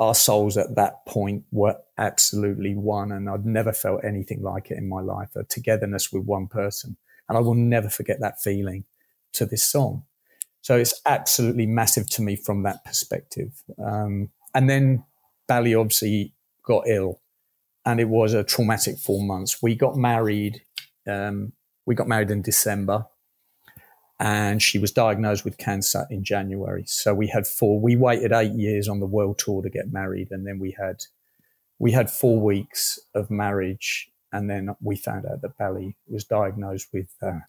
our 0.00 0.14
souls 0.14 0.56
at 0.56 0.74
that 0.76 1.04
point 1.06 1.44
were 1.52 1.76
absolutely 1.96 2.74
one. 2.74 3.12
And 3.12 3.28
I'd 3.28 3.44
never 3.44 3.72
felt 3.72 4.04
anything 4.04 4.42
like 4.42 4.70
it 4.70 4.78
in 4.78 4.88
my 4.88 5.00
life 5.00 5.28
a 5.36 5.44
togetherness 5.44 6.10
with 6.10 6.24
one 6.24 6.48
person. 6.48 6.96
And 7.28 7.36
I 7.36 7.40
will 7.40 7.54
never 7.54 7.88
forget 7.88 8.20
that 8.20 8.40
feeling 8.40 8.84
to 9.34 9.46
this 9.46 9.64
song. 9.64 10.04
So 10.62 10.76
it's 10.76 11.00
absolutely 11.06 11.66
massive 11.66 12.08
to 12.10 12.22
me 12.22 12.36
from 12.36 12.62
that 12.64 12.84
perspective. 12.84 13.62
Um, 13.82 14.30
and 14.54 14.68
then 14.68 15.04
Bally 15.46 15.74
obviously 15.74 16.34
got 16.62 16.88
ill, 16.88 17.20
and 17.86 18.00
it 18.00 18.08
was 18.08 18.34
a 18.34 18.44
traumatic 18.44 18.98
four 18.98 19.22
months. 19.22 19.62
We 19.62 19.74
got 19.74 19.96
married. 19.96 20.62
Um, 21.06 21.52
we 21.86 21.94
got 21.94 22.08
married 22.08 22.30
in 22.30 22.42
December, 22.42 23.06
and 24.20 24.62
she 24.62 24.78
was 24.78 24.92
diagnosed 24.92 25.44
with 25.44 25.56
cancer 25.56 26.06
in 26.10 26.22
January. 26.22 26.84
So 26.86 27.14
we 27.14 27.28
had 27.28 27.46
four. 27.46 27.80
We 27.80 27.96
waited 27.96 28.32
eight 28.32 28.52
years 28.52 28.88
on 28.88 29.00
the 29.00 29.06
world 29.06 29.38
tour 29.38 29.62
to 29.62 29.70
get 29.70 29.92
married, 29.92 30.28
and 30.30 30.46
then 30.46 30.58
we 30.58 30.76
had 30.78 31.04
we 31.78 31.92
had 31.92 32.10
four 32.10 32.40
weeks 32.40 32.98
of 33.14 33.30
marriage, 33.30 34.10
and 34.32 34.48
then 34.50 34.74
we 34.80 34.96
found 34.96 35.26
out 35.26 35.42
that 35.42 35.58
Bally 35.58 35.96
was 36.06 36.24
diagnosed 36.24 36.88
with 36.92 37.14
uh, 37.22 37.40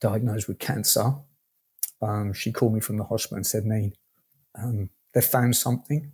diagnosed 0.00 0.48
with 0.48 0.58
cancer 0.58 1.14
um, 2.02 2.32
she 2.32 2.52
called 2.52 2.74
me 2.74 2.80
from 2.80 2.96
the 2.96 3.04
hospital 3.04 3.36
and 3.36 3.46
said, 3.46 3.64
Neen, 3.64 3.92
um, 4.56 4.90
they 5.14 5.20
found 5.20 5.56
something. 5.56 6.12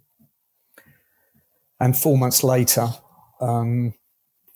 And 1.79 1.97
four 1.97 2.19
months 2.19 2.43
later, 2.43 2.89
um, 3.41 3.95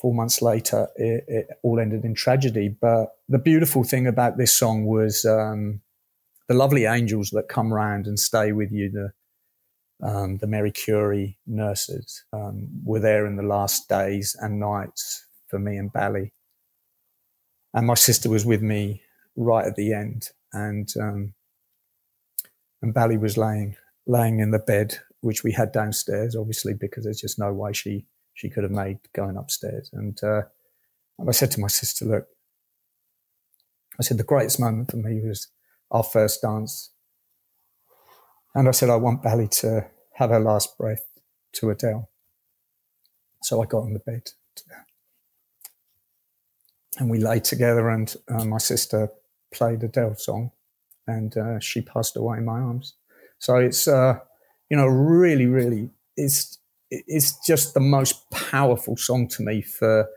four 0.00 0.14
months 0.14 0.42
later, 0.42 0.88
it, 0.96 1.24
it 1.28 1.48
all 1.62 1.78
ended 1.78 2.04
in 2.04 2.14
tragedy. 2.14 2.68
But 2.68 3.10
the 3.28 3.38
beautiful 3.38 3.84
thing 3.84 4.06
about 4.06 4.38
this 4.38 4.54
song 4.54 4.86
was 4.86 5.24
um, 5.24 5.82
the 6.48 6.54
lovely 6.54 6.86
angels 6.86 7.30
that 7.30 7.48
come 7.48 7.72
round 7.72 8.06
and 8.06 8.18
stay 8.18 8.52
with 8.52 8.72
you. 8.72 8.90
The 8.90 9.12
um, 10.02 10.38
the 10.38 10.46
Marie 10.46 10.70
Curie 10.70 11.36
nurses 11.46 12.24
um, 12.32 12.68
were 12.82 13.00
there 13.00 13.26
in 13.26 13.36
the 13.36 13.42
last 13.42 13.86
days 13.86 14.34
and 14.40 14.58
nights 14.58 15.26
for 15.50 15.58
me 15.58 15.76
and 15.76 15.92
Bally. 15.92 16.32
And 17.74 17.86
my 17.86 17.94
sister 17.94 18.28
was 18.28 18.44
with 18.44 18.62
me 18.62 19.02
right 19.36 19.66
at 19.66 19.76
the 19.76 19.92
end. 19.92 20.30
And, 20.52 20.88
um, 21.00 21.34
and 22.82 22.94
Bally 22.94 23.16
was 23.16 23.36
laying, 23.36 23.76
laying 24.06 24.40
in 24.40 24.50
the 24.50 24.58
bed, 24.58 24.98
which 25.20 25.44
we 25.44 25.52
had 25.52 25.72
downstairs, 25.72 26.34
obviously, 26.34 26.74
because 26.74 27.04
there's 27.04 27.20
just 27.20 27.38
no 27.38 27.52
way 27.52 27.72
she, 27.72 28.06
she 28.34 28.48
could 28.48 28.64
have 28.64 28.72
made 28.72 28.98
going 29.14 29.36
upstairs. 29.36 29.90
And, 29.92 30.18
uh, 30.22 30.42
and 31.18 31.28
I 31.28 31.32
said 31.32 31.50
to 31.52 31.60
my 31.60 31.68
sister, 31.68 32.04
look, 32.04 32.26
I 33.98 34.02
said, 34.02 34.18
the 34.18 34.24
greatest 34.24 34.58
moment 34.58 34.90
for 34.90 34.96
me 34.96 35.20
was 35.22 35.48
our 35.90 36.02
first 36.02 36.40
dance 36.42 36.90
and 38.54 38.66
I 38.66 38.72
said, 38.72 38.90
I 38.90 38.96
want 38.96 39.22
Bally 39.22 39.48
to 39.48 39.86
have 40.14 40.30
her 40.30 40.40
last 40.40 40.76
breath 40.76 41.06
to 41.54 41.70
Adele. 41.70 42.08
So 43.42 43.62
I 43.62 43.66
got 43.66 43.82
on 43.82 43.92
the 43.92 44.00
bed 44.00 44.30
and 46.98 47.10
we 47.10 47.18
lay 47.18 47.40
together 47.40 47.88
and 47.88 48.16
uh, 48.28 48.44
my 48.44 48.58
sister 48.58 49.10
played 49.52 49.82
a 49.82 49.86
Adele 49.86 50.16
song 50.16 50.50
and 51.06 51.36
uh, 51.36 51.58
she 51.58 51.80
passed 51.80 52.16
away 52.16 52.38
in 52.38 52.44
my 52.44 52.60
arms. 52.60 52.94
So 53.38 53.56
it's, 53.56 53.88
uh, 53.88 54.18
you 54.68 54.76
know, 54.76 54.86
really, 54.86 55.46
really, 55.46 55.90
it's, 56.16 56.58
it's 56.90 57.38
just 57.46 57.74
the 57.74 57.80
most 57.80 58.30
powerful 58.30 58.96
song 58.96 59.28
to 59.28 59.42
me 59.42 59.62
for 59.62 60.08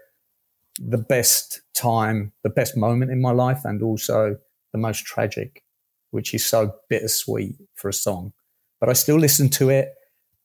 the 0.79 0.97
best 0.97 1.61
time, 1.73 2.31
the 2.43 2.49
best 2.49 2.75
moment 2.75 3.11
in 3.11 3.21
my 3.21 3.31
life 3.31 3.61
and 3.63 3.81
also 3.81 4.37
the 4.71 4.79
most 4.79 5.05
tragic 5.05 5.63
which 6.13 6.33
is 6.35 6.45
so 6.45 6.75
bittersweet 6.89 7.55
for 7.73 7.89
a 7.89 7.93
song. 7.93 8.33
But 8.79 8.87
I 8.87 8.93
still 8.93 9.17
listen 9.17 9.49
to 9.49 9.69
it 9.69 9.95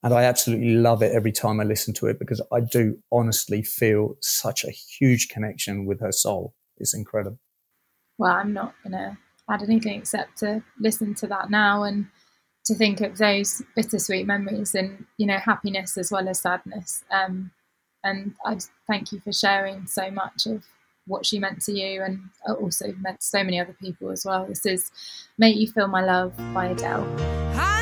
and 0.03 0.15
I 0.15 0.25
absolutely 0.25 0.75
love 0.75 1.03
it 1.03 1.13
every 1.15 1.33
time 1.33 1.61
I 1.61 1.65
listen 1.65 1.93
to 1.95 2.07
it 2.07 2.19
because 2.19 2.41
I 2.53 2.61
do 2.61 2.99
honestly 3.11 3.63
feel 3.63 4.17
such 4.21 4.65
a 4.65 4.71
huge 4.71 5.29
connection 5.29 5.87
with 5.87 6.01
her 6.01 6.13
soul. 6.13 6.55
It's 6.77 6.95
incredible. 6.95 7.39
Well, 8.17 8.33
I'm 8.33 8.53
not 8.53 8.75
going 8.83 8.93
to 8.93 9.19
add 9.51 9.63
anything 9.63 9.99
except 9.99 10.39
to 10.39 10.63
listen 10.79 11.15
to 11.17 11.27
that 11.29 11.51
now 11.51 11.83
and 11.83 12.07
to 12.67 12.75
think 12.75 13.01
of 13.01 13.19
those 13.19 13.63
bittersweet 13.75 14.27
memories 14.27 14.75
and, 14.75 15.07
you 15.17 15.27
know, 15.27 15.39
happiness 15.39 15.97
as 15.97 16.13
well 16.13 16.29
as 16.29 16.41
sadness. 16.41 17.03
Um, 17.11 17.51
and 18.05 18.35
I 18.45 18.59
thank 18.87 19.11
you 19.11 19.21
for 19.21 19.33
sharing 19.33 19.87
so 19.87 20.11
much 20.11 20.47
of 20.47 20.65
what 21.07 21.27
she 21.27 21.39
meant 21.39 21.63
to 21.63 21.73
you 21.73 22.03
and 22.03 22.21
also 22.61 22.93
meant 23.01 23.21
to 23.21 23.27
so 23.27 23.43
many 23.43 23.59
other 23.59 23.77
people 23.81 24.11
as 24.11 24.25
well. 24.25 24.47
This 24.47 24.67
is 24.67 24.91
Make 25.39 25.57
You 25.57 25.67
Feel 25.67 25.89
My 25.89 26.05
Love 26.05 26.37
by 26.53 26.67
Adele. 26.67 27.07
I 27.55 27.78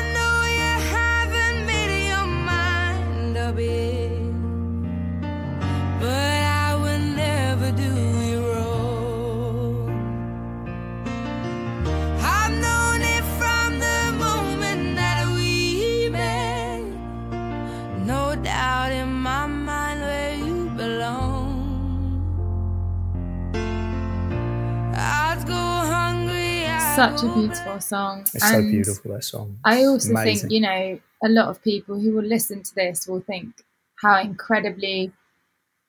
Such 26.97 27.21
a 27.21 27.31
beautiful 27.31 27.79
song. 27.79 28.21
It's 28.21 28.49
so 28.49 28.59
beautiful, 28.59 29.13
that 29.13 29.23
song. 29.23 29.59
I 29.63 29.83
also 29.83 30.09
Amazing. 30.09 30.49
think, 30.49 30.51
you 30.51 30.61
know, 30.61 30.99
a 31.23 31.29
lot 31.29 31.47
of 31.47 31.61
people 31.61 31.99
who 31.99 32.11
will 32.11 32.23
listen 32.23 32.63
to 32.63 32.73
this 32.73 33.05
will 33.05 33.21
think 33.21 33.63
how 34.01 34.19
incredibly 34.19 35.11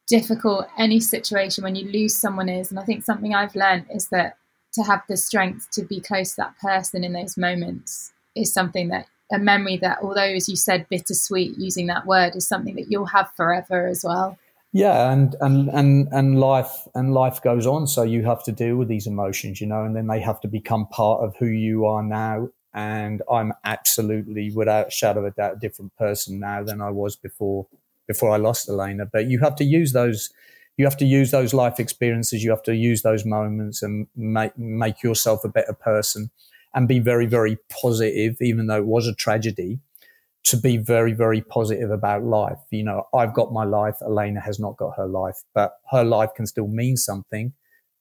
difficult 0.07 0.67
any 0.77 1.01
situation 1.01 1.65
when 1.65 1.77
you 1.77 1.91
lose 1.91 2.15
someone 2.15 2.51
is. 2.51 2.71
And 2.71 2.79
I 2.79 2.85
think 2.85 3.05
something 3.05 3.35
I've 3.35 3.57
learned 3.57 3.87
is 3.91 4.09
that 4.09 4.37
to 4.75 4.83
have 4.83 5.01
the 5.09 5.17
strength 5.17 5.71
to 5.71 5.83
be 5.83 5.99
close 5.99 6.33
to 6.33 6.43
that 6.43 6.59
person 6.59 7.03
in 7.03 7.15
those 7.15 7.39
moments 7.39 8.13
is 8.37 8.53
something 8.53 8.89
that 8.89 9.07
a 9.33 9.39
memory 9.39 9.79
that, 9.79 10.01
although 10.03 10.21
as 10.21 10.47
you 10.47 10.57
said, 10.57 10.91
bittersweet, 10.91 11.57
using 11.57 11.87
that 11.87 12.05
word, 12.05 12.37
is 12.37 12.47
something 12.47 12.75
that 12.75 12.91
you'll 12.91 13.07
have 13.07 13.33
forever 13.35 13.87
as 13.87 14.05
well. 14.05 14.39
Yeah, 14.73 15.11
and, 15.13 15.35
and 15.41 15.69
and 15.71 16.09
and 16.13 16.39
life 16.39 16.87
and 16.95 17.15
life 17.15 17.41
goes 17.43 17.67
on, 17.67 17.87
so 17.87 18.03
you 18.03 18.23
have 18.25 18.45
to 18.45 18.53
deal 18.53 18.77
with 18.77 18.89
these 18.89 19.07
emotions, 19.07 19.61
you 19.63 19.67
know, 19.67 19.85
and 19.85 19.97
then 19.97 20.07
they 20.09 20.21
have 20.21 20.41
to 20.43 20.49
become 20.49 20.87
part 20.89 21.23
of 21.25 21.35
who 21.39 21.47
you 21.47 21.87
are 21.87 22.03
now. 22.03 22.51
And 22.75 23.23
I'm 23.33 23.55
absolutely, 23.65 24.53
without 24.55 24.93
shadow 24.93 25.21
of 25.21 25.27
a 25.27 25.31
doubt, 25.31 25.55
a 25.55 25.59
different 25.59 25.97
person 25.97 26.39
now 26.39 26.63
than 26.63 26.83
I 26.83 26.91
was 26.91 27.17
before 27.17 27.67
before 28.07 28.31
I 28.31 28.37
lost 28.37 28.69
Elena. 28.69 29.07
But 29.07 29.29
you 29.29 29.39
have 29.41 29.57
to 29.57 29.65
use 29.65 29.93
those, 29.95 30.29
you 30.77 30.85
have 30.85 30.99
to 30.99 31.07
use 31.07 31.31
those 31.31 31.55
life 31.55 31.81
experiences, 31.81 32.45
you 32.45 32.51
have 32.51 32.63
to 32.65 32.75
use 32.77 33.01
those 33.01 33.25
moments 33.25 33.83
and 33.83 34.07
make 34.17 34.57
make 34.59 35.03
yourself 35.03 35.45
a 35.45 35.49
better 35.49 35.73
person, 35.73 36.31
and 36.75 36.87
be 36.87 36.99
very 36.99 37.25
very 37.25 37.57
positive, 37.71 38.37
even 38.43 38.67
though 38.67 38.77
it 38.79 38.87
was 38.87 39.07
a 39.07 39.15
tragedy 39.15 39.81
to 40.51 40.57
be 40.57 40.77
very, 40.77 41.13
very 41.13 41.41
positive 41.41 41.91
about 41.91 42.25
life. 42.25 42.59
You 42.71 42.85
know, 42.85 43.05
I've 43.15 43.35
got 43.35 43.53
my 43.53 43.65
life. 43.65 43.97
Elena 44.03 44.41
has 44.41 44.59
not 44.59 44.77
got 44.77 44.95
her 44.97 45.07
life, 45.07 45.37
but 45.55 45.73
her 45.91 46.05
life 46.05 46.31
can 46.37 46.47
still 46.47 46.69
mean 46.69 46.97
something 46.97 47.53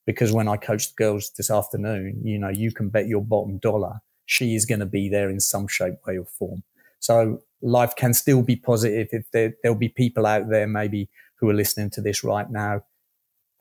because 0.06 0.32
when 0.32 0.48
I 0.48 0.56
coach 0.56 0.88
the 0.88 0.94
girls 0.96 1.30
this 1.36 1.50
afternoon, 1.50 2.22
you 2.24 2.38
know, 2.38 2.48
you 2.48 2.72
can 2.72 2.88
bet 2.88 3.06
your 3.06 3.22
bottom 3.22 3.58
dollar 3.58 4.00
she 4.28 4.54
is 4.54 4.66
going 4.66 4.78
to 4.80 4.86
be 4.86 5.08
there 5.08 5.30
in 5.30 5.40
some 5.40 5.66
shape, 5.66 5.94
way 6.06 6.18
or 6.18 6.26
form. 6.26 6.62
So 7.00 7.40
life 7.62 7.96
can 7.96 8.12
still 8.12 8.42
be 8.42 8.56
positive. 8.56 9.08
If 9.10 9.30
there, 9.32 9.54
there'll 9.62 9.78
be 9.78 9.88
people 9.88 10.26
out 10.26 10.50
there 10.50 10.66
maybe 10.66 11.08
who 11.36 11.48
are 11.48 11.54
listening 11.54 11.88
to 11.90 12.02
this 12.02 12.22
right 12.22 12.48
now 12.50 12.82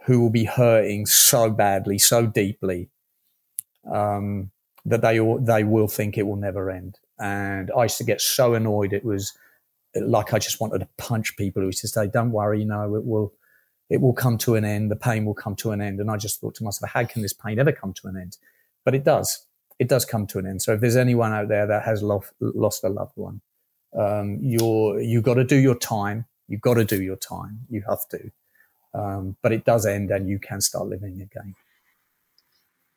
who 0.06 0.20
will 0.20 0.30
be 0.30 0.44
hurting 0.44 1.06
so 1.06 1.50
badly, 1.50 1.98
so 1.98 2.26
deeply, 2.26 2.90
um, 3.92 4.52
that 4.86 5.02
they, 5.02 5.20
they 5.40 5.64
will 5.64 5.88
think 5.88 6.18
it 6.18 6.24
will 6.24 6.36
never 6.36 6.70
end. 6.70 7.00
And 7.20 7.72
I 7.76 7.84
used 7.84 7.98
to 7.98 8.04
get 8.04 8.22
so 8.22 8.54
annoyed. 8.54 8.94
It 8.94 9.04
was 9.04 9.34
like 9.96 10.34
I 10.34 10.40
just 10.40 10.60
wanted 10.62 10.80
to 10.80 10.88
punch 10.98 11.36
people 11.38 11.62
who 11.62 11.68
used 11.68 11.82
to 11.82 11.88
say, 11.88 12.08
"Don't 12.08 12.32
worry, 12.32 12.60
you 12.60 12.66
know, 12.66 12.96
it 12.96 13.06
will, 13.06 13.34
it 13.90 14.02
will 14.02 14.14
come 14.14 14.38
to 14.40 14.56
an 14.56 14.66
end. 14.66 14.92
The 14.92 14.96
pain 14.96 15.26
will 15.26 15.34
come 15.34 15.56
to 15.58 15.72
an 15.72 15.82
end." 15.82 16.00
And 16.00 16.12
I 16.12 16.18
just 16.18 16.40
thought 16.40 16.56
to 16.56 16.64
myself, 16.64 16.92
"How 16.92 17.04
can 17.06 17.22
this 17.22 17.34
pain 17.34 17.60
ever 17.60 17.72
come 17.72 17.94
to 17.94 18.08
an 18.08 18.18
end?" 18.18 18.38
But 18.86 18.96
it 18.96 19.04
does. 19.04 19.46
It 19.80 19.90
does 19.90 20.06
come 20.06 20.28
to 20.28 20.40
an 20.40 20.48
end. 20.48 20.62
So 20.62 20.74
if 20.74 20.82
there's 20.82 20.96
anyone 20.96 21.34
out 21.34 21.48
there 21.48 21.68
that 21.68 21.84
has 21.84 22.04
lost 22.04 22.34
lost 22.40 22.84
a 22.84 22.90
loved 22.90 23.16
one, 23.16 23.42
um, 23.98 24.40
you're 24.42 25.00
you 25.00 25.22
got 25.22 25.36
to 25.36 25.44
do 25.44 25.58
your 25.58 25.76
time. 25.76 26.26
You've 26.48 26.62
got 26.62 26.76
to 26.76 26.86
do 26.86 27.02
your 27.02 27.18
time. 27.18 27.62
You 27.70 27.84
have 27.90 28.08
to. 28.10 28.32
Um, 28.94 29.36
but 29.42 29.52
it 29.52 29.66
does 29.66 29.86
end, 29.86 30.12
and 30.12 30.28
you 30.30 30.40
can 30.40 30.62
start 30.62 30.88
living 30.88 31.22
again. 31.22 31.56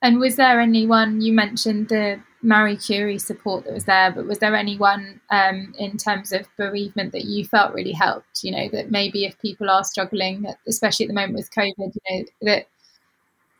And 0.02 0.18
was 0.18 0.36
there 0.36 0.60
anyone 0.60 1.20
you 1.20 1.32
mentioned 1.32 1.88
the 1.88 2.20
Marie 2.42 2.76
Curie 2.76 3.18
support 3.18 3.64
that 3.64 3.74
was 3.74 3.84
there, 3.84 4.10
but 4.10 4.26
was 4.26 4.38
there 4.38 4.56
anyone 4.56 5.20
um, 5.30 5.74
in 5.78 5.98
terms 5.98 6.32
of 6.32 6.48
bereavement 6.56 7.12
that 7.12 7.26
you 7.26 7.44
felt 7.44 7.74
really 7.74 7.92
helped? 7.92 8.42
You 8.42 8.52
know, 8.52 8.68
that 8.70 8.90
maybe 8.90 9.26
if 9.26 9.38
people 9.40 9.68
are 9.68 9.84
struggling, 9.84 10.46
especially 10.66 11.04
at 11.04 11.08
the 11.08 11.14
moment 11.14 11.34
with 11.34 11.50
COVID, 11.50 11.94
you 11.94 12.00
know, 12.10 12.24
that 12.42 12.68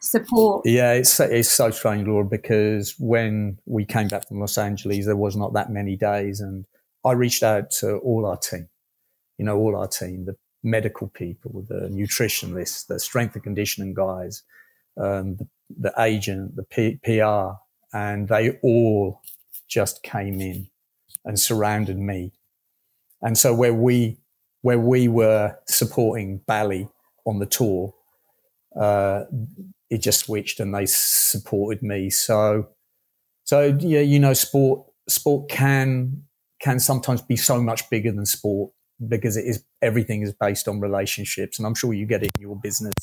support. 0.00 0.62
Yeah, 0.64 0.92
it's 0.92 1.20
it's 1.20 1.50
so 1.50 1.70
strange, 1.70 2.06
Laura, 2.06 2.24
because 2.24 2.94
when 2.98 3.58
we 3.66 3.84
came 3.84 4.08
back 4.08 4.26
from 4.26 4.40
Los 4.40 4.56
Angeles, 4.56 5.04
there 5.04 5.16
was 5.16 5.36
not 5.36 5.52
that 5.52 5.70
many 5.70 5.96
days, 5.96 6.40
and 6.40 6.64
I 7.04 7.12
reached 7.12 7.42
out 7.42 7.70
to 7.80 7.98
all 7.98 8.24
our 8.24 8.38
team, 8.38 8.68
you 9.36 9.44
know, 9.44 9.58
all 9.58 9.76
our 9.76 9.88
team, 9.88 10.24
the 10.24 10.36
medical 10.62 11.08
people, 11.08 11.64
the 11.68 11.88
nutritionists, 11.88 12.86
the 12.86 12.98
strength 12.98 13.34
and 13.34 13.44
conditioning 13.44 13.94
guys, 13.94 14.42
um, 14.98 15.36
the, 15.36 15.46
the 15.78 15.92
agent, 15.98 16.56
the 16.56 16.62
P- 16.62 17.00
PR, 17.02 17.58
and 17.96 18.28
they 18.28 18.58
all 18.62 19.20
just 19.68 20.02
came 20.02 20.40
in 20.40 20.68
and 21.24 21.38
surrounded 21.38 21.98
me. 21.98 22.32
And 23.22 23.36
so 23.36 23.54
where 23.54 23.74
we 23.74 24.18
where 24.62 24.78
we 24.78 25.08
were 25.08 25.56
supporting 25.66 26.38
Bally 26.46 26.88
on 27.24 27.38
the 27.38 27.46
tour, 27.46 27.94
uh, 28.78 29.24
it 29.88 29.98
just 29.98 30.20
switched 30.20 30.60
and 30.60 30.74
they 30.74 30.86
supported 30.86 31.82
me. 31.82 32.10
So, 32.10 32.68
so 33.44 33.76
yeah, 33.80 34.00
you 34.00 34.18
know, 34.18 34.34
sport 34.34 34.86
sport 35.08 35.48
can 35.50 36.24
can 36.60 36.78
sometimes 36.78 37.22
be 37.22 37.36
so 37.36 37.60
much 37.60 37.88
bigger 37.90 38.12
than 38.12 38.26
sport 38.26 38.72
because 39.08 39.36
it 39.36 39.46
is 39.46 39.64
everything 39.82 40.22
is 40.22 40.32
based 40.32 40.68
on 40.68 40.80
relationships, 40.80 41.58
and 41.58 41.66
I'm 41.66 41.74
sure 41.74 41.92
you 41.92 42.06
get 42.06 42.22
it 42.22 42.30
in 42.36 42.42
your 42.42 42.56
business. 42.56 42.94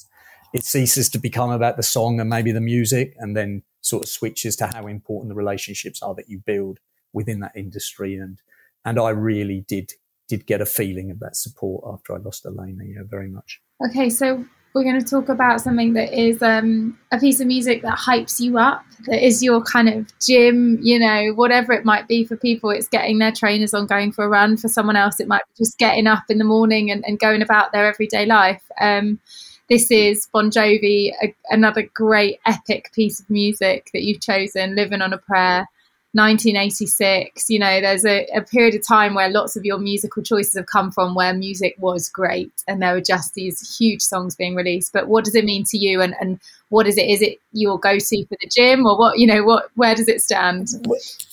It 0.53 0.63
ceases 0.63 1.09
to 1.09 1.19
become 1.19 1.51
about 1.51 1.77
the 1.77 1.83
song 1.83 2.19
and 2.19 2.29
maybe 2.29 2.51
the 2.51 2.61
music, 2.61 3.15
and 3.17 3.35
then 3.35 3.63
sort 3.81 4.03
of 4.03 4.09
switches 4.09 4.55
to 4.57 4.67
how 4.67 4.87
important 4.87 5.29
the 5.29 5.35
relationships 5.35 6.01
are 6.01 6.15
that 6.15 6.29
you 6.29 6.39
build 6.39 6.79
within 7.13 7.39
that 7.41 7.55
industry. 7.55 8.15
And 8.15 8.41
and 8.85 8.99
I 8.99 9.09
really 9.09 9.65
did 9.67 9.93
did 10.27 10.45
get 10.45 10.61
a 10.61 10.65
feeling 10.65 11.11
of 11.11 11.19
that 11.19 11.35
support 11.35 11.83
after 11.91 12.13
I 12.13 12.17
lost 12.19 12.45
Elena, 12.45 12.83
yeah, 12.83 13.01
very 13.09 13.29
much. 13.29 13.61
Okay, 13.89 14.09
so 14.09 14.45
we're 14.73 14.83
going 14.83 14.99
to 14.99 15.09
talk 15.09 15.29
about 15.29 15.61
something 15.61 15.93
that 15.93 16.13
is 16.13 16.41
um, 16.41 16.99
a 17.11 17.17
piece 17.17 17.39
of 17.39 17.47
music 17.47 17.81
that 17.81 17.97
hypes 17.97 18.39
you 18.39 18.57
up, 18.57 18.83
that 19.05 19.25
is 19.25 19.41
your 19.41 19.61
kind 19.63 19.89
of 19.89 20.11
gym, 20.19 20.77
you 20.81 20.99
know, 20.99 21.33
whatever 21.33 21.73
it 21.73 21.85
might 21.85 22.07
be 22.07 22.25
for 22.25 22.35
people. 22.37 22.69
It's 22.69 22.87
getting 22.87 23.17
their 23.17 23.31
trainers 23.31 23.73
on, 23.73 23.87
going 23.87 24.11
for 24.11 24.25
a 24.25 24.29
run. 24.29 24.57
For 24.57 24.67
someone 24.67 24.95
else, 24.95 25.19
it 25.19 25.27
might 25.27 25.41
be 25.47 25.63
just 25.63 25.79
getting 25.79 26.05
up 26.05 26.25
in 26.29 26.37
the 26.37 26.43
morning 26.43 26.91
and, 26.91 27.03
and 27.07 27.17
going 27.17 27.41
about 27.41 27.71
their 27.71 27.87
everyday 27.87 28.25
life. 28.25 28.61
Um, 28.79 29.19
this 29.69 29.91
is 29.91 30.27
Bon 30.31 30.49
Jovi, 30.49 31.11
a, 31.21 31.35
another 31.49 31.83
great 31.93 32.39
epic 32.45 32.91
piece 32.93 33.19
of 33.19 33.29
music 33.29 33.89
that 33.93 34.03
you've 34.03 34.21
chosen, 34.21 34.75
Living 34.75 35.01
on 35.01 35.13
a 35.13 35.17
Prayer. 35.17 35.67
1986 36.13 37.49
you 37.49 37.59
know 37.59 37.81
there's 37.81 38.05
a, 38.05 38.25
a, 38.33 38.41
period 38.41 38.73
of 38.73 38.87
time 38.87 39.13
where 39.13 39.29
lots 39.29 39.57
of 39.57 39.65
your 39.65 39.77
musical 39.77 40.23
choices 40.23 40.55
have 40.55 40.65
come 40.65 40.89
from 40.89 41.13
where 41.13 41.33
music 41.33 41.75
was 41.79 42.09
great 42.09 42.51
and 42.65 42.81
there 42.81 42.93
were 42.93 43.01
just 43.01 43.33
these 43.33 43.77
huge 43.77 44.01
songs 44.01 44.33
being 44.33 44.55
released. 44.55 44.93
But 44.93 45.09
what 45.09 45.25
does 45.25 45.35
it 45.35 45.43
mean 45.43 45.65
to 45.65 45.77
you 45.77 46.01
and, 46.01 46.15
and 46.19 46.39
what 46.69 46.87
is 46.87 46.97
it 46.97 47.07
is 47.07 47.21
it 47.21 47.39
your 47.51 47.77
go-to 47.77 48.25
for 48.25 48.37
the 48.41 48.49
gym 48.49 48.85
or 48.85 48.97
what 48.97 49.19
you 49.19 49.27
know 49.27 49.43
what 49.43 49.69
where 49.75 49.93
does 49.93 50.07
it 50.07 50.21
stand? 50.21 50.69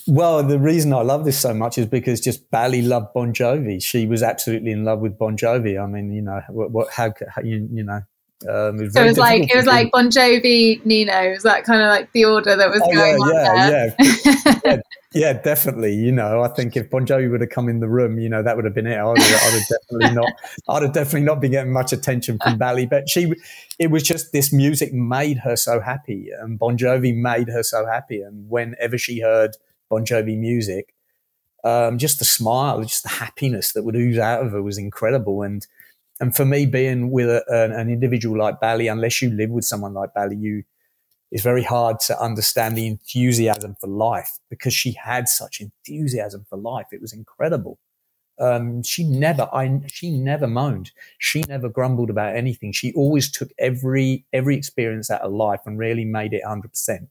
Well 0.08 0.42
the 0.42 0.58
reason 0.58 0.92
i 0.92 1.00
love 1.00 1.24
this 1.24 1.40
so 1.40 1.54
much 1.54 1.78
is 1.78 1.86
because 1.86 2.20
just 2.20 2.50
bally 2.50 2.82
loved 2.82 3.14
bon 3.14 3.32
jovi. 3.32 3.82
She 3.82 4.06
was 4.06 4.24
absolutely 4.24 4.72
in 4.72 4.84
love 4.84 4.98
with 4.98 5.16
bon 5.16 5.36
jovi. 5.36 5.82
I 5.82 5.86
mean 5.86 6.12
you 6.12 6.20
know 6.20 6.42
what, 6.50 6.72
what 6.72 6.90
how, 6.90 7.14
you, 7.42 7.68
you 7.72 7.84
know 7.84 8.02
um, 8.48 8.80
it 8.80 8.92
so 8.92 9.02
it 9.02 9.06
was 9.06 9.18
like 9.18 9.50
it 9.50 9.56
was 9.56 9.66
like 9.66 9.90
Bon 9.90 10.08
Jovi, 10.08 10.84
Nino. 10.84 11.30
Was 11.30 11.42
that 11.44 11.64
kind 11.64 11.80
of 11.80 11.88
like 11.88 12.12
the 12.12 12.24
order 12.24 12.56
that 12.56 12.70
was 12.70 12.82
oh, 12.84 12.92
going 12.92 13.18
yeah, 13.18 13.50
on 13.50 13.70
yeah, 13.70 13.94
yeah. 13.98 14.60
yeah, 14.64 14.76
yeah, 15.14 15.32
definitely. 15.32 15.94
You 15.94 16.12
know, 16.12 16.42
I 16.42 16.48
think 16.48 16.76
if 16.76 16.90
Bon 16.90 17.06
Jovi 17.06 17.30
would 17.30 17.40
have 17.40 17.50
come 17.50 17.68
in 17.68 17.80
the 17.80 17.88
room, 17.88 18.18
you 18.18 18.28
know, 18.28 18.42
that 18.42 18.56
would 18.56 18.64
have 18.64 18.74
been 18.74 18.86
it. 18.86 18.96
I 18.96 19.04
would 19.04 19.18
have, 19.18 19.42
I'd 19.42 19.58
have 19.58 19.68
definitely 19.68 20.14
not. 20.14 20.32
I'd 20.68 20.82
have 20.82 20.92
definitely 20.92 21.26
not 21.26 21.40
been 21.40 21.52
getting 21.52 21.72
much 21.72 21.92
attention 21.92 22.38
from 22.42 22.58
Bally. 22.58 22.86
But 22.86 23.08
she, 23.08 23.32
it 23.78 23.90
was 23.90 24.02
just 24.02 24.32
this 24.32 24.52
music 24.52 24.92
made 24.92 25.38
her 25.38 25.56
so 25.56 25.80
happy, 25.80 26.30
and 26.38 26.58
Bon 26.58 26.76
Jovi 26.76 27.14
made 27.16 27.48
her 27.48 27.62
so 27.62 27.86
happy. 27.86 28.20
And 28.20 28.50
whenever 28.50 28.98
she 28.98 29.20
heard 29.20 29.56
Bon 29.88 30.04
Jovi 30.04 30.36
music, 30.36 30.94
um, 31.64 31.96
just 31.96 32.18
the 32.18 32.24
smile, 32.24 32.82
just 32.82 33.04
the 33.04 33.08
happiness 33.08 33.72
that 33.72 33.84
would 33.84 33.96
ooze 33.96 34.18
out 34.18 34.44
of 34.44 34.52
her 34.52 34.62
was 34.62 34.78
incredible. 34.78 35.42
And 35.42 35.66
and 36.20 36.34
for 36.34 36.44
me, 36.44 36.66
being 36.66 37.10
with 37.10 37.28
a, 37.28 37.44
an, 37.48 37.72
an, 37.72 37.90
individual 37.90 38.38
like 38.38 38.60
Bally, 38.60 38.86
unless 38.88 39.20
you 39.20 39.30
live 39.30 39.50
with 39.50 39.64
someone 39.64 39.94
like 39.94 40.14
Bally, 40.14 40.36
you 40.36 40.62
it's 41.34 41.42
very 41.42 41.64
hard 41.64 41.98
to 41.98 42.20
understand 42.22 42.78
the 42.78 42.86
enthusiasm 42.86 43.74
for 43.80 43.88
life 43.88 44.38
because 44.50 44.72
she 44.72 44.92
had 44.92 45.28
such 45.28 45.60
enthusiasm 45.60 46.46
for 46.48 46.56
life. 46.56 46.86
It 46.92 47.00
was 47.00 47.12
incredible. 47.12 47.80
Um, 48.38 48.84
she 48.84 49.02
never, 49.02 49.48
I, 49.52 49.80
she 49.88 50.10
never 50.10 50.46
moaned. 50.46 50.92
She 51.18 51.42
never 51.48 51.68
grumbled 51.68 52.08
about 52.08 52.36
anything. 52.36 52.70
She 52.70 52.92
always 52.92 53.30
took 53.30 53.50
every 53.58 54.24
every 54.32 54.56
experience 54.56 55.10
out 55.10 55.22
of 55.22 55.32
life 55.32 55.60
and 55.66 55.78
really 55.78 56.04
made 56.04 56.32
it 56.32 56.44
hundred 56.44 56.68
percent. 56.68 57.08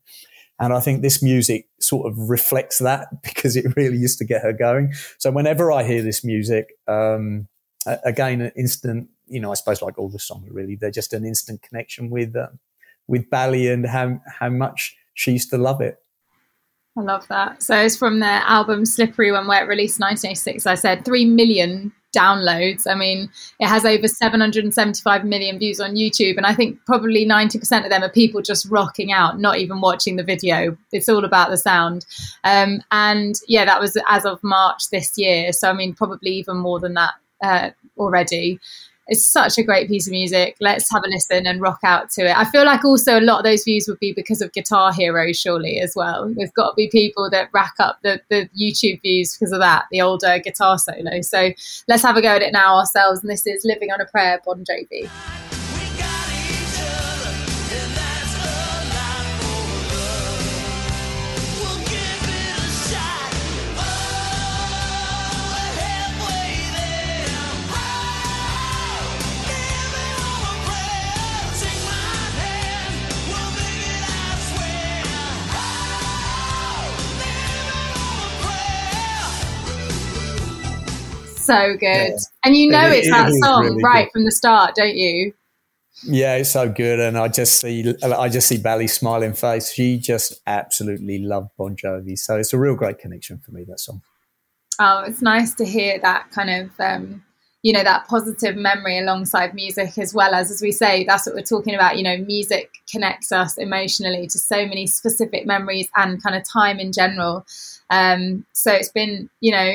And 0.60 0.72
I 0.72 0.80
think 0.80 1.02
this 1.02 1.22
music 1.22 1.68
sort 1.82 2.08
of 2.08 2.30
reflects 2.30 2.80
that 2.80 3.08
because 3.24 3.58
it 3.58 3.76
really 3.76 3.98
used 3.98 4.20
to 4.20 4.26
get 4.26 4.42
her 4.42 4.54
going. 4.54 4.94
So 5.18 5.32
whenever 5.32 5.72
I 5.72 5.84
hear 5.84 6.02
this 6.02 6.24
music, 6.24 6.74
um, 6.88 7.48
again, 8.04 8.42
an 8.42 8.52
instant, 8.56 9.10
you 9.28 9.40
know, 9.40 9.52
I 9.52 9.56
suppose 9.56 9.82
like 9.82 9.98
all 9.98 10.10
the 10.10 10.20
songs 10.20 10.50
really, 10.50 10.76
they're 10.76 10.92
just 10.92 11.14
an 11.14 11.26
instant 11.26 11.62
connection 11.62 12.10
with, 12.10 12.36
um, 12.36 12.60
with 13.08 13.30
Bally 13.30 13.68
and 13.68 13.86
how, 13.86 14.22
how 14.40 14.50
much 14.50 14.96
she 15.14 15.32
used 15.32 15.50
to 15.52 15.58
love 15.58 15.82
it. 15.82 15.98
I 16.98 17.02
love 17.02 17.28
that. 17.30 17.64
So 17.64 17.76
it's 17.76 17.98
from 17.98 18.20
their 18.20 18.42
album 18.46 18.86
Slippery 18.86 19.32
When 19.32 19.48
Wet 19.48 19.64
it 19.64 19.68
released 19.68 20.00
1986. 20.00 20.68
I 20.68 20.76
said 20.76 21.04
3 21.04 21.26
million 21.26 21.92
downloads. 22.16 22.86
I 22.88 22.96
mean, 22.96 23.30
it 23.60 23.68
has 23.68 23.86
over 23.86 24.08
775 24.08 25.26
million 25.26 25.58
views 25.58 25.80
on 25.80 25.96
YouTube. 25.96 26.38
And 26.38 26.46
I 26.46 26.54
think 26.54 26.80
probably 26.86 27.26
90% 27.26 27.84
of 27.84 27.90
them 27.90 28.04
are 28.04 28.10
people 28.10 28.42
just 28.42 28.70
rocking 28.70 29.12
out, 29.12 29.40
not 29.40 29.58
even 29.58 29.82
watching 29.82 30.16
the 30.16 30.24
video. 30.24 30.78
It's 30.92 31.10
all 31.10 31.26
about 31.26 31.50
the 31.50 31.58
sound. 31.58 32.06
Um, 32.44 32.82
and 32.92 33.36
yeah, 33.48 33.66
that 33.66 33.82
was 33.82 33.98
as 34.08 34.26
of 34.26 34.44
March 34.44 34.90
this 34.92 35.18
year. 35.18 35.52
So, 35.52 35.70
I 35.70 35.74
mean, 35.74 35.94
probably 35.94 36.32
even 36.32 36.58
more 36.58 36.80
than 36.80 36.94
that 36.94 37.14
uh, 37.44 37.70
already. 37.98 38.60
It's 39.08 39.26
such 39.26 39.58
a 39.58 39.64
great 39.64 39.90
piece 39.90 40.08
of 40.08 40.12
music. 40.12 40.56
Let's 40.62 40.90
have 40.90 41.04
a 41.04 41.10
listen 41.10 41.46
and 41.46 41.60
rock 41.60 41.80
out 41.84 42.10
to 42.12 42.22
it. 42.22 42.38
I 42.38 42.46
feel 42.46 42.66
like 42.66 42.86
also 42.86 43.20
a 43.20 43.22
lot 43.22 43.40
of 43.40 43.44
those 43.44 43.66
views 43.66 43.86
would 43.90 44.00
be 44.00 44.14
because 44.14 44.42
of 44.42 44.54
Guitar 44.54 44.94
Hero, 44.94 45.34
surely 45.34 45.80
as 45.80 45.94
well. 45.94 46.34
There's 46.34 46.52
got 46.52 46.70
to 46.70 46.76
be 46.76 46.90
people 46.90 47.30
that 47.30 47.50
rack 47.54 47.74
up 47.80 48.00
the, 48.02 48.22
the 48.30 48.50
YouTube 48.58 49.02
views 49.02 49.38
because 49.38 49.52
of 49.52 49.60
that, 49.60 49.86
the 49.92 50.02
older 50.02 50.40
guitar 50.40 50.80
solo. 50.80 51.20
So 51.20 51.52
let's 51.90 52.02
have 52.02 52.16
a 52.16 52.22
go 52.22 52.30
at 52.30 52.42
it 52.42 52.54
now 52.54 52.78
ourselves. 52.78 53.20
And 53.20 53.30
this 53.30 53.46
is 53.46 53.66
Living 53.66 53.92
on 53.92 54.00
a 54.00 54.06
Prayer, 54.06 54.40
Bon 54.46 54.64
Jovi. 54.64 55.53
So 81.46 81.76
good. 81.78 82.12
Yeah. 82.12 82.18
And 82.46 82.56
you 82.56 82.70
know 82.70 82.88
it, 82.90 83.00
it's 83.00 83.10
that 83.10 83.32
song 83.44 83.64
really 83.64 83.84
right 83.84 84.06
good. 84.06 84.12
from 84.12 84.26
the 84.26 84.32
start, 84.32 84.76
don't 84.76 84.96
you? 84.96 85.34
Yeah, 86.06 86.36
it's 86.36 86.52
so 86.52 86.70
good, 86.70 87.00
and 87.00 87.18
I 87.18 87.28
just 87.28 87.60
see 87.60 87.94
I 88.04 88.28
just 88.28 88.48
see 88.48 88.58
Bally's 88.58 88.94
smiling 88.94 89.34
face. 89.34 89.72
She 89.72 89.98
just 89.98 90.42
absolutely 90.48 91.20
loved 91.20 91.50
Bon 91.58 91.76
Jovi, 91.76 92.18
so 92.18 92.38
it's 92.38 92.52
a 92.52 92.60
real 92.60 92.76
great 92.76 92.98
connection 92.98 93.38
for 93.40 93.52
me. 93.52 93.64
That 93.68 93.80
song. 93.80 94.02
Oh, 94.80 95.04
it's 95.08 95.22
nice 95.22 95.54
to 95.56 95.66
hear 95.66 96.00
that 96.00 96.32
kind 96.32 96.50
of 96.50 96.72
um, 96.80 97.24
you 97.62 97.72
know 97.72 97.84
that 97.84 98.08
positive 98.08 98.56
memory 98.56 98.98
alongside 98.98 99.54
music, 99.54 99.98
as 99.98 100.14
well 100.14 100.34
as 100.34 100.52
as 100.52 100.62
we 100.62 100.72
say, 100.72 101.06
that's 101.06 101.26
what 101.26 101.36
we're 101.36 101.44
talking 101.44 101.76
about. 101.76 101.98
You 101.98 102.04
know, 102.04 102.18
music 102.18 102.72
connects 102.92 103.32
us 103.32 103.58
emotionally 103.58 104.28
to 104.28 104.40
so 104.40 104.66
many 104.66 104.88
specific 104.88 105.46
memories 105.46 105.88
and 105.96 106.22
kind 106.22 106.36
of 106.36 106.44
time 106.44 106.80
in 106.80 106.92
general. 106.92 107.46
Um, 107.90 108.46
so 108.54 108.74
it's 108.74 108.90
been 108.90 109.30
you 109.42 109.52
know 109.52 109.74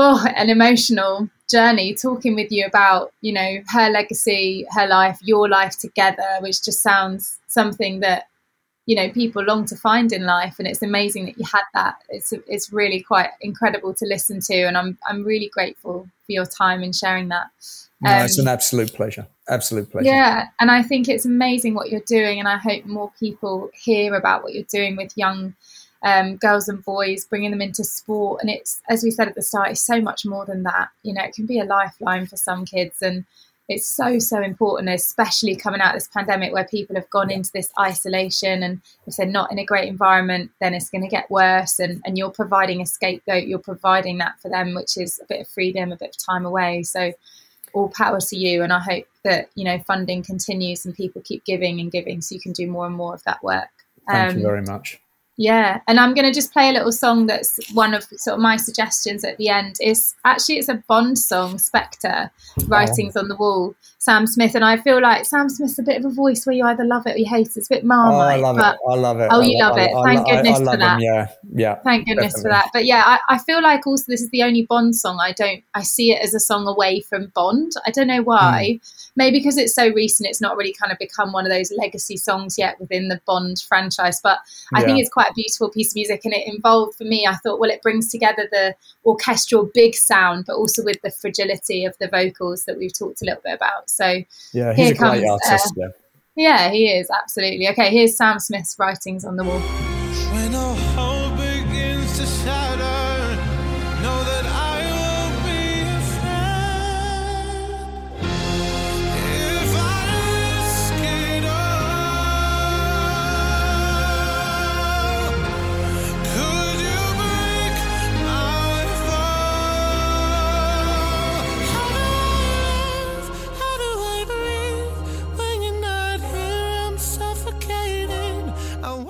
oh, 0.00 0.26
an 0.34 0.50
emotional 0.50 1.28
journey 1.50 1.94
talking 1.94 2.34
with 2.34 2.50
you 2.50 2.64
about, 2.66 3.12
you 3.20 3.32
know, 3.32 3.58
her 3.68 3.90
legacy, 3.90 4.66
her 4.70 4.86
life, 4.86 5.18
your 5.22 5.48
life 5.48 5.78
together, 5.78 6.26
which 6.40 6.62
just 6.64 6.80
sounds 6.80 7.38
something 7.48 8.00
that, 8.00 8.28
you 8.86 8.96
know, 8.96 9.10
people 9.10 9.42
long 9.44 9.64
to 9.66 9.76
find 9.76 10.12
in 10.12 10.24
life. 10.24 10.56
And 10.58 10.66
it's 10.66 10.82
amazing 10.82 11.26
that 11.26 11.38
you 11.38 11.44
had 11.44 11.64
that. 11.74 11.96
It's, 12.08 12.32
it's 12.46 12.72
really 12.72 13.00
quite 13.00 13.30
incredible 13.40 13.94
to 13.94 14.06
listen 14.06 14.40
to. 14.42 14.62
And 14.62 14.76
I'm, 14.76 14.98
I'm 15.08 15.24
really 15.24 15.48
grateful 15.48 16.08
for 16.26 16.32
your 16.32 16.46
time 16.46 16.82
in 16.82 16.92
sharing 16.92 17.28
that. 17.28 17.46
Um, 18.04 18.18
no, 18.18 18.24
it's 18.24 18.38
an 18.38 18.48
um, 18.48 18.54
absolute 18.54 18.94
pleasure. 18.94 19.26
Absolute 19.48 19.90
pleasure. 19.90 20.06
Yeah. 20.06 20.48
And 20.60 20.70
I 20.70 20.82
think 20.82 21.08
it's 21.08 21.26
amazing 21.26 21.74
what 21.74 21.90
you're 21.90 22.00
doing. 22.06 22.38
And 22.38 22.48
I 22.48 22.56
hope 22.56 22.86
more 22.86 23.12
people 23.20 23.70
hear 23.74 24.14
about 24.14 24.42
what 24.42 24.54
you're 24.54 24.64
doing 24.64 24.96
with 24.96 25.12
young 25.16 25.54
um, 26.02 26.36
girls 26.36 26.68
and 26.68 26.84
boys, 26.84 27.26
bringing 27.26 27.50
them 27.50 27.60
into 27.60 27.84
sport. 27.84 28.40
And 28.40 28.50
it's, 28.50 28.80
as 28.88 29.02
we 29.02 29.10
said 29.10 29.28
at 29.28 29.34
the 29.34 29.42
start, 29.42 29.70
it's 29.70 29.86
so 29.86 30.00
much 30.00 30.24
more 30.24 30.46
than 30.46 30.62
that. 30.62 30.88
You 31.02 31.14
know, 31.14 31.22
it 31.22 31.34
can 31.34 31.46
be 31.46 31.58
a 31.58 31.64
lifeline 31.64 32.26
for 32.26 32.36
some 32.36 32.64
kids. 32.64 33.02
And 33.02 33.24
it's 33.68 33.88
so, 33.88 34.18
so 34.18 34.42
important, 34.42 34.88
especially 34.88 35.54
coming 35.54 35.80
out 35.80 35.94
of 35.94 36.00
this 36.00 36.08
pandemic 36.08 36.52
where 36.52 36.64
people 36.64 36.96
have 36.96 37.08
gone 37.10 37.30
into 37.30 37.50
this 37.52 37.70
isolation. 37.78 38.62
And 38.62 38.80
if 39.06 39.16
they're 39.16 39.26
not 39.26 39.52
in 39.52 39.58
a 39.58 39.64
great 39.64 39.88
environment, 39.88 40.50
then 40.60 40.74
it's 40.74 40.90
going 40.90 41.02
to 41.02 41.08
get 41.08 41.30
worse. 41.30 41.78
And, 41.78 42.00
and 42.04 42.18
you're 42.18 42.30
providing 42.30 42.80
a 42.80 42.86
scapegoat, 42.86 43.46
you're 43.46 43.58
providing 43.58 44.18
that 44.18 44.40
for 44.40 44.50
them, 44.50 44.74
which 44.74 44.96
is 44.96 45.20
a 45.22 45.26
bit 45.26 45.42
of 45.42 45.48
freedom, 45.48 45.92
a 45.92 45.96
bit 45.96 46.16
of 46.16 46.24
time 46.24 46.46
away. 46.46 46.82
So, 46.82 47.12
all 47.72 47.88
power 47.88 48.18
to 48.20 48.36
you 48.36 48.64
and 48.64 48.72
i 48.72 48.80
hope 48.80 49.04
that 49.22 49.48
you 49.54 49.64
know 49.64 49.78
funding 49.86 50.24
continues 50.24 50.84
and 50.84 50.92
people 50.92 51.22
keep 51.22 51.44
giving 51.44 51.78
and 51.78 51.92
giving 51.92 52.20
so 52.20 52.34
you 52.34 52.40
can 52.40 52.50
do 52.50 52.66
more 52.66 52.84
and 52.84 52.96
more 52.96 53.14
of 53.14 53.22
that 53.22 53.40
work 53.44 53.68
thank 54.08 54.32
um, 54.32 54.38
you 54.38 54.42
very 54.42 54.62
much 54.62 55.00
yeah, 55.40 55.80
and 55.88 55.98
I'm 55.98 56.12
going 56.12 56.26
to 56.26 56.34
just 56.34 56.52
play 56.52 56.68
a 56.68 56.72
little 56.72 56.92
song 56.92 57.24
that's 57.24 57.58
one 57.72 57.94
of 57.94 58.04
sort 58.04 58.34
of 58.34 58.40
my 58.40 58.58
suggestions 58.58 59.24
at 59.24 59.38
the 59.38 59.48
end. 59.48 59.76
Is 59.80 60.14
actually 60.26 60.58
it's 60.58 60.68
a 60.68 60.74
Bond 60.86 61.18
song, 61.18 61.56
Spectre, 61.56 62.30
Writings 62.66 63.16
oh. 63.16 63.20
on 63.20 63.28
the 63.28 63.36
Wall, 63.36 63.74
Sam 63.96 64.26
Smith, 64.26 64.54
and 64.54 64.66
I 64.66 64.76
feel 64.76 65.00
like 65.00 65.24
Sam 65.24 65.48
Smith's 65.48 65.78
a 65.78 65.82
bit 65.82 65.96
of 65.96 66.04
a 66.04 66.14
voice 66.14 66.44
where 66.44 66.54
you 66.54 66.66
either 66.66 66.84
love 66.84 67.06
it 67.06 67.14
or 67.16 67.18
you 67.18 67.24
hate 67.24 67.46
it. 67.46 67.56
It's 67.56 67.70
a 67.70 67.76
bit 67.76 67.84
marmite. 67.86 68.14
Oh, 68.14 68.20
I 68.20 68.36
love 68.36 68.56
but, 68.56 68.74
it. 68.74 68.80
I 68.86 68.94
love 68.96 69.20
it. 69.20 69.28
Oh, 69.32 69.40
you 69.40 69.58
love 69.58 69.78
I, 69.78 69.84
it. 69.84 70.04
Thank 70.04 70.28
I, 70.28 70.36
goodness 70.36 70.58
for 70.58 70.76
that. 70.76 70.96
Him, 70.96 71.00
yeah, 71.00 71.26
yeah. 71.54 71.74
Thank 71.76 72.06
goodness 72.06 72.34
definitely. 72.34 72.42
for 72.42 72.48
that. 72.50 72.70
But 72.74 72.84
yeah, 72.84 73.02
I, 73.06 73.34
I 73.34 73.38
feel 73.38 73.62
like 73.62 73.86
also 73.86 74.04
this 74.08 74.20
is 74.20 74.28
the 74.28 74.42
only 74.42 74.66
Bond 74.66 74.94
song 74.94 75.20
I 75.22 75.32
don't. 75.32 75.64
I 75.72 75.84
see 75.84 76.12
it 76.12 76.22
as 76.22 76.34
a 76.34 76.40
song 76.40 76.66
away 76.66 77.00
from 77.00 77.32
Bond. 77.34 77.72
I 77.86 77.90
don't 77.90 78.08
know 78.08 78.22
why. 78.22 78.78
Mm. 78.78 79.10
Maybe 79.16 79.38
because 79.38 79.56
it's 79.56 79.74
so 79.74 79.88
recent, 79.88 80.28
it's 80.28 80.40
not 80.40 80.56
really 80.56 80.72
kind 80.72 80.92
of 80.92 80.98
become 80.98 81.32
one 81.32 81.46
of 81.46 81.50
those 81.50 81.72
legacy 81.76 82.16
songs 82.16 82.56
yet 82.58 82.78
within 82.78 83.08
the 83.08 83.20
Bond 83.26 83.64
franchise. 83.66 84.20
But 84.22 84.38
I 84.74 84.80
yeah. 84.80 84.86
think 84.86 85.00
it's 85.00 85.10
quite 85.10 85.29
a 85.30 85.34
beautiful 85.34 85.70
piece 85.70 85.92
of 85.92 85.96
music, 85.96 86.20
and 86.24 86.34
it 86.34 86.46
involved 86.46 86.96
for 86.96 87.04
me. 87.04 87.26
I 87.26 87.34
thought, 87.36 87.58
well, 87.60 87.70
it 87.70 87.82
brings 87.82 88.10
together 88.10 88.48
the 88.50 88.74
orchestral 89.04 89.70
big 89.72 89.94
sound, 89.94 90.44
but 90.46 90.56
also 90.56 90.84
with 90.84 91.00
the 91.02 91.10
fragility 91.10 91.84
of 91.84 91.96
the 91.98 92.08
vocals 92.08 92.64
that 92.64 92.76
we've 92.76 92.96
talked 92.96 93.22
a 93.22 93.24
little 93.24 93.42
bit 93.44 93.54
about. 93.54 93.88
So 93.90 94.22
Yeah, 94.52 94.72
Here 94.72 94.74
he's 94.74 94.90
a 94.90 94.94
great 94.94 95.24
comes, 95.24 95.40
artist. 95.46 95.66
uh, 95.78 95.80
yeah. 95.80 95.88
yeah, 96.36 96.70
he 96.70 96.90
is 96.90 97.10
absolutely 97.10 97.68
okay. 97.68 97.90
Here's 97.90 98.16
Sam 98.16 98.38
Smith's 98.38 98.76
writings 98.78 99.24
on 99.24 99.36
the 99.36 99.44
wall. 99.44 99.60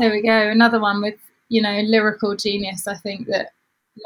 There 0.00 0.10
we 0.10 0.22
go. 0.22 0.48
Another 0.50 0.80
one 0.80 1.02
with, 1.02 1.18
you 1.48 1.60
know, 1.62 1.80
lyrical 1.86 2.34
genius, 2.34 2.86
I 2.88 2.94
think, 2.94 3.26
that 3.28 3.52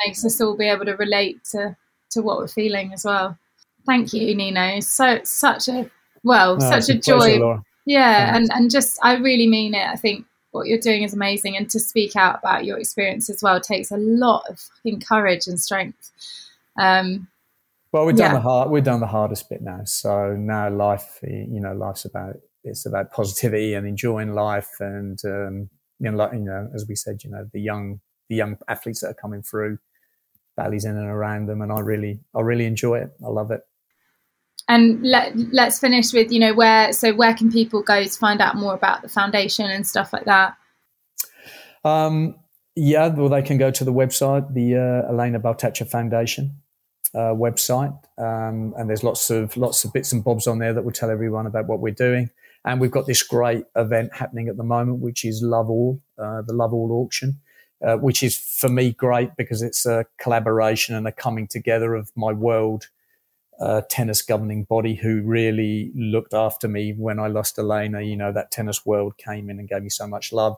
makes 0.05 0.25
us 0.25 0.41
all 0.41 0.57
be 0.57 0.69
able 0.69 0.85
to 0.87 0.97
relate 0.97 1.45
to, 1.53 1.77
to 2.11 2.21
what 2.21 2.39
we're 2.39 2.49
feeling 2.49 2.93
as 2.93 3.05
well. 3.05 3.39
Thank 3.87 4.13
you, 4.13 4.35
Nino. 4.35 4.81
So 4.81 5.21
such 5.25 5.69
a 5.69 5.89
well, 6.25 6.57
No, 6.57 6.69
such 6.71 6.89
a 6.89 6.99
joy. 6.99 7.39
pleasure. 7.39 7.63
Yeah, 7.87 8.35
and, 8.37 8.49
and 8.53 8.71
just 8.71 8.99
I 9.03 9.15
really 9.17 9.47
mean 9.47 9.75
it. 9.75 9.87
I 9.87 9.95
think 9.97 10.27
what 10.53 10.67
you're 10.67 10.79
doing 10.81 11.03
is 11.03 11.13
amazing 11.15 11.57
and 11.57 11.69
to 11.71 11.79
speak 11.79 12.17
out 12.17 12.39
about 12.39 12.65
your 12.65 12.79
experience 12.79 13.29
as 13.31 13.43
well 13.43 13.61
takes 13.61 13.91
a 13.91 13.97
lot 13.97 14.45
of 14.49 14.59
fucking 14.59 15.01
courage 15.01 15.47
and 15.47 15.61
strength. 15.61 16.11
Um 16.81 17.29
Well, 17.93 18.07
we've 18.07 18.17
done 18.17 18.31
Yeah. 18.33 18.35
the 18.39 18.41
hard. 18.41 18.71
We've 18.71 18.83
done 18.85 19.01
the 19.01 19.07
hardest 19.07 19.49
bit 19.51 19.63
now. 19.63 19.85
So 19.85 20.35
now 20.35 20.71
life, 20.71 21.21
you 21.23 21.61
know, 21.61 21.73
life's 21.75 22.05
about 22.05 22.37
it's 22.65 22.87
about 22.87 23.13
positivity 23.13 23.75
and 23.75 23.87
enjoying 23.87 24.33
life, 24.33 24.71
and 24.81 25.21
um, 25.27 25.69
you 26.01 26.11
know, 26.11 26.17
like 26.17 26.33
you 26.33 26.41
know, 26.41 26.69
as 26.75 26.87
we 26.89 26.95
said, 26.97 27.25
you 27.25 27.31
know, 27.31 27.47
the 27.53 27.61
young 27.61 28.01
the 28.29 28.37
young 28.37 28.57
athletes 28.69 29.01
that 29.01 29.09
are 29.09 29.15
coming 29.15 29.43
through, 29.43 29.79
valleys 30.57 30.85
in 30.85 30.97
and 30.97 31.07
around 31.07 31.47
them, 31.47 31.61
and 31.63 31.73
I 31.73 31.81
really 31.81 32.21
I 32.35 32.41
really 32.41 32.67
enjoy 32.67 32.99
it. 32.99 33.11
I 33.25 33.29
love 33.29 33.51
it. 33.51 33.63
and 34.69 35.03
let 35.03 35.37
let's 35.53 35.79
finish 35.79 36.13
with, 36.13 36.33
you 36.33 36.41
know, 36.41 36.55
where 36.55 36.93
so 36.93 37.15
where 37.15 37.35
can 37.35 37.51
people 37.53 37.83
go 37.83 38.03
to 38.03 38.11
find 38.11 38.41
out 38.41 38.57
more 38.57 38.75
about 38.75 39.03
the 39.03 39.09
foundation 39.09 39.67
and 39.71 39.87
stuff 39.87 40.13
like 40.13 40.25
that? 40.25 40.57
Um, 41.85 42.37
yeah, 42.75 43.09
well, 43.09 43.29
they 43.29 43.43
can 43.43 43.59
go 43.59 43.71
to 43.71 43.85
the 43.85 43.93
website, 43.93 44.55
the 44.55 44.77
uh, 44.77 45.13
Elena 45.13 45.39
Baltacha 45.39 45.89
Foundation 45.89 46.63
uh, 47.15 47.35
website, 47.35 47.97
um, 48.19 48.75
and 48.77 48.89
there's 48.89 49.05
lots 49.05 49.31
of 49.31 49.57
lots 49.57 49.85
of 49.85 49.93
bits 49.93 50.13
and 50.13 50.25
bobs 50.25 50.47
on 50.47 50.59
there 50.59 50.73
that 50.73 50.85
will 50.85 50.93
tell 50.93 51.11
everyone 51.11 51.47
about 51.47 51.67
what 51.67 51.81
we're 51.81 51.93
doing. 51.93 52.31
And 52.65 52.81
we've 52.81 52.91
got 52.91 53.07
this 53.07 53.23
great 53.23 53.65
event 53.77 54.15
happening 54.15 54.49
at 54.49 54.57
the 54.57 54.65
moment, 54.65 55.01
which 55.01 55.25
is 55.25 55.43
Love 55.43 55.69
All, 55.69 56.01
uh, 56.19 56.43
the 56.43 56.55
Love 56.55 56.73
All 56.73 56.93
auction, 56.93 57.41
uh, 57.85 57.97
which 57.97 58.23
is 58.23 58.37
for 58.37 58.69
me 58.69 58.93
great 58.93 59.37
because 59.37 59.61
it's 59.61 59.85
a 59.85 60.07
collaboration 60.19 60.95
and 60.95 61.07
a 61.07 61.13
coming 61.13 61.47
together 61.47 61.95
of 61.95 62.11
my 62.17 62.33
world 62.33 62.89
uh, 63.61 63.83
tennis 63.89 64.23
governing 64.23 64.65
body 64.65 64.95
who 64.95 65.23
really 65.23 65.93
looked 65.95 66.35
after 66.35 66.67
me 66.69 66.93
when 66.93 67.19
I 67.19 67.29
lost 67.29 67.59
Elena. 67.59 68.01
You 68.01 68.17
know, 68.17 68.33
that 68.33 68.51
tennis 68.51 68.85
world 68.85 69.17
came 69.19 69.51
in 69.51 69.59
and 69.59 69.69
gave 69.69 69.83
me 69.83 69.91
so 69.91 70.07
much 70.07 70.33
love. 70.33 70.57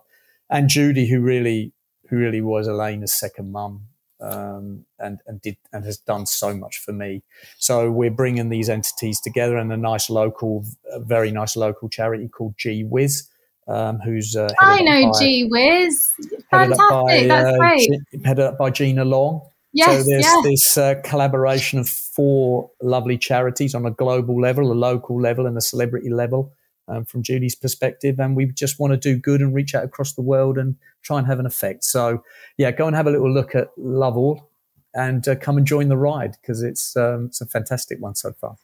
And 0.49 0.69
Judy, 0.69 1.07
who 1.07 1.21
really, 1.21 1.73
who 2.09 2.17
really 2.17 2.41
was 2.41 2.69
Elena's 2.69 3.13
second 3.13 3.53
mum, 3.53 3.89
um, 4.21 4.85
and 4.99 5.21
and 5.27 5.41
did 5.43 5.57
and 5.73 5.85
has 5.85 5.99
done 5.99 6.27
so 6.27 6.55
much 6.55 6.79
for 6.79 6.93
me. 6.93 7.23
So 7.59 7.91
we're 7.91 8.11
bringing 8.11 8.49
these 8.49 8.69
entities 8.69 9.21
together 9.21 9.59
in 9.59 9.71
a 9.73 9.77
nice 9.77 10.09
local, 10.11 10.64
a 10.91 11.01
very 11.01 11.31
nice 11.31 11.57
local 11.57 11.89
charity 11.89 12.29
called 12.29 12.55
G 12.57 12.85
Wiz, 12.85 13.29
um, 13.69 13.99
who's 14.01 14.37
uh, 14.37 14.51
I 14.61 14.83
know 14.83 15.12
by- 15.12 15.45
Whiz. 15.49 16.11
headed 16.51 16.73
up 16.73 16.79
by, 16.79 17.19
Fantastic. 17.19 17.29
That's 17.29 17.55
uh, 17.55 17.59
great. 17.59 17.91
G- 17.91 18.21
headed 18.25 18.45
up 18.45 18.59
by 18.59 18.71
Gina 18.71 19.05
Long. 19.05 19.41
Yes, 19.73 19.89
so 20.05 20.11
there's 20.11 20.23
yes. 20.23 20.45
this 20.45 20.79
uh, 20.79 20.95
collaboration 21.05 21.79
of 21.79 21.89
four 21.89 22.71
lovely 22.81 23.19
charities 23.19 23.75
on 23.75 23.85
a 23.85 23.91
global 23.91 24.41
level, 24.41 24.73
a 24.73 24.75
local 24.75 25.21
level, 25.21 25.47
and 25.47 25.57
a 25.59 25.61
celebrity 25.61 26.09
level 26.09 26.53
um, 26.89 27.05
from 27.05 27.22
Judy's 27.22 27.55
perspective. 27.55 28.18
And 28.18 28.37
we 28.37 28.47
just 28.47 28.78
want 28.78 28.93
to 28.93 28.97
do 28.97 29.18
good 29.18 29.41
and 29.41 29.55
reach 29.55 29.74
out 29.74 29.84
across 29.84 30.12
the 30.12 30.22
world 30.22 30.59
and 30.59 30.76
try 31.03 31.18
and 31.18 31.26
have 31.26 31.39
an 31.39 31.47
effect. 31.47 31.84
So, 31.84 32.22
yeah, 32.57 32.70
go 32.70 32.87
and 32.87 32.97
have 32.97 33.07
a 33.07 33.11
little 33.11 33.32
look 33.32 33.55
at 33.55 33.68
Love 33.76 34.16
All 34.16 34.51
and 34.95 35.26
uh, 35.28 35.37
come 35.37 35.59
and 35.59 35.66
join 35.66 35.89
the 35.89 35.97
ride 35.97 36.37
because 36.41 36.62
it's, 36.62 36.97
um, 36.97 37.26
it's 37.26 37.41
a 37.41 37.47
fantastic 37.47 38.01
one 38.01 38.14
so 38.14 38.32
far. 38.32 38.57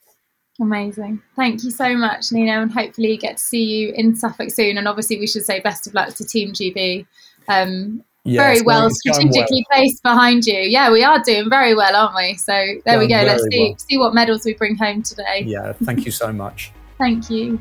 Amazing. 0.60 1.22
Thank 1.34 1.64
you 1.64 1.70
so 1.70 1.96
much, 1.96 2.30
Nino, 2.30 2.60
and 2.60 2.70
hopefully 2.70 3.16
get 3.16 3.38
to 3.38 3.42
see 3.42 3.62
you 3.64 3.92
in 3.94 4.14
Suffolk 4.16 4.50
soon. 4.50 4.76
And 4.76 4.86
obviously, 4.86 5.18
we 5.18 5.26
should 5.26 5.44
say 5.44 5.60
best 5.60 5.86
of 5.86 5.94
luck 5.94 6.14
to 6.16 6.24
Team 6.24 6.52
GB. 6.52 7.06
Um, 7.48 8.04
Yeah, 8.24 8.42
very 8.42 8.60
well 8.60 8.88
going- 8.88 8.92
going 9.04 9.26
well. 9.28 9.32
strategically 9.32 9.64
placed 9.72 10.02
behind 10.02 10.46
you. 10.46 10.58
Yeah, 10.58 10.92
we 10.92 11.02
are 11.02 11.20
doing 11.22 11.48
very 11.48 11.74
well, 11.74 11.96
aren't 11.96 12.14
we? 12.14 12.34
So 12.34 12.52
there 12.84 12.98
we 12.98 13.08
go. 13.08 13.16
Let's 13.22 13.42
see 13.50 13.68
well. 13.70 13.78
see 13.78 13.98
what 13.98 14.14
medals 14.14 14.44
we 14.44 14.52
bring 14.54 14.76
home 14.76 15.02
today. 15.02 15.42
Yeah, 15.46 15.72
thank 15.72 16.04
you 16.04 16.12
so 16.12 16.32
much. 16.32 16.70
Thank 16.98 17.30
you. 17.30 17.60